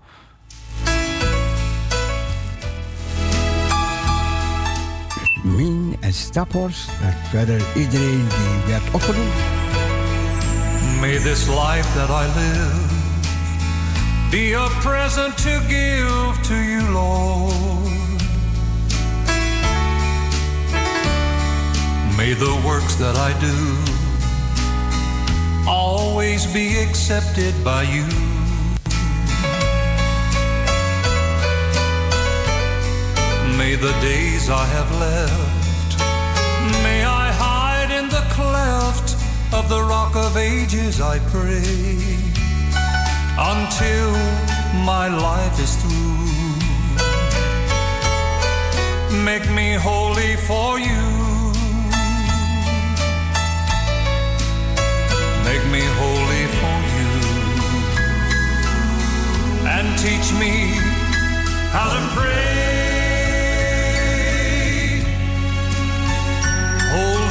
Min 5.42 5.96
en 6.00 6.12
Staphorst 6.14 6.90
verder 7.30 7.60
iedereen 7.74 8.26
die 8.28 8.66
werd 8.66 8.82
opgenoemd. 8.92 9.34
May 11.00 11.18
this 11.18 11.46
life 11.46 11.88
that 11.94 12.08
I 12.08 12.26
live 12.34 12.90
be 14.30 14.56
a 14.56 14.68
present 14.80 15.36
to 15.36 15.60
give 15.68 16.40
to 16.42 16.54
you, 16.54 16.92
Lord. 16.92 17.52
May 22.16 22.34
the 22.34 22.60
works 22.64 22.96
that 22.96 23.16
I 23.16 23.32
do 23.40 23.90
always 25.66 26.52
be 26.52 26.78
accepted 26.88 27.54
by 27.64 27.82
you. 27.82 28.31
May 33.58 33.76
the 33.76 33.92
days 34.00 34.48
I 34.50 34.64
have 34.66 34.90
left, 34.98 35.98
may 36.82 37.04
I 37.04 37.30
hide 37.32 37.90
in 37.90 38.08
the 38.08 38.24
cleft 38.30 39.14
of 39.52 39.68
the 39.68 39.82
rock 39.82 40.16
of 40.16 40.36
ages, 40.36 41.00
I 41.00 41.18
pray, 41.30 42.06
until 43.38 44.10
my 44.84 45.08
life 45.08 45.60
is 45.60 45.76
through. 45.76 46.12
Make 49.24 49.48
me 49.50 49.74
holy 49.74 50.36
for 50.48 50.78
you. 50.78 51.04
Make 55.44 55.64
me 55.70 55.84
holy 56.02 56.44
for 56.58 56.78
you. 56.96 57.10
And 59.74 59.86
teach 59.98 60.32
me 60.40 60.52
how 61.70 61.88
to 61.94 62.00
pray. 62.16 62.81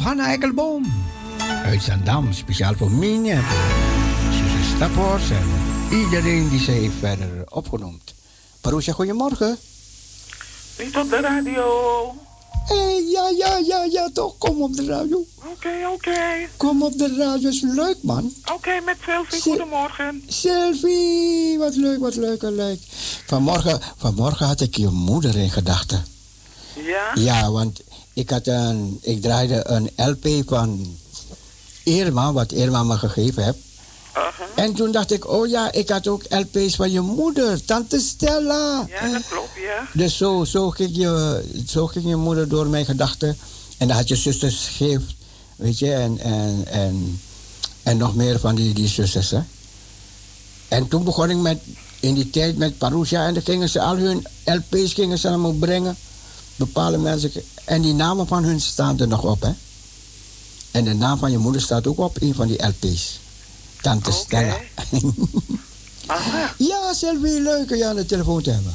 Johanna 0.00 0.26
Eikelboom. 0.26 0.84
Uit 1.64 1.82
Zandam, 1.82 2.32
speciaal 2.32 2.74
voor 2.74 2.90
voor 2.90 3.00
Suze 4.30 4.74
Staphorst 4.76 5.30
en 5.30 5.48
iedereen 5.98 6.48
die 6.48 6.60
ze 6.60 6.70
heeft 6.70 6.94
verder 6.98 7.44
opgenoemd. 7.48 8.14
Paroesja, 8.60 8.92
goedemorgen. 8.92 9.58
Niet 10.78 10.96
op 10.96 11.10
de 11.10 11.20
radio. 11.20 11.64
Hé, 12.66 12.76
hey, 12.76 13.04
ja, 13.10 13.28
ja, 13.28 13.56
ja, 13.56 13.84
ja, 13.84 14.10
toch. 14.12 14.38
Kom 14.38 14.62
op 14.62 14.76
de 14.76 14.84
radio. 14.84 15.24
Oké, 15.52 15.88
oké. 15.92 16.48
Kom 16.56 16.82
op 16.82 16.98
de 16.98 17.16
radio, 17.16 17.48
is 17.48 17.60
leuk, 17.60 17.96
man. 18.02 18.32
Oké, 18.54 18.80
met 18.84 18.96
Sylvie. 19.04 19.40
Goedemorgen. 19.40 20.22
Sylvie, 20.26 21.58
wat 21.58 21.76
leuk, 21.76 22.00
wat 22.00 22.16
leuk, 22.16 22.42
wat 22.42 22.52
leuk. 22.52 22.78
Vanmorgen, 23.26 23.80
vanmorgen 23.96 24.46
had 24.46 24.60
ik 24.60 24.76
je 24.76 24.88
moeder 24.88 25.36
in 25.36 25.50
gedachten. 25.50 26.04
Ja? 26.74 27.10
Ja, 27.14 27.50
want 27.50 27.80
ik, 28.20 28.30
had 28.30 28.46
een, 28.46 28.98
ik 29.02 29.22
draaide 29.22 29.62
een 29.68 29.90
LP 29.96 30.42
van 30.46 30.96
Irma, 31.82 32.32
wat 32.32 32.52
Irma 32.52 32.82
me 32.82 32.98
gegeven 32.98 33.44
heeft. 33.44 33.58
En 34.54 34.74
toen 34.74 34.92
dacht 34.92 35.12
ik, 35.12 35.28
oh 35.28 35.48
ja, 35.48 35.72
ik 35.72 35.88
had 35.88 36.08
ook 36.08 36.22
LP's 36.28 36.76
van 36.76 36.90
je 36.90 37.00
moeder, 37.00 37.64
tante 37.64 38.00
Stella. 38.00 38.86
Ja, 38.88 39.12
dat 39.12 39.28
klopt, 39.28 39.50
ja. 39.54 39.88
Dus 39.92 40.16
zo, 40.16 40.44
zo, 40.44 40.70
ging 40.70 40.90
je, 40.96 41.42
zo 41.66 41.86
ging 41.86 42.08
je 42.08 42.16
moeder 42.16 42.48
door 42.48 42.66
mijn 42.66 42.84
gedachten. 42.84 43.36
En 43.78 43.88
dan 43.88 43.96
had 43.96 44.08
je 44.08 44.16
zusters 44.16 44.66
gegeven, 44.66 45.08
weet 45.56 45.78
je, 45.78 45.92
en, 45.92 46.18
en, 46.18 46.64
en, 46.66 47.20
en 47.82 47.96
nog 47.96 48.14
meer 48.14 48.38
van 48.38 48.54
die, 48.54 48.74
die 48.74 48.88
zusters, 48.88 49.30
hè. 49.30 49.40
En 50.68 50.88
toen 50.88 51.04
begon 51.04 51.30
ik 51.30 51.36
met, 51.36 51.58
in 52.00 52.14
die 52.14 52.30
tijd 52.30 52.56
met 52.56 52.78
Parousia 52.78 53.26
en 53.26 53.34
dan 53.34 53.42
gingen 53.42 53.68
ze 53.68 53.80
al 53.80 53.96
hun 53.96 54.26
LP's 54.44 54.92
gingen 54.92 55.18
ze 55.18 55.28
naar 55.28 55.38
me 55.38 55.52
brengen. 55.52 55.96
Bepaalde 56.60 56.98
mensen. 56.98 57.30
En 57.64 57.82
die 57.82 57.94
namen 57.94 58.26
van 58.26 58.44
hun 58.44 58.60
staan 58.60 59.00
er 59.00 59.08
nog 59.08 59.24
op, 59.24 59.42
hè. 59.42 59.50
En 60.70 60.84
de 60.84 60.94
naam 60.94 61.18
van 61.18 61.30
je 61.30 61.38
moeder 61.38 61.60
staat 61.60 61.86
ook 61.86 61.98
op 61.98 62.16
een 62.20 62.34
van 62.34 62.46
die 62.46 62.66
LP's. 62.66 63.20
Tante 63.80 64.12
Stella. 64.12 64.56
ja, 66.70 66.92
Sylvie, 66.92 67.40
leuk 67.40 67.70
om 67.70 67.76
je 67.76 67.86
aan 67.86 67.96
de 67.96 68.06
telefoon 68.06 68.42
te 68.42 68.50
hebben. 68.50 68.74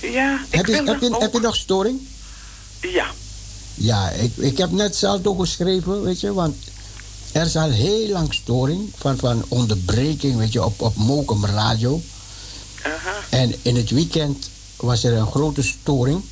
Ja, 0.00 0.40
ik 0.48 0.56
Heb 0.56 0.66
je, 0.66 0.72
wil 0.72 0.84
heb, 0.84 1.00
je, 1.00 1.08
nog 1.08 1.20
heb 1.20 1.32
je 1.32 1.40
nog 1.40 1.56
storing? 1.56 2.00
Ja. 2.80 3.06
Ja, 3.74 4.10
ik, 4.10 4.36
ik 4.36 4.58
heb 4.58 4.70
net 4.70 4.96
zelf 4.96 5.26
ook 5.26 5.40
geschreven, 5.40 6.02
weet 6.02 6.20
je, 6.20 6.32
want 6.32 6.56
er 7.32 7.46
is 7.46 7.56
al 7.56 7.70
heel 7.70 8.08
lang 8.08 8.34
storing 8.34 8.92
van, 8.96 9.18
van 9.18 9.44
onderbreking, 9.48 10.36
weet 10.36 10.52
je, 10.52 10.64
op, 10.64 10.80
op 10.80 10.96
Mokum 10.96 11.44
Radio. 11.44 12.00
En 13.28 13.54
in 13.62 13.76
het 13.76 13.90
weekend 13.90 14.50
was 14.76 15.04
er 15.04 15.12
een 15.12 15.30
grote 15.30 15.62
storing. 15.62 16.22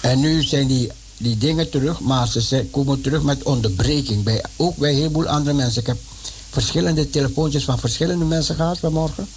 En 0.00 0.20
nu 0.20 0.42
zijn 0.42 0.66
die, 0.66 0.90
die 1.16 1.38
dingen 1.38 1.70
terug, 1.70 2.00
maar 2.00 2.28
ze 2.28 2.40
zijn- 2.40 2.70
komen 2.70 3.00
terug 3.00 3.22
met 3.22 3.42
onderbreking. 3.42 4.22
Bij, 4.22 4.44
ook 4.56 4.76
bij 4.76 4.90
een 4.90 4.96
heleboel 4.96 5.26
andere 5.28 5.56
mensen. 5.56 5.80
Ik 5.80 5.86
heb 5.86 5.98
verschillende 6.50 7.10
telefoontjes 7.10 7.64
van 7.64 7.78
verschillende 7.78 8.24
mensen 8.24 8.54
gehad 8.54 8.78
vanmorgen. 8.78 9.28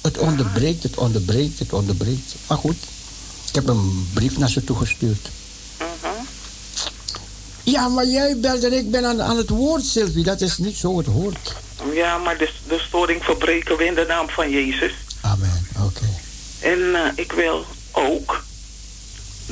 Het 0.00 0.18
onderbreekt, 0.18 0.82
het 0.82 0.96
onderbreekt, 0.96 1.58
het 1.58 1.72
onderbreekt. 1.72 2.34
Maar 2.46 2.58
goed, 2.58 2.76
ik 3.48 3.54
heb 3.54 3.68
een 3.68 4.08
brief 4.14 4.38
naar 4.38 4.50
ze 4.50 4.64
toegestuurd. 4.64 5.28
Ja, 7.64 7.88
maar 7.88 8.06
jij 8.06 8.36
belt 8.38 8.64
en 8.64 8.72
ik 8.72 8.90
ben 8.90 9.04
aan, 9.06 9.22
aan 9.22 9.36
het 9.36 9.48
woord, 9.48 9.84
Sylvie. 9.84 10.24
Dat 10.24 10.40
is 10.40 10.58
niet 10.58 10.76
zo 10.76 10.96
het 10.98 11.06
hoort. 11.06 11.54
Ja, 11.94 12.18
maar 12.18 12.38
de, 12.38 12.50
de 12.68 12.78
storing 12.88 13.24
verbreken 13.24 13.76
we 13.76 13.84
in 13.84 13.94
de 13.94 14.04
naam 14.08 14.28
van 14.28 14.50
Jezus. 14.50 14.92
Amen. 15.20 15.66
Oké. 15.84 16.04
En 16.60 16.78
eh, 16.94 17.12
ik 17.14 17.32
wil 17.32 17.64
ook 17.90 18.44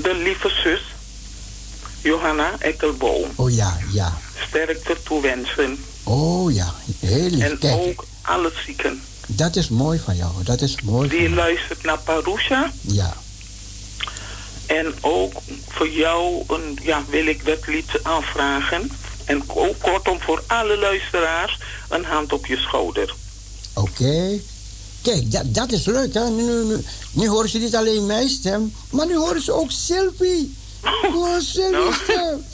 de 0.03 0.15
lieve 0.15 0.49
zus, 0.63 0.81
Johanna 2.03 2.55
Ekkelboom, 2.59 3.31
Oh 3.35 3.55
ja, 3.55 3.79
ja. 3.93 4.19
sterkte 4.49 4.97
toewensen. 5.03 5.79
Oh 6.05 6.53
ja, 6.55 6.75
heel 6.99 7.29
lief. 7.31 7.43
En 7.45 7.59
Kijk, 7.59 7.75
ook 7.81 8.05
alle 8.23 8.53
zieken. 8.65 9.03
dat 9.27 9.57
is 9.57 9.69
mooi 9.69 9.99
van 10.05 10.17
jou. 10.17 10.31
Dat 10.45 10.61
is 10.61 10.81
mooi 10.83 11.09
Die 11.09 11.31
luistert 11.31 11.83
naar 11.83 11.99
Parusha. 11.99 12.73
Ja. 12.81 13.17
En 14.67 14.95
ook 15.01 15.33
voor 15.69 15.89
jou 15.89 16.43
een, 16.49 16.79
ja, 16.83 17.05
wil 17.11 17.27
ik 17.27 17.45
dat 17.45 17.67
lied 17.67 17.91
aanvragen. 18.03 18.91
En 19.25 19.43
ook 19.47 19.79
kortom 19.79 20.21
voor 20.21 20.43
alle 20.47 20.79
luisteraars 20.79 21.59
een 21.89 22.05
hand 22.05 22.33
op 22.33 22.47
je 22.47 22.57
schouder. 22.57 23.15
Oké. 23.75 24.39
Kijk, 25.09 25.33
dat, 25.33 25.55
dat 25.55 25.73
is 25.73 25.85
leuk, 25.85 26.15
hè? 26.15 26.31
Nu, 26.31 26.43
nu, 26.43 26.85
nu, 27.13 27.29
horen 27.29 27.49
ze 27.49 27.59
niet 27.59 27.77
alleen 27.77 28.07
mijn 28.07 28.29
stem, 28.29 28.73
maar 28.91 29.07
nu 29.07 29.17
horen 29.17 29.43
ze 29.43 29.53
ook 29.53 29.71
Sylvie. 29.71 30.57
Gewoon 31.03 31.41
Sylvie's 31.41 31.95
stem. 32.03 32.45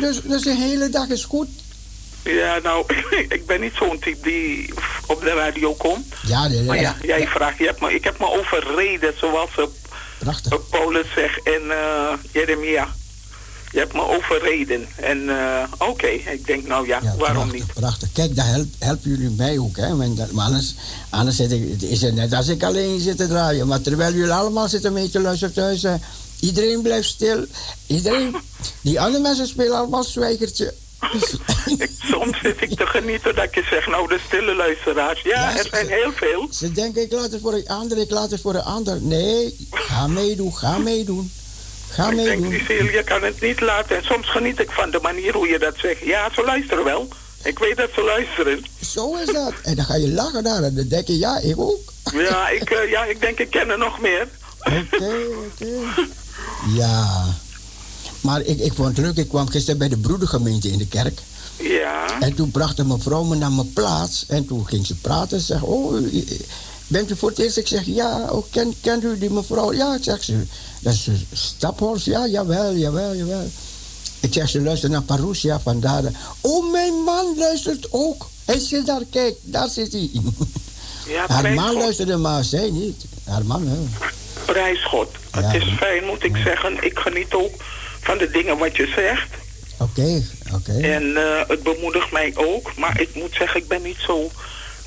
Dus, 0.00 0.20
dus 0.22 0.42
de 0.42 0.54
hele 0.54 0.88
dag 0.88 1.08
is 1.08 1.24
goed. 1.24 1.48
Ja, 2.24 2.58
nou, 2.62 2.84
ik 3.28 3.46
ben 3.46 3.60
niet 3.60 3.74
zo'n 3.74 3.98
type 3.98 4.22
die 4.22 4.74
op 5.06 5.20
de 5.20 5.32
radio 5.32 5.74
komt. 5.74 6.14
Ja, 6.26 6.48
nee, 6.48 6.56
nee, 6.56 6.66
Maar 6.66 6.80
ja, 6.80 6.96
ja. 7.02 7.16
jij 7.16 7.26
vraagt, 7.28 7.58
je 7.58 7.64
hebt 7.64 7.80
me, 7.80 7.94
ik 7.94 8.04
heb 8.04 8.18
me 8.18 8.26
overreden, 8.26 9.14
zoals 9.16 9.50
uh. 9.58 9.64
Paulus 10.70 11.06
zegt 11.14 11.42
en 11.42 11.70
eh, 11.70 12.12
Jeremia. 12.32 12.88
Je 13.72 13.78
hebt 13.78 13.92
me 13.92 14.08
overreden. 14.08 14.86
En 14.96 15.28
eh, 15.28 15.62
oké, 15.78 16.06
ik 16.06 16.46
denk 16.46 16.66
nou 16.66 16.86
ja, 16.86 17.00
waarom 17.02 17.48
prachtig, 17.48 17.52
niet? 17.52 17.74
Prachtig. 17.74 18.12
Kijk, 18.12 18.36
daar 18.36 18.46
help, 18.46 18.66
helpen 18.78 19.10
jullie 19.10 19.30
mij 19.30 19.58
ook, 19.58 19.76
hè? 19.76 19.96
Want 19.96 20.32
Maar 20.32 20.44
anders, 20.44 20.74
anders 21.10 21.36
zit 21.36 21.52
ik, 21.52 21.82
is 21.82 22.02
het 22.02 22.14
net 22.14 22.32
als 22.32 22.48
ik 22.48 22.62
alleen 22.62 23.00
zit 23.00 23.16
te 23.16 23.28
draaien. 23.28 23.66
Maar 23.66 23.80
terwijl 23.80 24.12
jullie 24.12 24.32
allemaal 24.32 24.68
zitten 24.68 24.92
mee 24.92 25.10
te 25.10 25.20
luisteren 25.20 25.54
thuis, 25.54 25.82
hè, 25.82 25.94
iedereen 26.40 26.82
blijft 26.82 27.08
stil. 27.08 27.46
Iedereen, 27.86 28.36
die 28.80 29.00
andere 29.00 29.22
mensen 29.22 29.46
spelen 29.46 29.76
allemaal 29.76 30.04
zwijgertje. 30.04 30.74
Soms 32.10 32.40
zit 32.42 32.62
ik 32.62 32.76
te 32.76 32.86
genieten 32.86 33.34
dat 33.34 33.54
je 33.54 33.62
zegt, 33.70 33.86
nou 33.86 34.08
de 34.08 34.20
stille 34.26 34.54
luisteraars. 34.54 35.22
Ja, 35.22 35.58
er 35.58 35.68
zijn 35.70 35.88
heel 35.88 36.12
veel. 36.12 36.48
Ze 36.50 36.72
denken, 36.72 37.02
ik 37.02 37.12
laat 37.12 37.32
het 37.32 37.40
voor 37.40 37.54
een 37.54 37.68
ander, 37.68 37.98
ik 37.98 38.10
laat 38.10 38.30
het 38.30 38.40
voor 38.40 38.54
een 38.54 38.62
ander. 38.62 39.02
Nee, 39.02 39.68
ga 39.70 40.06
meedoen, 40.06 40.56
ga 40.56 40.78
meedoen. 40.78 41.30
Ga 41.90 42.10
Ik 42.10 42.16
denk. 42.16 42.44
Cecile, 42.52 42.92
je 42.92 43.02
kan 43.04 43.22
het 43.22 43.40
niet 43.40 43.60
laten. 43.60 43.96
En 43.96 44.04
soms 44.04 44.30
geniet 44.30 44.60
ik 44.60 44.70
van 44.70 44.90
de 44.90 44.98
manier 45.02 45.32
hoe 45.32 45.48
je 45.48 45.58
dat 45.58 45.74
zegt. 45.76 46.00
Ja, 46.04 46.30
ze 46.34 46.42
luisteren 46.44 46.84
wel. 46.84 47.08
Ik 47.42 47.58
weet 47.58 47.76
dat 47.76 47.90
ze 47.94 48.02
luisteren. 48.02 48.64
Zo 48.80 49.14
is 49.16 49.26
dat. 49.26 49.52
En 49.62 49.76
dan 49.76 49.84
ga 49.84 49.94
je 49.94 50.08
lachen 50.08 50.44
daar 50.44 50.62
en 50.62 50.74
dan 50.74 50.88
denk 50.88 51.06
je, 51.06 51.18
ja, 51.18 51.38
ik 51.38 51.58
ook. 51.58 51.92
Ja, 52.12 52.48
ik, 52.48 52.70
eh, 52.70 52.90
ja, 52.90 53.04
ik 53.04 53.20
denk, 53.20 53.38
ik 53.38 53.50
ken 53.50 53.70
er 53.70 53.78
nog 53.78 54.00
meer. 54.00 54.28
Oké, 54.58 55.16
oké. 55.46 55.66
Ja. 56.74 57.24
Maar 58.20 58.40
ik, 58.40 58.58
ik 58.58 58.72
vond 58.72 58.96
het 58.96 59.06
leuk, 59.06 59.16
ik 59.16 59.28
kwam 59.28 59.48
gisteren 59.48 59.78
bij 59.78 59.88
de 59.88 59.96
broedergemeente 59.96 60.68
in 60.68 60.78
de 60.78 60.88
kerk. 60.88 61.20
Ja. 61.56 62.20
En 62.20 62.34
toen 62.34 62.50
bracht 62.50 62.78
een 62.78 62.86
mevrouw 62.86 63.22
me 63.22 63.36
naar 63.36 63.52
mijn 63.52 63.72
plaats. 63.72 64.24
En 64.28 64.46
toen 64.46 64.66
ging 64.66 64.86
ze 64.86 64.94
praten. 64.94 65.40
Ze 65.40 65.46
zegt, 65.46 65.62
oh, 65.62 65.94
bent 66.86 67.10
u 67.10 67.16
voor 67.16 67.28
het 67.28 67.38
eerst? 67.38 67.56
Ik 67.56 67.66
zeg, 67.66 67.82
ja. 67.84 68.28
Oh, 68.30 68.44
ken, 68.50 68.74
kent 68.80 69.04
u 69.04 69.18
die 69.18 69.30
mevrouw? 69.30 69.72
Ja, 69.72 69.94
ik 69.94 70.02
zeg, 70.02 70.24
ze, 70.24 70.46
dat 70.80 70.92
is 70.92 71.08
Staphorst. 71.32 72.04
Ja, 72.06 72.26
jawel, 72.26 72.74
jawel, 72.74 73.14
jawel. 73.14 73.46
Ik 74.20 74.32
zeg, 74.32 74.48
ze 74.48 74.60
luistert 74.60 74.92
naar 74.92 75.02
Parousia, 75.02 75.60
vandaar. 75.60 76.02
Oh, 76.40 76.72
mijn 76.72 76.94
man 76.94 77.34
luistert 77.38 77.86
ook. 77.90 78.28
Hij 78.44 78.58
zit 78.58 78.86
daar, 78.86 79.02
kijk, 79.10 79.34
daar 79.42 79.68
zit 79.68 79.92
hij. 79.92 80.10
Ja, 81.08 81.24
Haar 81.34 81.52
man 81.54 81.68
God. 81.68 81.78
luisterde, 81.78 82.16
maar 82.16 82.44
zij 82.44 82.70
niet. 82.70 83.04
Haar 83.24 83.44
man 83.44 83.64
wel. 83.64 83.88
Prijs 84.44 84.84
God. 84.84 85.08
Het 85.30 85.54
is 85.62 85.68
fijn, 85.76 86.04
moet 86.04 86.24
ik 86.24 86.36
zeggen. 86.36 86.84
Ik 86.84 86.98
geniet 86.98 87.34
ook 87.34 87.52
van 88.00 88.18
de 88.18 88.30
dingen 88.30 88.58
wat 88.58 88.76
je 88.76 88.86
zegt. 88.96 89.28
Oké, 89.78 90.22
oké. 90.54 90.72
En 90.72 91.16
eh, 91.16 91.48
het 91.48 91.62
bemoedigt 91.62 92.12
mij 92.12 92.32
ook. 92.36 92.76
Maar 92.76 93.00
ik 93.00 93.14
moet 93.14 93.34
zeggen, 93.34 93.60
ik 93.60 93.68
ben 93.68 93.82
niet 93.82 93.98
zo... 94.06 94.30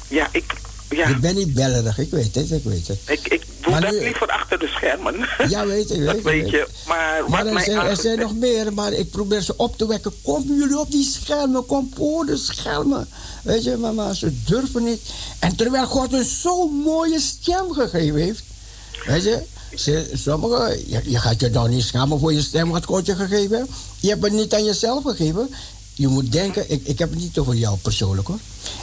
Ja, 0.07 0.27
ik... 0.31 0.53
Ja, 0.95 1.07
Ik 1.07 1.19
ben 1.21 1.35
niet 1.35 1.53
bellerig, 1.53 1.97
ik 1.97 2.09
weet 2.11 2.35
het, 2.35 2.51
ik 2.51 2.63
weet 2.63 2.87
het. 2.87 2.97
ik, 3.05 3.27
ik 3.27 3.43
doe 3.61 3.71
Maar 3.71 3.81
dat 3.81 3.91
nu- 3.91 3.99
liever 3.99 4.27
achter 4.27 4.59
de 4.59 4.67
schermen. 4.67 5.15
Ja, 5.49 5.65
weet 5.65 5.91
ik, 5.91 5.99
weet 6.01 6.23
dat 6.41 6.49
je. 6.49 6.67
Maar, 6.87 7.23
Maar 7.29 7.45
er 7.47 7.61
zijn, 7.63 7.77
er 7.77 7.97
zijn 7.97 8.19
nog 8.19 8.35
meer, 8.35 8.73
maar 8.73 8.93
ik 8.93 9.09
probeer 9.11 9.41
ze 9.41 9.53
op 9.57 9.77
te 9.77 9.87
wekken. 9.87 10.13
Kom 10.21 10.43
jullie 10.47 10.79
op 10.79 10.91
die 10.91 11.03
schermen, 11.05 11.65
kom 11.65 11.91
voor 11.95 12.25
de 12.25 12.37
schermen. 12.37 13.07
Weet 13.43 13.63
je, 13.63 13.77
maar, 13.77 13.93
maar 13.93 14.15
ze 14.15 14.43
durven 14.45 14.83
niet. 14.83 15.01
En 15.39 15.55
terwijl 15.55 15.85
God 15.85 16.13
een 16.13 16.23
zo'n 16.25 16.73
mooie 16.73 17.19
stem 17.19 17.71
gegeven 17.71 18.19
heeft. 18.19 18.43
Weet 19.05 19.23
je, 19.23 19.41
ze, 19.75 20.09
sommigen, 20.13 20.89
je, 20.89 21.01
je 21.05 21.19
gaat 21.19 21.39
je 21.41 21.49
dan 21.49 21.69
niet 21.69 21.83
schamen 21.83 22.19
voor 22.19 22.33
je 22.33 22.41
stem 22.41 22.69
wat 22.69 22.85
God 22.85 23.05
je 23.05 23.15
gegeven 23.15 23.57
heeft. 23.57 23.69
Je 23.99 24.09
hebt 24.09 24.23
het 24.23 24.33
niet 24.33 24.53
aan 24.53 24.63
jezelf 24.65 25.03
gegeven. 25.03 25.49
Je 25.93 26.07
moet 26.07 26.31
denken, 26.31 26.71
ik, 26.71 26.81
ik 26.87 26.99
heb 26.99 27.09
het 27.09 27.19
niet 27.19 27.37
over 27.37 27.55
jou 27.55 27.77
persoonlijk 27.77 28.27
hoor. 28.27 28.39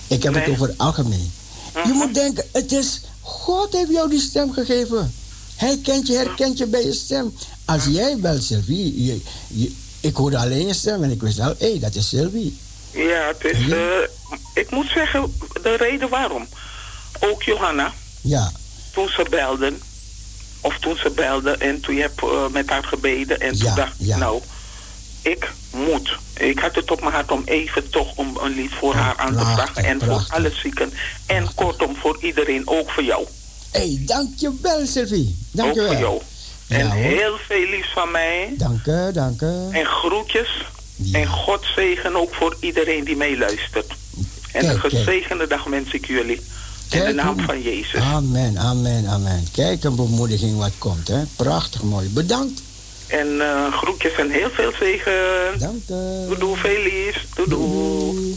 Ik 0.06 0.22
heb 0.22 0.32
Nee. 0.32 0.42
het 0.42 0.52
over 0.52 0.68
het 0.68 0.78
algemeen. 0.78 1.32
Je 1.74 1.92
moet 1.92 2.14
denken, 2.14 2.44
het 2.52 2.72
is 2.72 3.00
God 3.20 3.72
heeft 3.72 3.90
jou 3.90 4.10
die 4.10 4.20
stem 4.20 4.52
gegeven. 4.52 5.14
Hij 5.56 5.78
kent 5.82 6.06
je, 6.06 6.12
herkent 6.16 6.58
je 6.58 6.66
bij 6.66 6.84
je 6.84 6.92
stem. 6.92 7.34
Als 7.64 7.84
jij 7.84 8.16
belt 8.16 8.42
Sylvie, 8.44 9.04
je, 9.04 9.20
je- 9.46 9.72
ik 10.00 10.16
hoorde 10.16 10.38
alleen 10.38 10.66
je 10.66 10.74
stem 10.74 11.02
en 11.02 11.10
ik 11.10 11.20
wist 11.20 11.40
al, 11.40 11.54
hé, 11.58 11.78
dat 11.78 11.94
is 11.94 12.08
Sylvie. 12.08 12.58
Ja, 12.90 13.32
het 13.38 13.44
is... 13.56 13.68
eh, 13.68 13.80
ik 14.54 14.70
moet 14.70 14.88
zeggen, 14.94 15.34
de 15.62 15.76
reden 15.76 16.08
waarom. 16.08 16.46
Ook 17.20 17.42
Johanna, 17.42 17.92
Ja, 18.20 18.52
toen 18.92 19.08
ze 19.08 19.26
belden... 19.30 19.80
Of 20.62 20.78
toen 20.78 20.96
ze 20.96 21.10
belde 21.10 21.50
en 21.50 21.80
toen 21.80 21.94
je 21.94 22.00
hebt 22.00 22.22
eh, 22.22 22.46
met 22.48 22.68
haar 22.70 22.84
gebeden... 22.84 23.40
En 23.40 23.52
toen 23.58 23.66
Ja, 23.68 23.74
dacht 23.74 23.92
ik, 24.00 24.06
ja. 24.06 24.16
nou, 24.16 24.42
ik 25.22 25.52
moet. 25.70 26.18
Ik 26.36 26.58
had 26.58 26.74
het 26.74 26.90
op 26.90 27.00
mijn 27.00 27.12
hart 27.12 27.30
om 27.30 27.42
even 27.44 27.90
toch 27.90 28.12
om 28.14 28.38
een 28.42 28.54
lied 28.54 28.72
voor 28.74 28.94
haar 28.94 29.16
aan 29.16 29.32
te 29.36 29.40
vragen. 29.44 29.84
En 29.84 30.00
voor 30.00 30.24
alle 30.28 30.50
zieken. 30.62 30.92
En 31.26 31.54
kortom 31.54 31.96
voor 31.96 32.18
iedereen, 32.20 32.62
ook 32.64 32.90
voor 32.90 33.04
jou. 33.04 33.26
hé, 33.70 33.80
hey, 33.80 34.02
dankjewel 34.06 34.86
Sylvie. 34.86 35.26
Ook 35.28 35.56
Dankjewel. 35.56 35.86
voor 35.92 36.00
jou. 36.00 36.20
En 36.68 36.86
Ja, 36.86 36.92
heel 36.92 37.36
veel 37.48 37.66
liefs 37.70 37.92
van 37.92 38.10
mij. 38.10 38.54
Dank 38.58 38.84
je, 38.84 39.10
dank 39.12 39.40
je. 39.40 39.68
En 39.70 39.84
groetjes. 39.86 40.64
En 41.12 41.26
God 41.26 41.64
zegen 41.76 42.16
ook 42.16 42.34
voor 42.34 42.56
iedereen 42.60 43.04
die 43.04 43.16
meeluistert. 43.16 43.92
En 44.52 44.60
Kijk, 44.60 44.72
een 44.72 44.90
gezegende 44.90 45.46
dag 45.46 45.64
wens 45.64 45.92
ik 45.92 46.06
jullie. 46.06 46.40
In 46.90 47.04
de 47.04 47.12
naam 47.12 47.40
van 47.40 47.62
Jezus. 47.62 48.00
Amen, 48.00 48.58
amen, 48.58 49.06
amen. 49.06 49.46
Kijk 49.52 49.84
een 49.84 49.94
bemoediging 49.94 50.58
wat 50.58 50.72
komt, 50.78 51.08
hè. 51.08 51.22
Prachtig 51.36 51.82
mooi. 51.82 52.08
Bedankt. 52.08 52.62
En 53.10 53.40
eh, 53.40 53.72
groetjes 53.72 54.14
en 54.14 54.30
heel 54.30 54.50
veel 54.50 54.72
zegen. 54.72 55.58
Dank 55.58 55.82
je. 55.86 56.24
Doei, 56.26 56.38
doei, 56.38 56.56
veel 56.56 56.82
liefs. 56.82 57.26
Doei, 57.34 57.48
doei. 57.48 58.36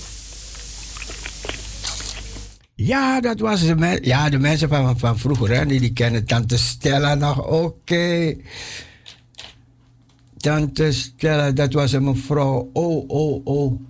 Ja, 2.76 3.22
dat 3.22 3.40
was 3.40 3.66
de, 3.66 4.00
ja, 4.02 4.30
de 4.30 4.40
mensen 4.40 4.70
van, 4.70 5.00
van 5.00 5.20
vroeger, 5.20 5.50
hè, 5.50 5.66
die, 5.66 5.80
die 5.80 5.94
kennen 5.94 6.26
Tante 6.26 6.58
Stella 6.58 7.16
nog. 7.16 7.48
Oké. 7.48 8.36
Tante 10.38 10.92
Stella, 10.92 11.52
dat 11.52 11.74
was 11.74 11.92
een 11.92 12.04
mevrouw. 12.04 12.70
Oh, 12.74 13.10
oh, 13.10 13.46
oh. 13.46 13.82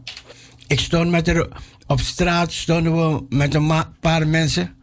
Ik 0.67 0.79
stond 0.79 1.09
met 1.09 1.27
haar 1.27 1.47
op 1.87 1.99
straat, 1.99 2.51
stonden 2.51 2.93
we 2.93 3.25
met 3.29 3.53
een 3.53 3.71
paar 3.99 4.27
mensen. 4.27 4.75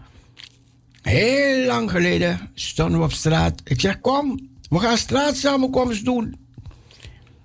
Heel 1.03 1.67
lang 1.67 1.91
geleden 1.91 2.51
stonden 2.55 2.99
we 2.99 3.05
op 3.05 3.13
straat. 3.13 3.61
Ik 3.65 3.81
zeg, 3.81 4.01
kom, 4.01 4.50
we 4.71 4.79
gaan 4.79 4.97
straatsamenkomst 4.97 6.05
doen. 6.05 6.35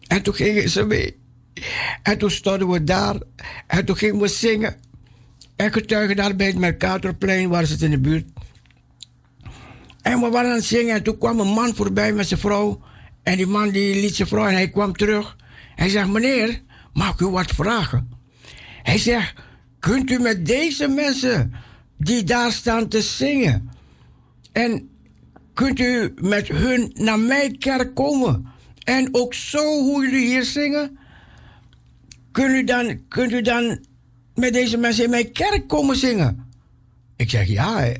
En 0.08 0.22
toen 0.22 0.34
gingen 0.34 0.70
ze 0.70 0.84
mee. 0.84 1.18
En 2.04 2.18
toen 2.18 2.32
stonden 2.32 2.70
we 2.70 2.84
daar. 2.84 3.16
En 3.68 3.86
toen 3.86 3.98
gingen 3.98 4.20
we 4.20 4.28
zingen. 4.28 4.76
En 5.56 5.74
getuigen 5.74 6.16
daar 6.16 6.36
bij 6.36 6.48
het 6.48 6.58
Mercatorplein, 6.58 7.50
waar 7.50 7.66
ze 7.66 7.86
in 7.86 7.92
de 7.92 8.00
buurt. 8.00 8.26
En 10.02 10.20
we 10.20 10.30
waren 10.30 10.50
aan 10.50 10.56
het 10.56 10.66
zingen 10.66 10.96
en 10.96 11.04
toen 11.04 11.18
kwam 11.18 11.40
een 11.40 11.48
man 11.48 11.76
voorbij 11.76 12.14
met 12.14 12.28
zijn 12.28 12.40
vrouw. 12.40 12.82
En 13.24 13.38
die 13.38 13.48
man 13.48 13.70
die 13.70 14.02
liet 14.02 14.16
zijn 14.16 14.28
vrouw 14.28 14.46
en 14.46 14.54
hij 14.54 14.70
kwam 14.70 14.96
terug. 14.96 15.36
Hij 15.76 15.90
zegt, 15.90 16.08
meneer, 16.08 16.62
mag 16.94 17.14
ik 17.14 17.20
u 17.20 17.28
wat 17.28 17.52
vragen? 17.52 18.10
Hij 18.84 18.98
zegt, 18.98 19.34
kunt 19.80 20.12
u 20.12 20.20
met 20.20 20.46
deze 20.46 20.88
mensen 20.88 21.54
die 21.98 22.24
daar 22.24 22.52
staan 22.52 22.88
te 22.88 23.02
zingen... 23.02 23.70
en 24.52 24.90
kunt 25.56 25.80
u 25.80 26.14
met 26.22 26.48
hun 26.48 26.92
naar 26.94 27.20
mijn 27.20 27.58
kerk 27.58 27.96
komen... 27.96 28.46
en 28.84 29.10
ook 29.12 29.34
zo 29.34 29.82
hoe 29.82 30.04
jullie 30.04 30.28
hier 30.28 30.44
zingen... 30.44 30.98
kunt 32.32 32.52
u 32.52 32.64
dan, 32.64 33.00
kunt 33.08 33.32
u 33.32 33.42
dan 33.42 33.86
met 34.36 34.54
deze 34.54 34.78
mensen 34.78 35.04
in 35.04 35.10
mijn 35.10 35.32
kerk 35.32 35.68
komen 35.68 35.96
zingen? 35.96 36.52
Ik 37.16 37.30
zeg, 37.30 37.48
ja. 37.48 37.94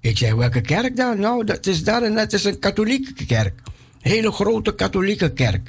Ik 0.00 0.18
zeg, 0.18 0.34
welke 0.34 0.60
kerk 0.60 0.96
dan? 0.96 1.20
Nou, 1.20 1.44
dat 1.44 1.66
is 1.66 1.84
daar 1.84 2.02
en 2.02 2.14
dat 2.14 2.32
is 2.32 2.44
een 2.44 2.58
katholieke 2.58 3.26
kerk. 3.26 3.60
Hele 4.00 4.32
grote 4.32 4.74
katholieke 4.74 5.32
kerk. 5.32 5.68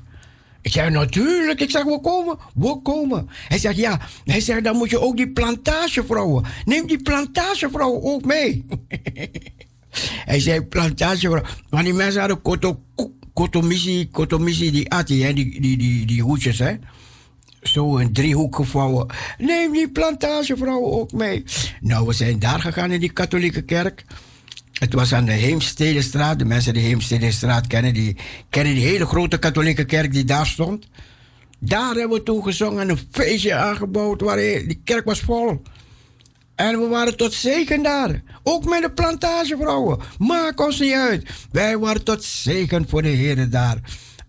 Ik 0.62 0.72
zei, 0.72 0.90
natuurlijk. 0.90 1.60
Ik 1.60 1.70
zeg, 1.70 1.84
we 1.84 2.00
komen. 2.02 2.38
We 2.56 2.80
komen. 2.84 3.30
Hij 3.48 3.58
zegt, 3.58 3.76
ja. 3.78 4.00
Hij 4.26 4.42
zegt, 4.42 4.64
dan 4.64 4.76
moet 4.76 4.90
je 4.90 5.00
ook 5.00 5.18
die 5.18 5.30
plantagevrouwen. 5.30 6.46
Neem 6.66 6.88
die 6.88 7.02
plantagevrouwen 7.02 8.04
ook 8.04 8.26
mee. 8.26 8.66
Hij 10.26 10.40
zei, 10.40 10.62
plantagevrouw. 10.62 11.44
Want 11.70 11.84
die 11.84 11.94
mensen 11.94 12.20
hadden 12.20 12.42
koto, 12.42 12.82
kotomissie, 13.34 14.72
die 14.72 14.90
ati, 14.90 15.24
hè, 15.24 15.34
die, 15.34 15.62
die, 15.62 15.78
die, 15.78 16.06
die 16.06 16.22
hoedjes, 16.22 16.60
hè. 16.60 16.74
Zo 17.62 17.98
een 17.98 18.14
driehoek 18.14 18.56
gevouwen. 18.56 19.08
Neem 19.38 19.74
die 19.74 19.90
plantagevrouwen 19.90 20.92
ook 20.92 21.12
mee. 21.12 21.44
Nou, 21.82 22.08
we 22.08 22.14
zijn 22.14 22.40
daar 22.40 22.60
gegaan 22.60 22.92
in 22.92 23.00
die 23.00 23.14
katholieke 23.14 23.62
kerk. 23.62 24.06
Het 24.74 24.94
was 24.94 25.14
aan 25.14 25.26
de 25.26 25.32
Heemstedenstraat. 25.32 26.40
De 26.40 26.46
mensen 26.46 26.74
die 26.74 26.84
Heemstedenstraat 26.84 27.68
kennen, 27.68 27.94
die 27.94 28.18
kennen 28.50 28.74
die 28.74 28.86
hele 28.86 29.06
grote 29.06 29.38
katholieke 29.38 29.86
kerk 29.86 30.14
die 30.14 30.26
daar 30.26 30.46
stond. 30.48 30.88
Daar 31.60 31.96
hebben 31.96 32.18
we 32.18 32.24
toen 32.24 32.44
gezongen 32.44 32.82
en 32.82 32.90
een 32.90 33.00
feestje 33.12 33.56
aangebouwd. 33.56 34.22
Waar 34.22 34.38
die 34.38 34.82
kerk 34.84 35.06
was 35.06 35.20
vol. 35.20 35.62
En 36.60 36.80
we 36.80 36.88
waren 36.88 37.18
tot 37.18 37.34
zegen 37.34 37.84
daar. 37.84 38.22
Ook 38.44 38.66
met 38.66 38.82
de 38.82 38.92
plantagevrouwen. 38.92 40.00
Maak 40.18 40.62
ons 40.62 40.80
niet 40.80 40.94
uit. 40.94 41.30
Wij 41.52 41.78
waren 41.78 42.04
tot 42.04 42.24
zegen 42.24 42.90
voor 42.90 43.02
de 43.02 43.08
heren 43.08 43.52
daar. 43.52 43.78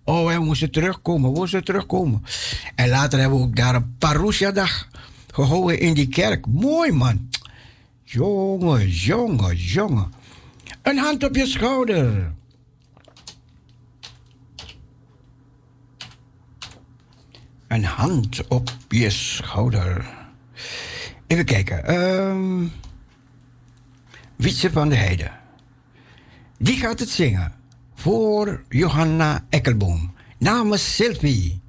Oh, 0.05 0.25
wij 0.25 0.39
moesten 0.39 0.71
terugkomen. 0.71 1.33
We 1.33 1.39
moesten 1.39 1.65
terugkomen. 1.65 2.23
En 2.75 2.89
later 2.89 3.21
hebben 3.21 3.39
we 3.39 3.45
ook 3.45 3.57
daar 3.57 3.75
een 3.75 3.95
parousia-dag 3.99 4.89
gehouden 5.33 5.81
in 5.81 5.95
die 5.95 6.09
kerk. 6.09 6.47
Mooi, 6.47 6.93
man. 6.93 7.29
Jongen, 8.05 8.89
jongen, 8.89 9.57
jongen. 9.57 10.13
Een 10.83 10.99
hand 10.99 11.25
op 11.25 11.37
je 11.37 11.47
schouder. 11.47 12.33
Een 17.69 17.85
hand 17.85 18.49
op 18.49 18.71
je 18.89 19.11
schouder. 19.11 20.20
Even 21.31 21.45
kijken. 21.45 21.85
ehm 21.85 22.67
Wietse 24.37 24.71
van 24.71 24.89
de 24.89 24.95
Heide. 24.95 25.31
Die 26.59 26.77
gaat 26.77 26.99
het 27.01 27.09
zingen. 27.09 27.53
Voor 27.95 28.63
Johanna 28.69 29.45
Ekkelboom. 29.49 30.15
Namens 30.39 30.95
Sylvie. 30.95 31.61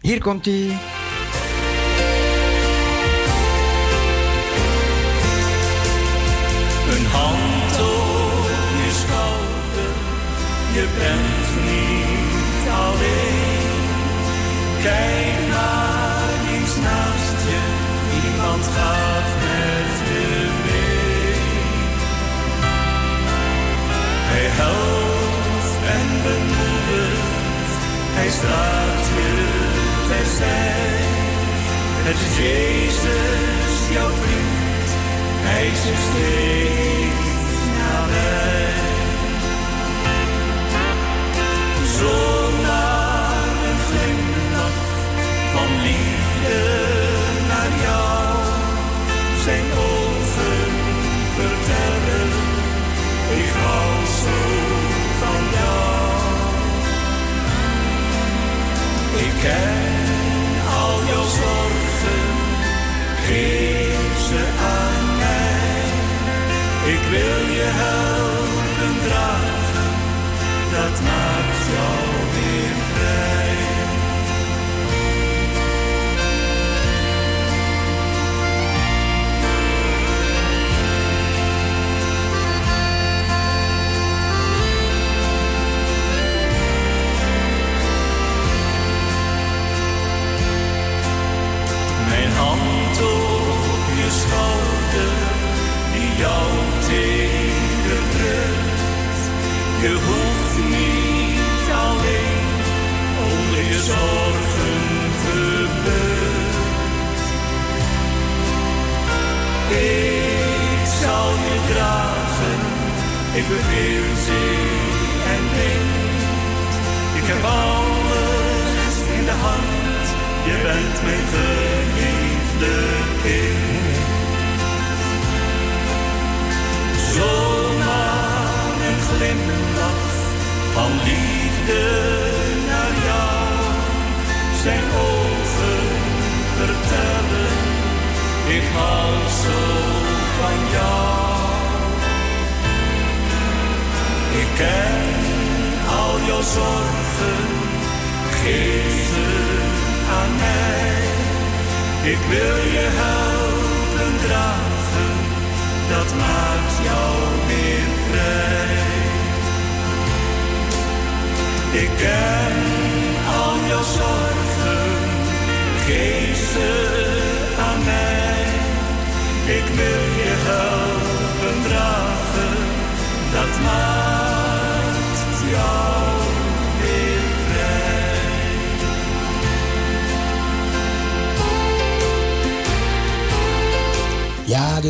Hier 0.00 0.20
komt 0.20 0.44
hij. 0.44 0.78
Een 6.94 7.06
hand 7.06 7.72
op 7.72 8.46
je 8.84 8.92
je 10.72 10.88
bent 10.98 11.35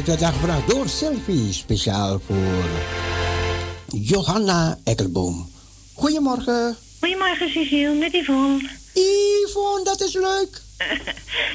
Dit 0.07 0.21
werd 0.21 0.33
aangevraagd 0.33 0.69
door 0.69 0.89
Sylvie, 0.89 1.53
speciaal 1.53 2.21
voor 2.27 2.65
Johanna 3.89 4.79
Ekkelboom. 4.85 5.51
Goedemorgen. 5.95 6.77
Goedemorgen, 6.99 7.51
Cecile, 7.51 7.95
met 7.95 8.13
Yvonne. 8.15 8.69
Yvonne, 8.95 9.85
dat 9.85 10.01
is 10.01 10.13
leuk. 10.13 10.63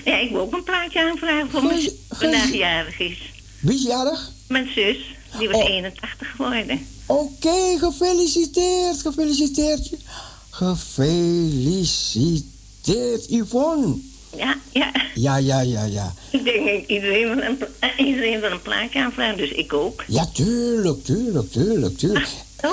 ja, 0.05 0.17
ik 0.17 0.31
wil 0.31 0.41
ook 0.41 0.53
een 0.53 0.63
plaatje 0.63 1.09
aanvragen 1.09 1.51
voor 1.51 1.63
mijn 1.63 1.81
zus, 1.81 1.91
vandaag 2.09 2.53
jarig 2.53 2.99
is. 2.99 3.17
Wie 3.59 3.75
is 3.75 3.83
jarig? 3.83 4.31
Mijn 4.47 4.69
zus, 4.75 4.97
die 5.37 5.49
was 5.49 5.57
Oh. 5.61 5.69
81 5.69 6.31
geworden. 6.35 6.87
Oké, 7.05 7.77
gefeliciteerd, 7.79 9.01
gefeliciteerd. 9.01 9.89
Gefeliciteerd, 10.49 13.25
Yvonne. 13.29 13.95
Ja, 14.37 14.57
ja. 14.71 14.91
Ja, 15.15 15.35
ja, 15.35 15.59
ja, 15.59 15.83
ja. 15.83 16.13
Ik 16.31 16.43
denk, 16.43 16.87
iedereen 16.87 17.35
wil 17.35 17.43
een, 17.43 17.57
eh, 17.79 17.89
iedereen 17.97 18.39
wil 18.39 18.51
een 18.51 18.61
plaatje 18.61 19.03
aanvragen, 19.03 19.37
dus 19.37 19.51
ik 19.51 19.73
ook. 19.73 20.03
Ja, 20.07 20.25
tuurlijk, 20.33 21.03
tuurlijk, 21.03 21.51
tuurlijk, 21.51 21.97
tuurlijk. 21.97 22.27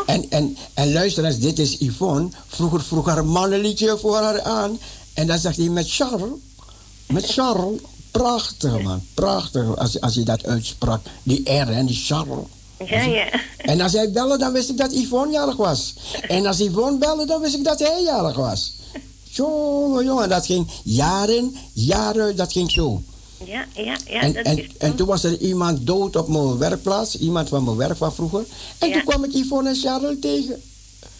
En, 0.06 0.26
en, 0.30 0.56
en 0.74 0.92
luister 0.92 1.24
eens, 1.24 1.38
dit 1.38 1.58
is 1.58 1.76
Yvonne. 1.78 2.28
Vroeger 2.46 2.82
vroeg 2.82 3.06
haar 3.06 3.24
man 3.24 3.52
een 3.52 3.60
liedje 3.60 3.98
voor 3.98 4.16
haar 4.16 4.42
aan. 4.42 4.78
En 5.14 5.26
dan 5.26 5.38
zegt 5.38 5.56
hij 5.56 5.68
met 5.68 5.92
Charles. 5.92 6.30
Met 7.06 7.26
Charles. 7.26 7.80
Prachtig, 8.10 8.82
man. 8.82 9.02
Prachtig. 9.14 9.76
Als, 9.76 10.00
als 10.00 10.14
hij 10.14 10.24
dat 10.24 10.46
uitsprak. 10.46 11.00
Die 11.22 11.50
R, 11.50 11.66
hè, 11.66 11.84
die 11.84 11.96
Charles. 11.96 12.46
Ja, 12.86 13.02
ja. 13.02 13.28
En 13.56 13.80
als 13.80 13.92
hij 13.92 14.10
belde, 14.12 14.38
dan 14.38 14.52
wist 14.52 14.70
ik 14.70 14.76
dat 14.76 14.92
Yvonne 14.92 15.32
jarig 15.32 15.56
was. 15.56 15.94
En 16.28 16.46
als 16.46 16.58
Yvonne 16.58 16.98
belde, 16.98 17.26
dan 17.26 17.40
wist 17.40 17.54
ik 17.54 17.64
dat 17.64 17.78
hij 17.78 18.02
jarig 18.02 18.36
was. 18.36 18.72
Jongen, 19.38 20.04
jongen, 20.04 20.28
dat 20.28 20.46
ging 20.46 20.66
jaren, 20.84 21.56
jaren, 21.72 22.36
dat 22.36 22.52
ging 22.52 22.70
zo. 22.70 23.02
Ja, 23.44 23.66
ja, 23.74 23.96
ja. 24.06 24.20
en, 24.20 24.32
dat 24.32 24.44
en, 24.44 24.58
is 24.58 24.66
en 24.78 24.94
toen 24.94 25.06
was 25.06 25.24
er 25.24 25.38
iemand 25.38 25.86
dood 25.86 26.16
op 26.16 26.28
mijn 26.28 26.58
werkplaats, 26.58 27.18
iemand 27.18 27.48
van 27.48 27.64
mijn 27.64 27.76
werk 27.76 27.96
van 27.96 28.14
vroeger. 28.14 28.44
En 28.78 28.92
toen 28.92 29.04
kwam 29.04 29.24
ik 29.24 29.32
Yvonne 29.32 29.68
en 29.68 29.76
Charles 29.76 30.16
tegen. 30.20 30.62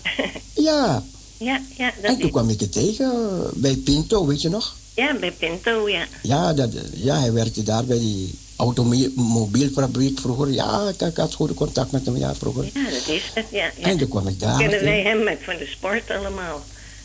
ja, 0.68 1.02
Ja, 1.38 1.60
ja, 1.76 1.92
dat 2.00 2.10
en 2.10 2.14
toen 2.14 2.26
is... 2.26 2.30
kwam 2.30 2.48
ik 2.48 2.60
het 2.60 2.72
tegen 2.72 3.06
eh, 3.06 3.48
bij 3.54 3.76
Pinto, 3.76 4.26
weet 4.26 4.42
je 4.42 4.48
nog? 4.48 4.76
Ja, 4.94 5.14
bij 5.20 5.32
Pinto, 5.32 5.88
ja. 5.88 6.06
Ja, 6.22 6.52
dat, 6.52 6.70
ja 6.94 7.18
hij 7.18 7.32
werkte 7.32 7.62
daar 7.62 7.84
bij 7.84 7.98
die 7.98 8.34
automobielfabriek 8.56 10.20
vroeger. 10.20 10.50
Ja, 10.50 10.88
ik, 10.88 11.00
ik 11.00 11.16
had 11.16 11.34
goede 11.34 11.54
contact 11.54 11.90
met 11.90 12.06
hem 12.06 12.16
ja, 12.16 12.34
vroeger. 12.34 12.64
Ja, 12.64 12.90
dat 12.90 13.08
is 13.08 13.30
het, 13.34 13.46
ja. 13.50 13.70
ja. 13.76 13.86
En 13.86 13.98
toen 13.98 14.08
kwam 14.08 14.28
ik 14.28 14.40
daar. 14.40 14.58
Kennen 14.58 14.84
wij 14.84 15.02
hem 15.02 15.22
met 15.24 15.38
van 15.44 15.56
de 15.56 15.66
sport 15.66 16.10
allemaal. 16.10 16.62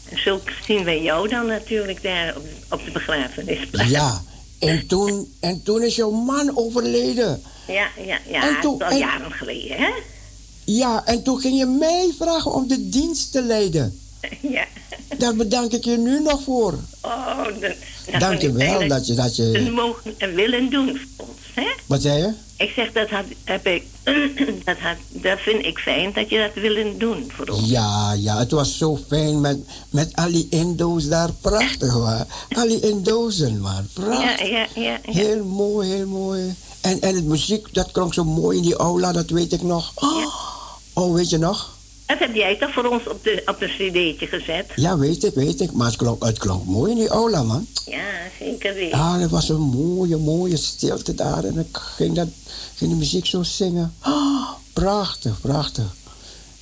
En 0.10 0.18
zo 0.20 0.42
zien 0.66 0.84
wij 0.84 1.02
jou 1.02 1.28
dan 1.28 1.46
natuurlijk 1.48 2.04
daar 2.04 2.36
op, 2.36 2.44
op 2.70 2.86
de 2.86 2.92
begrafenisplaats. 2.92 3.90
Ja, 3.90 4.22
en 4.60 4.88
toen, 4.88 5.34
en 5.40 5.64
toen 5.64 5.82
is 5.84 5.96
jouw 5.96 6.12
man 6.12 6.58
overleden. 6.58 7.42
Ja, 7.68 7.88
ja, 8.06 8.18
ja. 8.28 8.48
En 8.48 8.62
toen- 8.62 8.82
al 8.82 8.90
en- 8.90 8.98
jaren 8.98 9.32
geleden, 9.32 9.78
hè? 9.78 9.90
Ja, 10.66 11.06
en 11.06 11.24
toen 11.24 11.40
ging 11.40 11.58
je 11.58 11.66
mij 11.66 12.12
vragen 12.18 12.54
om 12.54 12.68
de 12.68 12.90
dienst 12.90 13.32
te 13.32 13.42
leiden. 13.42 14.00
Ja. 14.42 14.66
Daar 15.18 15.36
bedank 15.36 15.72
ik 15.72 15.84
je 15.84 15.98
nu 15.98 16.22
nog 16.22 16.44
voor. 16.44 16.80
Oh, 17.02 17.46
dat, 17.46 17.74
dat 18.12 18.20
Dank 18.20 18.42
je 18.42 18.52
wel 18.52 18.88
dat 18.88 19.08
je, 19.08 19.14
dat 19.14 19.36
je... 19.36 19.72
mogen 19.76 20.14
en 20.18 20.36
willen 20.36 20.70
doen 20.70 21.00
voor 21.18 21.26
ons, 21.28 21.38
hè? 21.54 21.68
Wat 21.86 22.02
zei 22.02 22.22
je? 22.22 22.34
Ik 22.58 22.70
zeg, 22.70 22.92
dat, 22.92 23.10
had, 23.10 23.26
heb 23.44 23.68
ik, 23.68 23.84
dat, 24.66 24.78
had, 24.78 24.98
dat 25.10 25.40
vind 25.40 25.66
ik 25.66 25.78
fijn 25.78 26.12
dat 26.14 26.30
je 26.30 26.38
dat 26.38 26.64
willen 26.64 26.98
doen 27.00 27.32
voor 27.36 27.48
ons. 27.48 27.70
Ja, 27.70 28.14
ja, 28.14 28.38
het 28.38 28.52
was 28.52 28.78
zo 28.78 29.00
fijn 29.08 29.42
met, 29.42 29.58
met 29.90 30.16
al 30.16 30.32
die 30.32 30.48
Indo's 30.50 31.08
daar. 31.08 31.30
Prachtig, 31.42 31.92
hoor. 31.92 32.26
Al 32.50 32.68
die 32.68 32.80
Indozen, 32.80 33.60
man. 33.60 33.88
Ja, 33.96 34.04
Prachtig. 34.04 34.50
ja, 34.50 34.68
ja. 34.76 34.82
ja. 34.82 35.00
Heel 35.12 35.46
mooi, 35.46 35.90
heel 35.90 36.08
mooi. 36.08 36.56
En, 36.82 37.02
en 37.02 37.16
het 37.16 37.26
muziek, 37.26 37.74
dat 37.74 37.92
klonk 37.92 38.14
zo 38.14 38.24
mooi 38.24 38.58
in 38.58 38.64
die 38.64 38.76
aula, 38.76 39.12
dat 39.12 39.30
weet 39.30 39.54
ik 39.54 39.62
nog. 39.62 39.92
Oh, 39.96 40.26
oh, 40.94 41.14
weet 41.14 41.30
je 41.30 41.38
nog? 41.38 41.73
Dat 42.14 42.28
heb 42.28 42.36
jij 42.36 42.56
toch 42.56 42.74
voor 42.74 42.86
ons 42.86 43.08
op, 43.08 43.24
de, 43.24 43.42
op 43.46 43.62
een 43.62 43.68
cd'tje 43.68 44.28
gezet? 44.28 44.66
Ja, 44.76 44.98
weet 44.98 45.24
ik, 45.24 45.34
weet 45.34 45.62
ik. 45.62 45.72
Maar 45.72 45.88
het 45.88 45.96
klonk, 45.96 46.24
het 46.24 46.38
klonk 46.38 46.66
mooi 46.66 46.92
in 46.92 46.98
die 46.98 47.08
aula, 47.08 47.44
man. 47.44 47.68
Ja, 47.86 48.04
zeker 48.40 48.74
weer. 48.74 48.90
Ja, 48.90 49.20
er 49.20 49.30
was 49.30 49.50
een 49.50 49.62
mooie, 49.62 50.18
mooie 50.18 50.58
stilte 50.58 51.16
daar. 51.16 51.44
En 51.44 51.58
ik 51.60 51.78
ging, 51.78 52.16
dat, 52.16 52.28
ging 52.76 52.92
de 52.92 52.98
muziek 52.98 53.26
zo 53.26 53.44
zingen. 53.44 53.94
Ah, 54.00 54.50
prachtig, 54.74 55.42
prachtig. 55.42 55.96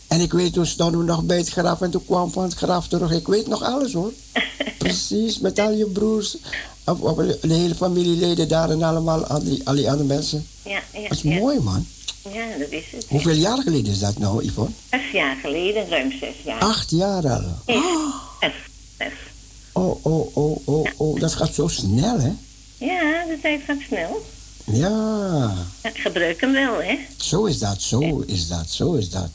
En 0.07 0.19
ik 0.19 0.33
weet, 0.33 0.53
toen 0.53 0.65
stonden 0.65 0.99
we 0.99 1.05
nog 1.05 1.23
bij 1.23 1.37
het 1.37 1.49
graf 1.49 1.81
en 1.81 1.91
toen 1.91 2.05
kwam 2.05 2.31
van 2.31 2.43
het 2.43 2.53
graf 2.53 2.87
terug. 2.87 3.11
Ik 3.11 3.27
weet 3.27 3.47
nog 3.47 3.63
alles 3.63 3.93
hoor. 3.93 4.11
Precies, 4.77 5.39
met 5.39 5.59
al 5.59 5.71
je 5.71 5.85
broers. 5.85 6.37
De 6.83 7.37
hele 7.41 7.75
familieleden 7.75 8.47
daar 8.47 8.69
en 8.69 8.83
allemaal, 8.83 9.25
al 9.25 9.43
die, 9.43 9.61
al 9.67 9.75
die 9.75 9.89
andere 9.89 10.07
mensen. 10.07 10.47
Ja, 10.63 10.81
ja, 10.93 11.01
Dat 11.01 11.11
is 11.11 11.21
ja. 11.21 11.39
mooi 11.39 11.59
man. 11.59 11.85
Ja, 12.33 12.57
dat 12.57 12.69
is 12.69 12.83
het. 12.91 13.05
Hoeveel 13.09 13.35
jaar 13.35 13.61
geleden 13.61 13.91
is 13.91 13.99
dat 13.99 14.17
nou, 14.17 14.45
Yvonne? 14.45 14.71
Zes 14.89 15.11
jaar 15.13 15.35
geleden, 15.41 15.89
ruim 15.89 16.11
zes 16.19 16.35
jaar. 16.45 16.59
Acht 16.59 16.89
jaar 16.89 17.29
al. 17.29 17.43
F. 18.39 18.69
Oh, 19.71 20.05
oh, 20.05 20.37
oh, 20.37 20.67
oh, 20.67 20.85
oh. 20.97 21.19
Dat 21.19 21.33
gaat 21.33 21.53
zo 21.53 21.67
snel, 21.67 22.19
hè? 22.19 22.31
Ja, 22.77 23.25
de 23.25 23.37
tijd 23.41 23.61
gaat 23.67 23.77
snel. 23.87 24.21
Ja, 24.65 24.89
Ja, 25.83 25.89
ik 25.89 25.97
gebruik 25.97 26.41
hem 26.41 26.51
wel, 26.51 26.81
hè? 26.81 26.97
zo 27.17 27.45
is 27.45 27.59
dat, 27.59 27.81
zo 27.81 28.23
is 28.27 28.47
dat, 28.47 28.69
zo 28.69 28.93
is 28.93 29.09
dat. 29.09 29.29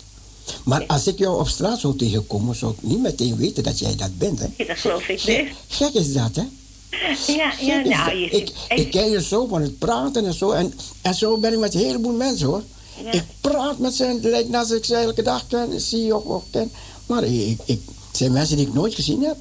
Maar 0.64 0.86
als 0.86 1.06
ik 1.06 1.18
jou 1.18 1.40
op 1.40 1.48
straat 1.48 1.78
zou 1.78 1.96
tegenkomen, 1.96 2.54
zou 2.54 2.72
ik 2.72 2.82
niet 2.82 3.02
meteen 3.02 3.36
weten 3.36 3.62
dat 3.62 3.78
jij 3.78 3.96
dat 3.96 4.18
bent, 4.18 4.38
hè? 4.38 4.46
Ja, 4.56 4.64
dat 4.64 4.78
geloof 4.78 5.08
ik 5.08 5.22
best. 5.24 5.44
Gek 5.68 5.92
is 5.92 6.12
dat, 6.12 6.36
hè? 6.36 6.42
Ja, 7.26 7.52
ja, 7.60 7.82
nou, 7.82 8.16
je 8.16 8.30
ik, 8.30 8.50
ik 8.68 8.90
ken 8.90 9.10
je 9.10 9.22
zo 9.22 9.46
van 9.46 9.62
het 9.62 9.78
praten 9.78 10.26
en 10.26 10.34
zo. 10.34 10.50
En, 10.50 10.74
en 11.02 11.14
zo 11.14 11.38
ben 11.38 11.52
ik 11.52 11.58
met 11.58 11.74
een 11.74 11.80
heleboel 11.80 12.12
mensen, 12.12 12.46
hoor. 12.46 12.62
Ja. 13.04 13.12
Ik 13.12 13.24
praat 13.40 13.78
met 13.78 13.94
ze, 13.94 14.04
het 14.04 14.24
lijkt 14.24 14.48
net 14.48 14.60
alsof 14.60 14.76
ik 14.76 14.84
ze 14.84 14.94
elke 14.94 15.22
dag 15.22 15.46
ken, 15.46 15.80
zie 15.80 16.16
of, 16.16 16.24
of 16.24 16.44
ken. 16.50 16.72
Maar 17.06 17.24
ik, 17.24 17.58
ik, 17.64 17.80
het 18.08 18.16
zijn 18.16 18.32
mensen 18.32 18.56
die 18.56 18.66
ik 18.66 18.74
nooit 18.74 18.94
gezien 18.94 19.22
heb. 19.22 19.36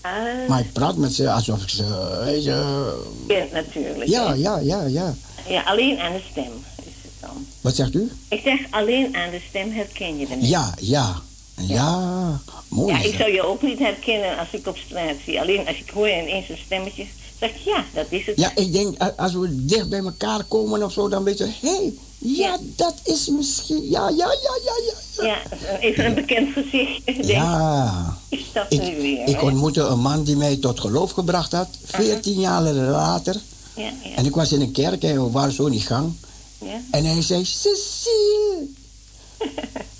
Ah, 0.00 0.48
Maar 0.48 0.60
ik 0.60 0.72
praat 0.72 0.96
met 0.96 1.14
ze 1.14 1.30
alsof 1.30 1.62
ik 1.62 1.68
ze... 1.68 1.84
weet 2.24 2.44
je, 2.44 2.92
kent 3.26 3.52
natuurlijk. 3.52 4.08
ja, 4.10 4.32
ja, 4.32 4.58
ja, 4.58 4.84
ja. 4.84 5.14
Ja, 5.48 5.62
alleen 5.62 5.98
aan 5.98 6.12
de 6.12 6.20
stem 6.30 6.52
is 6.78 6.92
het 7.02 7.12
dan. 7.20 7.46
Wat 7.60 7.74
zegt 7.76 7.94
u? 7.94 8.10
Ik 8.28 8.40
zeg, 8.44 8.60
alleen 8.70 9.16
aan 9.16 9.30
de 9.30 9.40
stem 9.48 9.72
herken 9.72 10.18
je 10.18 10.26
hem. 10.26 10.40
Ja, 10.40 10.74
ja. 10.80 11.22
Ja, 11.66 12.40
mooi. 12.68 12.92
Ja, 12.92 13.02
ik 13.02 13.14
zou 13.14 13.32
je 13.32 13.42
ook 13.42 13.62
niet 13.62 13.78
herkennen 13.78 14.38
als 14.38 14.48
ik 14.50 14.66
op 14.66 14.76
straat 14.86 15.14
zie. 15.24 15.40
Alleen 15.40 15.66
als 15.66 15.76
ik 15.76 15.90
hoor 15.90 16.08
ineens 16.08 16.48
een 16.48 16.58
stemmetje, 16.64 17.06
zeg 17.40 17.50
ik, 17.50 17.56
ja, 17.56 17.84
dat 17.94 18.06
is 18.08 18.26
het. 18.26 18.36
Ja, 18.38 18.56
ik 18.56 18.72
denk 18.72 18.96
als 19.16 19.32
we 19.32 19.64
dicht 19.64 19.88
bij 19.88 19.98
elkaar 19.98 20.44
komen 20.44 20.82
of 20.82 20.92
zo, 20.92 21.08
dan 21.08 21.24
weet 21.24 21.38
je, 21.38 21.44
hé, 21.60 21.68
hey, 21.76 21.92
ja, 22.18 22.56
dat 22.76 22.94
is 23.04 23.28
misschien, 23.28 23.88
ja, 23.88 24.08
ja, 24.08 24.16
ja, 24.16 24.58
ja, 24.64 24.72
ja. 24.86 25.24
Ja, 25.26 25.38
even 25.80 26.04
een 26.04 26.14
bekend 26.14 26.52
gezicht. 26.52 27.04
Denk, 27.06 27.24
Ja, 27.24 28.16
Is 28.28 28.44
dat 28.52 28.66
ik, 28.68 28.82
nu 28.82 29.00
weer? 29.00 29.28
ik 29.28 29.34
hè? 29.36 29.40
ontmoette 29.40 29.80
een 29.80 30.00
man 30.00 30.24
die 30.24 30.36
mij 30.36 30.56
tot 30.56 30.80
geloof 30.80 31.10
gebracht 31.10 31.52
had, 31.52 31.68
veertien 31.84 32.40
jaar 32.40 32.62
later. 32.72 33.36
Ja, 33.76 33.82
ja, 33.82 34.16
En 34.16 34.24
ik 34.26 34.34
was 34.34 34.52
in 34.52 34.60
een 34.60 34.72
kerk 34.72 35.02
en 35.02 35.24
we 35.24 35.30
waren 35.30 35.52
zo 35.52 35.66
in 35.66 35.72
die 35.72 35.80
gang. 35.80 36.12
ja. 36.58 36.80
En 36.90 37.04
hij 37.04 37.22
zei, 37.22 37.44
Cecile. 37.44 38.66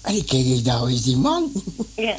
En 0.02 0.14
ik 0.14 0.26
keek, 0.26 0.46
ik 0.46 0.72
wie 0.84 0.94
is 0.94 1.02
die 1.02 1.16
man? 1.16 1.52
ja. 1.96 2.16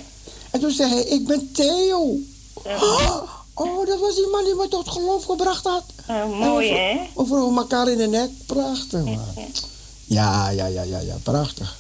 En 0.52 0.60
toen 0.60 0.72
zei 0.72 0.90
hij, 0.94 1.04
ik 1.04 1.26
ben 1.28 1.50
Theo. 1.52 2.18
Oh, 3.54 3.86
dat 3.88 4.00
was 4.00 4.16
die 4.16 4.28
man 4.32 4.44
die 4.46 4.56
me 4.56 4.68
tot 4.68 4.90
geloof 4.90 5.24
gebracht 5.24 5.64
had. 5.64 5.84
Oh, 6.08 6.40
mooi, 6.40 6.70
hè? 6.72 6.94
We 7.16 7.26
vroegen 7.26 7.58
elkaar 7.58 7.90
in 7.90 7.98
de 7.98 8.08
nek. 8.08 8.30
Prachtig, 8.46 9.04
man. 9.04 9.20
Ja, 10.06 10.50
ja, 10.50 10.66
ja, 10.66 10.82
ja, 10.82 11.00
ja, 11.00 11.16
prachtig. 11.24 11.78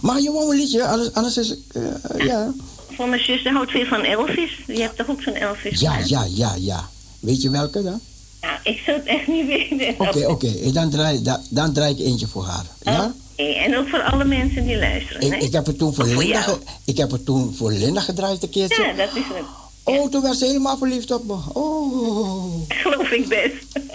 Maar 0.00 0.20
je 0.20 0.32
wou 0.32 0.50
een 0.50 0.56
liedje, 0.56 0.86
anders, 0.86 1.12
anders 1.12 1.36
is... 1.36 1.54
eh, 1.72 1.82
ja. 2.26 2.52
Voor 2.90 3.08
mijn 3.08 3.24
zuster 3.24 3.52
houdt 3.52 3.70
veel 3.70 3.86
van 3.86 4.00
Elvis. 4.00 4.62
Je 4.66 4.80
hebt 4.80 4.96
toch 4.96 5.08
ook 5.08 5.22
zo'n 5.22 5.34
Elvis? 5.34 5.80
ja, 5.80 5.92
hè? 5.92 6.02
ja, 6.06 6.24
ja, 6.30 6.54
ja. 6.58 6.88
Weet 7.20 7.42
je 7.42 7.50
welke 7.50 7.82
dan? 7.82 8.00
Nou, 8.40 8.58
ik 8.62 8.78
zou 8.84 8.96
het 8.96 9.06
echt 9.06 9.26
niet 9.26 9.46
weten. 9.46 9.94
Oké, 10.08 10.26
oké. 10.26 10.72
Dan, 10.72 10.90
draai, 10.90 11.22
dan, 11.22 11.40
dan 11.50 11.72
draai 11.72 11.92
ik 11.94 11.98
eentje 11.98 12.26
voor 12.26 12.44
haar. 12.44 12.66
Ja? 12.82 13.14
Oké, 13.36 13.42
En 13.42 13.76
ook 13.76 13.88
voor 13.88 14.02
alle 14.02 14.24
mensen 14.24 14.64
die 14.66 14.78
luisteren? 14.78 15.22
Ik, 15.22 15.42
ik, 15.42 15.52
heb 15.52 15.66
het 15.66 15.78
toen 15.78 15.94
voor 15.94 16.04
Linda, 16.04 16.24
jou. 16.24 16.58
ik 16.84 16.96
heb 16.96 17.10
het 17.10 17.24
toen 17.24 17.54
voor 17.54 17.72
Linda 17.72 18.00
gedraaid 18.00 18.42
een 18.42 18.50
keertje. 18.50 18.82
Ja, 18.82 18.92
dat 18.92 19.16
is 19.16 19.22
het. 19.34 19.44
Oh, 19.82 20.10
toen 20.10 20.22
werd 20.22 20.36
ze 20.36 20.44
helemaal 20.44 20.78
verliefd 20.78 21.10
op 21.10 21.24
me. 21.24 21.36
Oh. 21.52 22.54
Geloof 22.82 23.10
ik 23.10 23.28
best. 23.28 23.88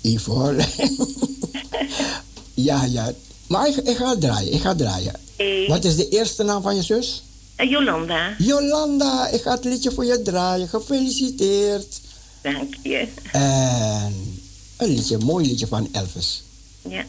Yvonne. 0.00 0.64
ja, 2.54 2.84
ja. 2.84 3.12
Maar 3.46 3.68
ik, 3.68 3.76
ik 3.76 3.96
ga 3.96 4.16
draaien, 4.18 4.52
ik 4.52 4.60
ga 4.60 4.74
draaien. 4.74 5.12
Hey. 5.36 5.64
Wat 5.68 5.84
is 5.84 5.96
de 5.96 6.08
eerste 6.08 6.42
naam 6.42 6.62
van 6.62 6.76
je 6.76 6.82
zus? 6.82 7.22
Eh, 7.56 7.70
Jolanda, 7.70 8.34
Jolanda, 8.38 9.28
ik 9.28 9.42
ga 9.42 9.50
het 9.50 9.64
liedje 9.64 9.90
voor 9.90 10.04
je 10.04 10.22
draaien. 10.22 10.68
Gefeliciteerd. 10.68 12.00
dank 12.42 12.74
je. 12.82 13.08
En 13.32 14.40
een 14.76 14.88
liedje, 14.88 15.14
een 15.14 15.24
mooi 15.24 15.46
liedje 15.46 15.66
van 15.66 15.88
Elvis. 15.92 16.42
Ja. 16.88 17.04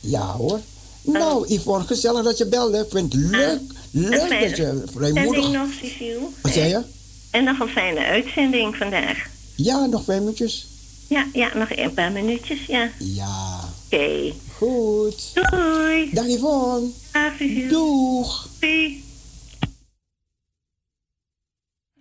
Ja 0.00 0.32
hoor. 0.32 0.60
Nou, 1.02 1.54
Yvonne, 1.54 1.86
gezellig 1.86 2.24
dat 2.24 2.38
je 2.38 2.46
belde. 2.46 2.78
Ik 2.78 2.90
vind 2.90 3.12
het 3.12 3.22
leuk, 3.22 3.60
leuk 3.90 4.10
dat 4.20 4.28
je 4.30 4.36
uitzending 4.36 4.90
vrijmoedig... 4.90 5.50
nog, 5.50 5.68
Cecile. 5.82 6.28
Wat 6.42 6.52
zei 6.52 6.68
je? 6.68 6.82
En 7.30 7.44
nog 7.44 7.58
een 7.58 7.68
fijne 7.68 8.04
uitzending 8.04 8.76
vandaag. 8.76 9.26
Ja, 9.54 9.86
nog 9.86 10.04
vijf 10.04 10.20
minuutjes. 10.20 10.66
Ja, 11.06 11.26
ja, 11.32 11.56
nog 11.56 11.68
een 11.70 11.94
paar 11.94 12.12
minuutjes, 12.12 12.66
ja. 12.66 12.90
Ja. 12.98 13.60
Oké. 13.84 14.32
Goed. 14.56 15.30
Doei. 15.34 16.10
Dag 16.12 16.26
Yvonne. 16.26 16.88
Dag, 17.12 17.32
Cecile. 17.38 17.68
Doeg. 17.68 18.48
Doei. 18.58 19.04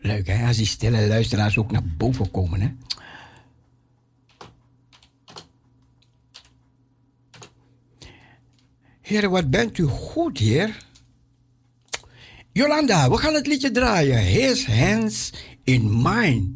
Leuk 0.01 0.27
hè, 0.27 0.47
als 0.47 0.57
die 0.57 0.65
stille 0.65 1.07
luisteraars 1.07 1.57
ook 1.57 1.71
naar 1.71 1.83
boven 1.97 2.31
komen 2.31 2.61
hè. 2.61 2.67
Heer, 9.07 9.29
wat 9.29 9.49
bent 9.49 9.77
u 9.77 9.83
goed, 9.83 10.37
hier, 10.37 10.85
Jolanda, 12.51 13.09
we 13.09 13.17
gaan 13.17 13.33
het 13.33 13.47
liedje 13.47 13.71
draaien. 13.71 14.17
His 14.17 14.65
hands 14.65 15.33
in 15.63 16.01
mine. 16.01 16.51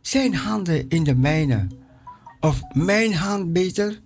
Zijn 0.00 0.34
handen 0.34 0.88
in 0.88 1.04
de 1.04 1.14
mijne. 1.14 1.66
Of 2.40 2.62
mijn 2.72 3.14
hand 3.14 3.52
beter 3.52 4.00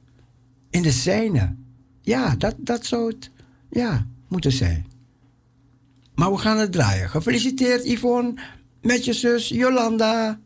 in 0.71 0.83
de 0.83 0.91
zijne. 0.91 1.57
Ja, 2.01 2.35
dat, 2.37 2.55
dat 2.59 2.87
zou 2.87 3.07
het 3.07 3.31
ja, 3.71 4.07
moeten 4.29 4.53
zijn. 4.53 4.87
Maar 6.15 6.33
we 6.33 6.39
gaan 6.39 6.59
het 6.59 6.73
draaien. 6.73 7.11
Gefeliciteerd 7.11 7.85
Yvonne 7.85 8.35
met 8.83 9.05
je 9.05 9.13
zus 9.13 9.49
Jolanda. 9.49 10.41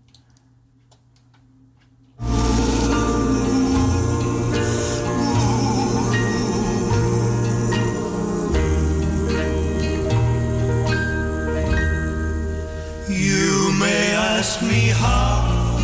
ask 14.44 14.60
me 14.60 14.88
how 14.88 15.76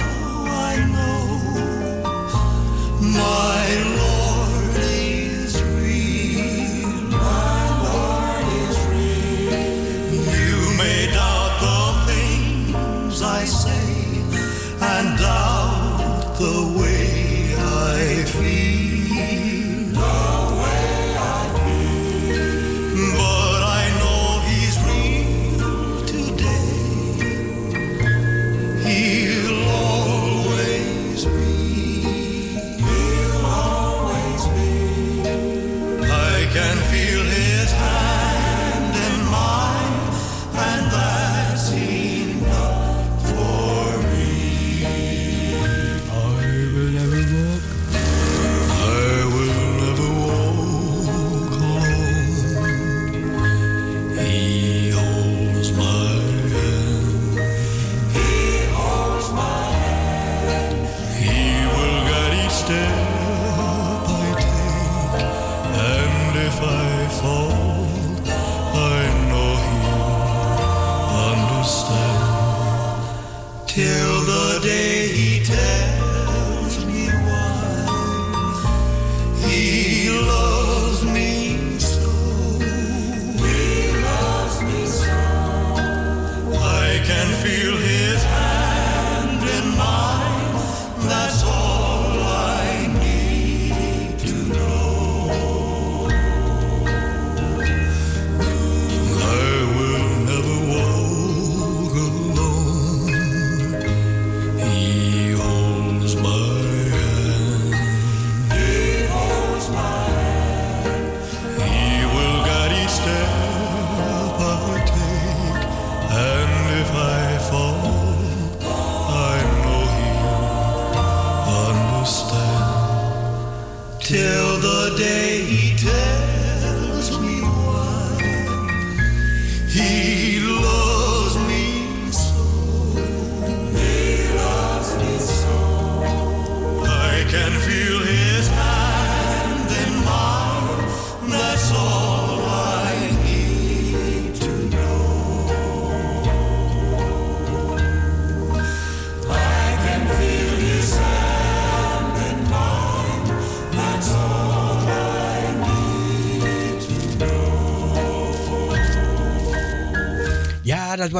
I 0.68 0.74
know 0.94 1.22
my 3.00 3.97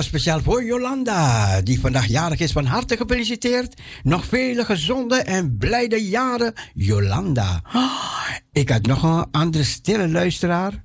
speciaal 0.09 0.41
voor 0.41 0.65
Jolanda, 0.65 1.61
die 1.61 1.81
vandaag 1.81 2.07
jarig 2.07 2.39
is. 2.39 2.53
Van 2.53 2.65
harte 2.65 2.97
gefeliciteerd. 2.97 3.81
Nog 4.03 4.25
vele 4.25 4.65
gezonde 4.65 5.17
en 5.17 5.57
blijde 5.57 6.09
jaren, 6.09 6.53
Jolanda. 6.75 7.63
Ik 8.53 8.69
had 8.69 8.87
nog 8.87 9.03
een 9.03 9.27
andere 9.31 9.65
stille 9.65 10.09
luisteraar. 10.09 10.85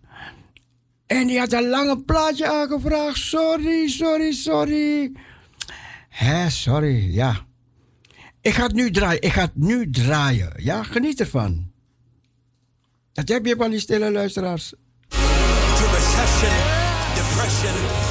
En 1.08 1.28
die 1.28 1.40
had 1.40 1.54
een 1.54 1.68
lange 1.68 2.02
plaatje 2.02 2.52
aangevraagd. 2.52 3.18
Sorry, 3.18 3.90
sorry, 3.90 4.32
sorry. 4.32 5.12
Hé, 6.10 6.50
sorry, 6.50 7.14
ja. 7.14 7.46
Ik 8.42 8.54
ga 8.54 8.64
het 8.64 8.74
nu 8.74 8.92
draaien, 8.92 9.22
ik 9.22 9.32
ga 9.32 9.42
het 9.42 9.56
nu 9.56 9.90
draaien. 9.90 10.54
Ja, 10.58 10.84
geniet 10.84 11.20
ervan. 11.20 11.72
Dat 13.14 13.28
heb 13.28 13.46
je 13.46 13.56
van 13.58 13.70
die 13.70 13.80
stille 13.80 14.12
luisteraars. 14.12 14.74
Depression. 17.16 18.03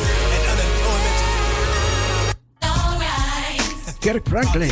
Kirk 4.03 4.29
Franklin. 4.29 4.69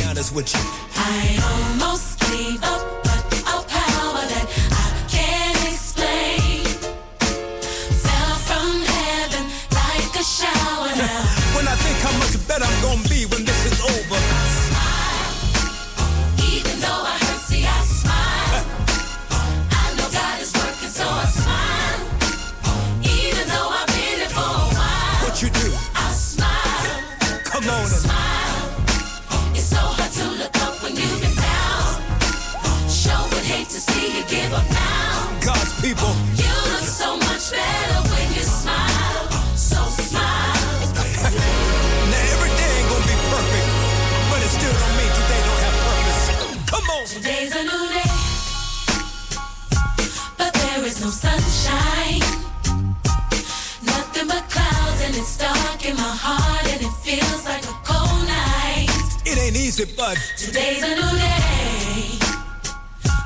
it's 55.21 55.29
stuck 55.29 55.85
in 55.85 55.95
my 55.95 56.15
heart 56.25 56.65
and 56.73 56.81
it 56.81 56.93
feels 57.05 57.45
like 57.45 57.63
a 57.65 57.75
cold 57.85 58.25
night. 58.25 58.89
It 59.23 59.37
ain't 59.37 59.55
easy, 59.55 59.85
but 59.95 60.17
today's 60.35 60.81
a 60.81 60.95
new 60.97 61.13
day. 61.13 62.17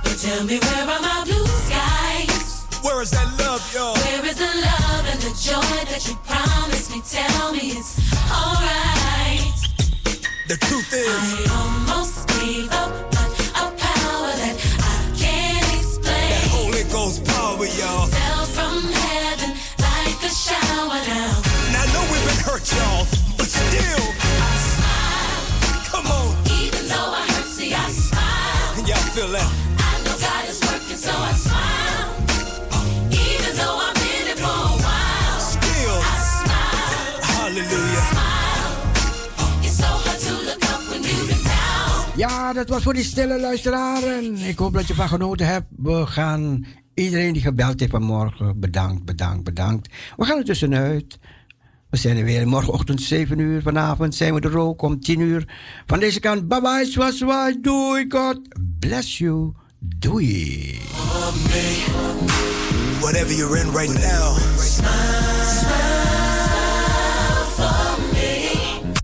But 0.04 0.16
tell 0.20 0.44
me 0.44 0.60
where 0.60 0.84
are 0.92 1.02
my 1.02 1.24
blue 1.24 1.48
skies? 1.64 2.68
Where 2.84 3.02
is 3.02 3.12
that 3.12 3.28
love, 3.40 3.64
y'all? 3.74 3.96
Where 3.96 4.26
is 4.26 4.36
the 4.36 4.52
love 4.68 5.06
and 5.08 5.20
the 5.24 5.34
joy 5.40 5.76
that 5.88 6.04
you 6.08 6.16
promised 6.28 6.92
me? 6.92 7.00
Tell 7.08 7.54
me 7.54 7.80
it's 7.80 7.96
alright. 8.28 9.56
The 10.50 10.58
truth 10.68 10.92
is, 10.92 11.08
I 11.08 11.48
almost 11.56 12.28
gave 12.28 12.72
up. 12.72 13.15
hurt 22.48 22.66
y'all, 22.78 23.06
but 23.38 23.48
still 23.48 24.06
I 24.50 24.54
smile. 24.72 25.42
Come 25.92 26.08
on. 26.20 26.28
Even 26.62 26.84
though 26.92 27.12
I 27.22 27.24
hurt, 27.34 27.50
see 27.58 27.72
I 27.74 27.88
smile. 27.90 28.78
And 28.78 28.88
y'all 28.88 29.10
feel 29.16 29.30
that? 29.38 29.50
I 29.90 29.94
know 30.04 30.16
God 30.28 30.44
is 30.52 30.60
working, 30.68 31.00
so 31.06 31.14
I 31.32 31.34
smile. 31.48 32.08
Even 33.30 33.52
though 33.60 33.78
I've 33.86 33.98
been 34.04 34.26
it 34.34 34.40
for 34.46 34.58
a 34.72 34.76
while, 34.86 35.40
still 35.54 35.98
I 36.14 36.18
smile. 36.42 37.18
Hallelujah. 37.34 38.06
It's 39.66 39.78
so 39.82 39.90
hard 40.06 40.20
to 40.28 40.34
look 40.48 40.64
up 40.74 40.82
when 40.90 41.02
you 41.04 41.20
town. 41.50 42.14
Ja, 42.16 42.54
dat 42.54 42.70
was 42.70 42.84
voor 42.84 42.94
die 42.94 43.04
stille 43.04 43.40
luisteraren. 43.40 44.36
Ik 44.38 44.58
hoop 44.58 44.74
dat 44.74 44.88
je 44.88 44.94
van 44.94 45.08
genoten 45.08 45.48
hebt. 45.48 45.66
We 45.78 46.06
gaan 46.06 46.66
iedereen 46.94 47.34
die 47.34 47.42
gebeld 47.42 47.80
heeft 47.80 47.92
vanmorgen, 47.92 48.60
bedankt, 48.60 49.06
bedankt, 49.06 49.44
bedankt. 49.44 49.90
We 50.18 50.26
gaan 50.26 50.38
er 50.38 50.46
tussenuit. 50.46 51.18
We 51.96 52.02
zijn 52.02 52.18
er 52.18 52.24
weer 52.24 52.48
morgenochtend 52.48 53.02
7 53.02 53.40
uur. 53.40 53.62
Vanavond 53.62 54.16
zijn 54.16 54.34
we 54.34 54.40
er 54.40 54.58
ook 54.58 54.82
om 54.82 55.00
10 55.00 55.20
uur. 55.20 55.48
Van 55.86 56.00
deze 56.00 56.20
kant, 56.20 56.48
bye 56.48 56.62
bye, 56.62 56.86
swaswa, 56.86 57.54
doei, 57.62 58.06
God 58.10 58.40
bless 58.80 59.18
you, 59.18 59.54
doei. 59.80 60.80
Whatever 63.00 63.36
you're 63.36 63.60
in 63.60 63.72
right 63.72 63.94
now, 63.94 65.35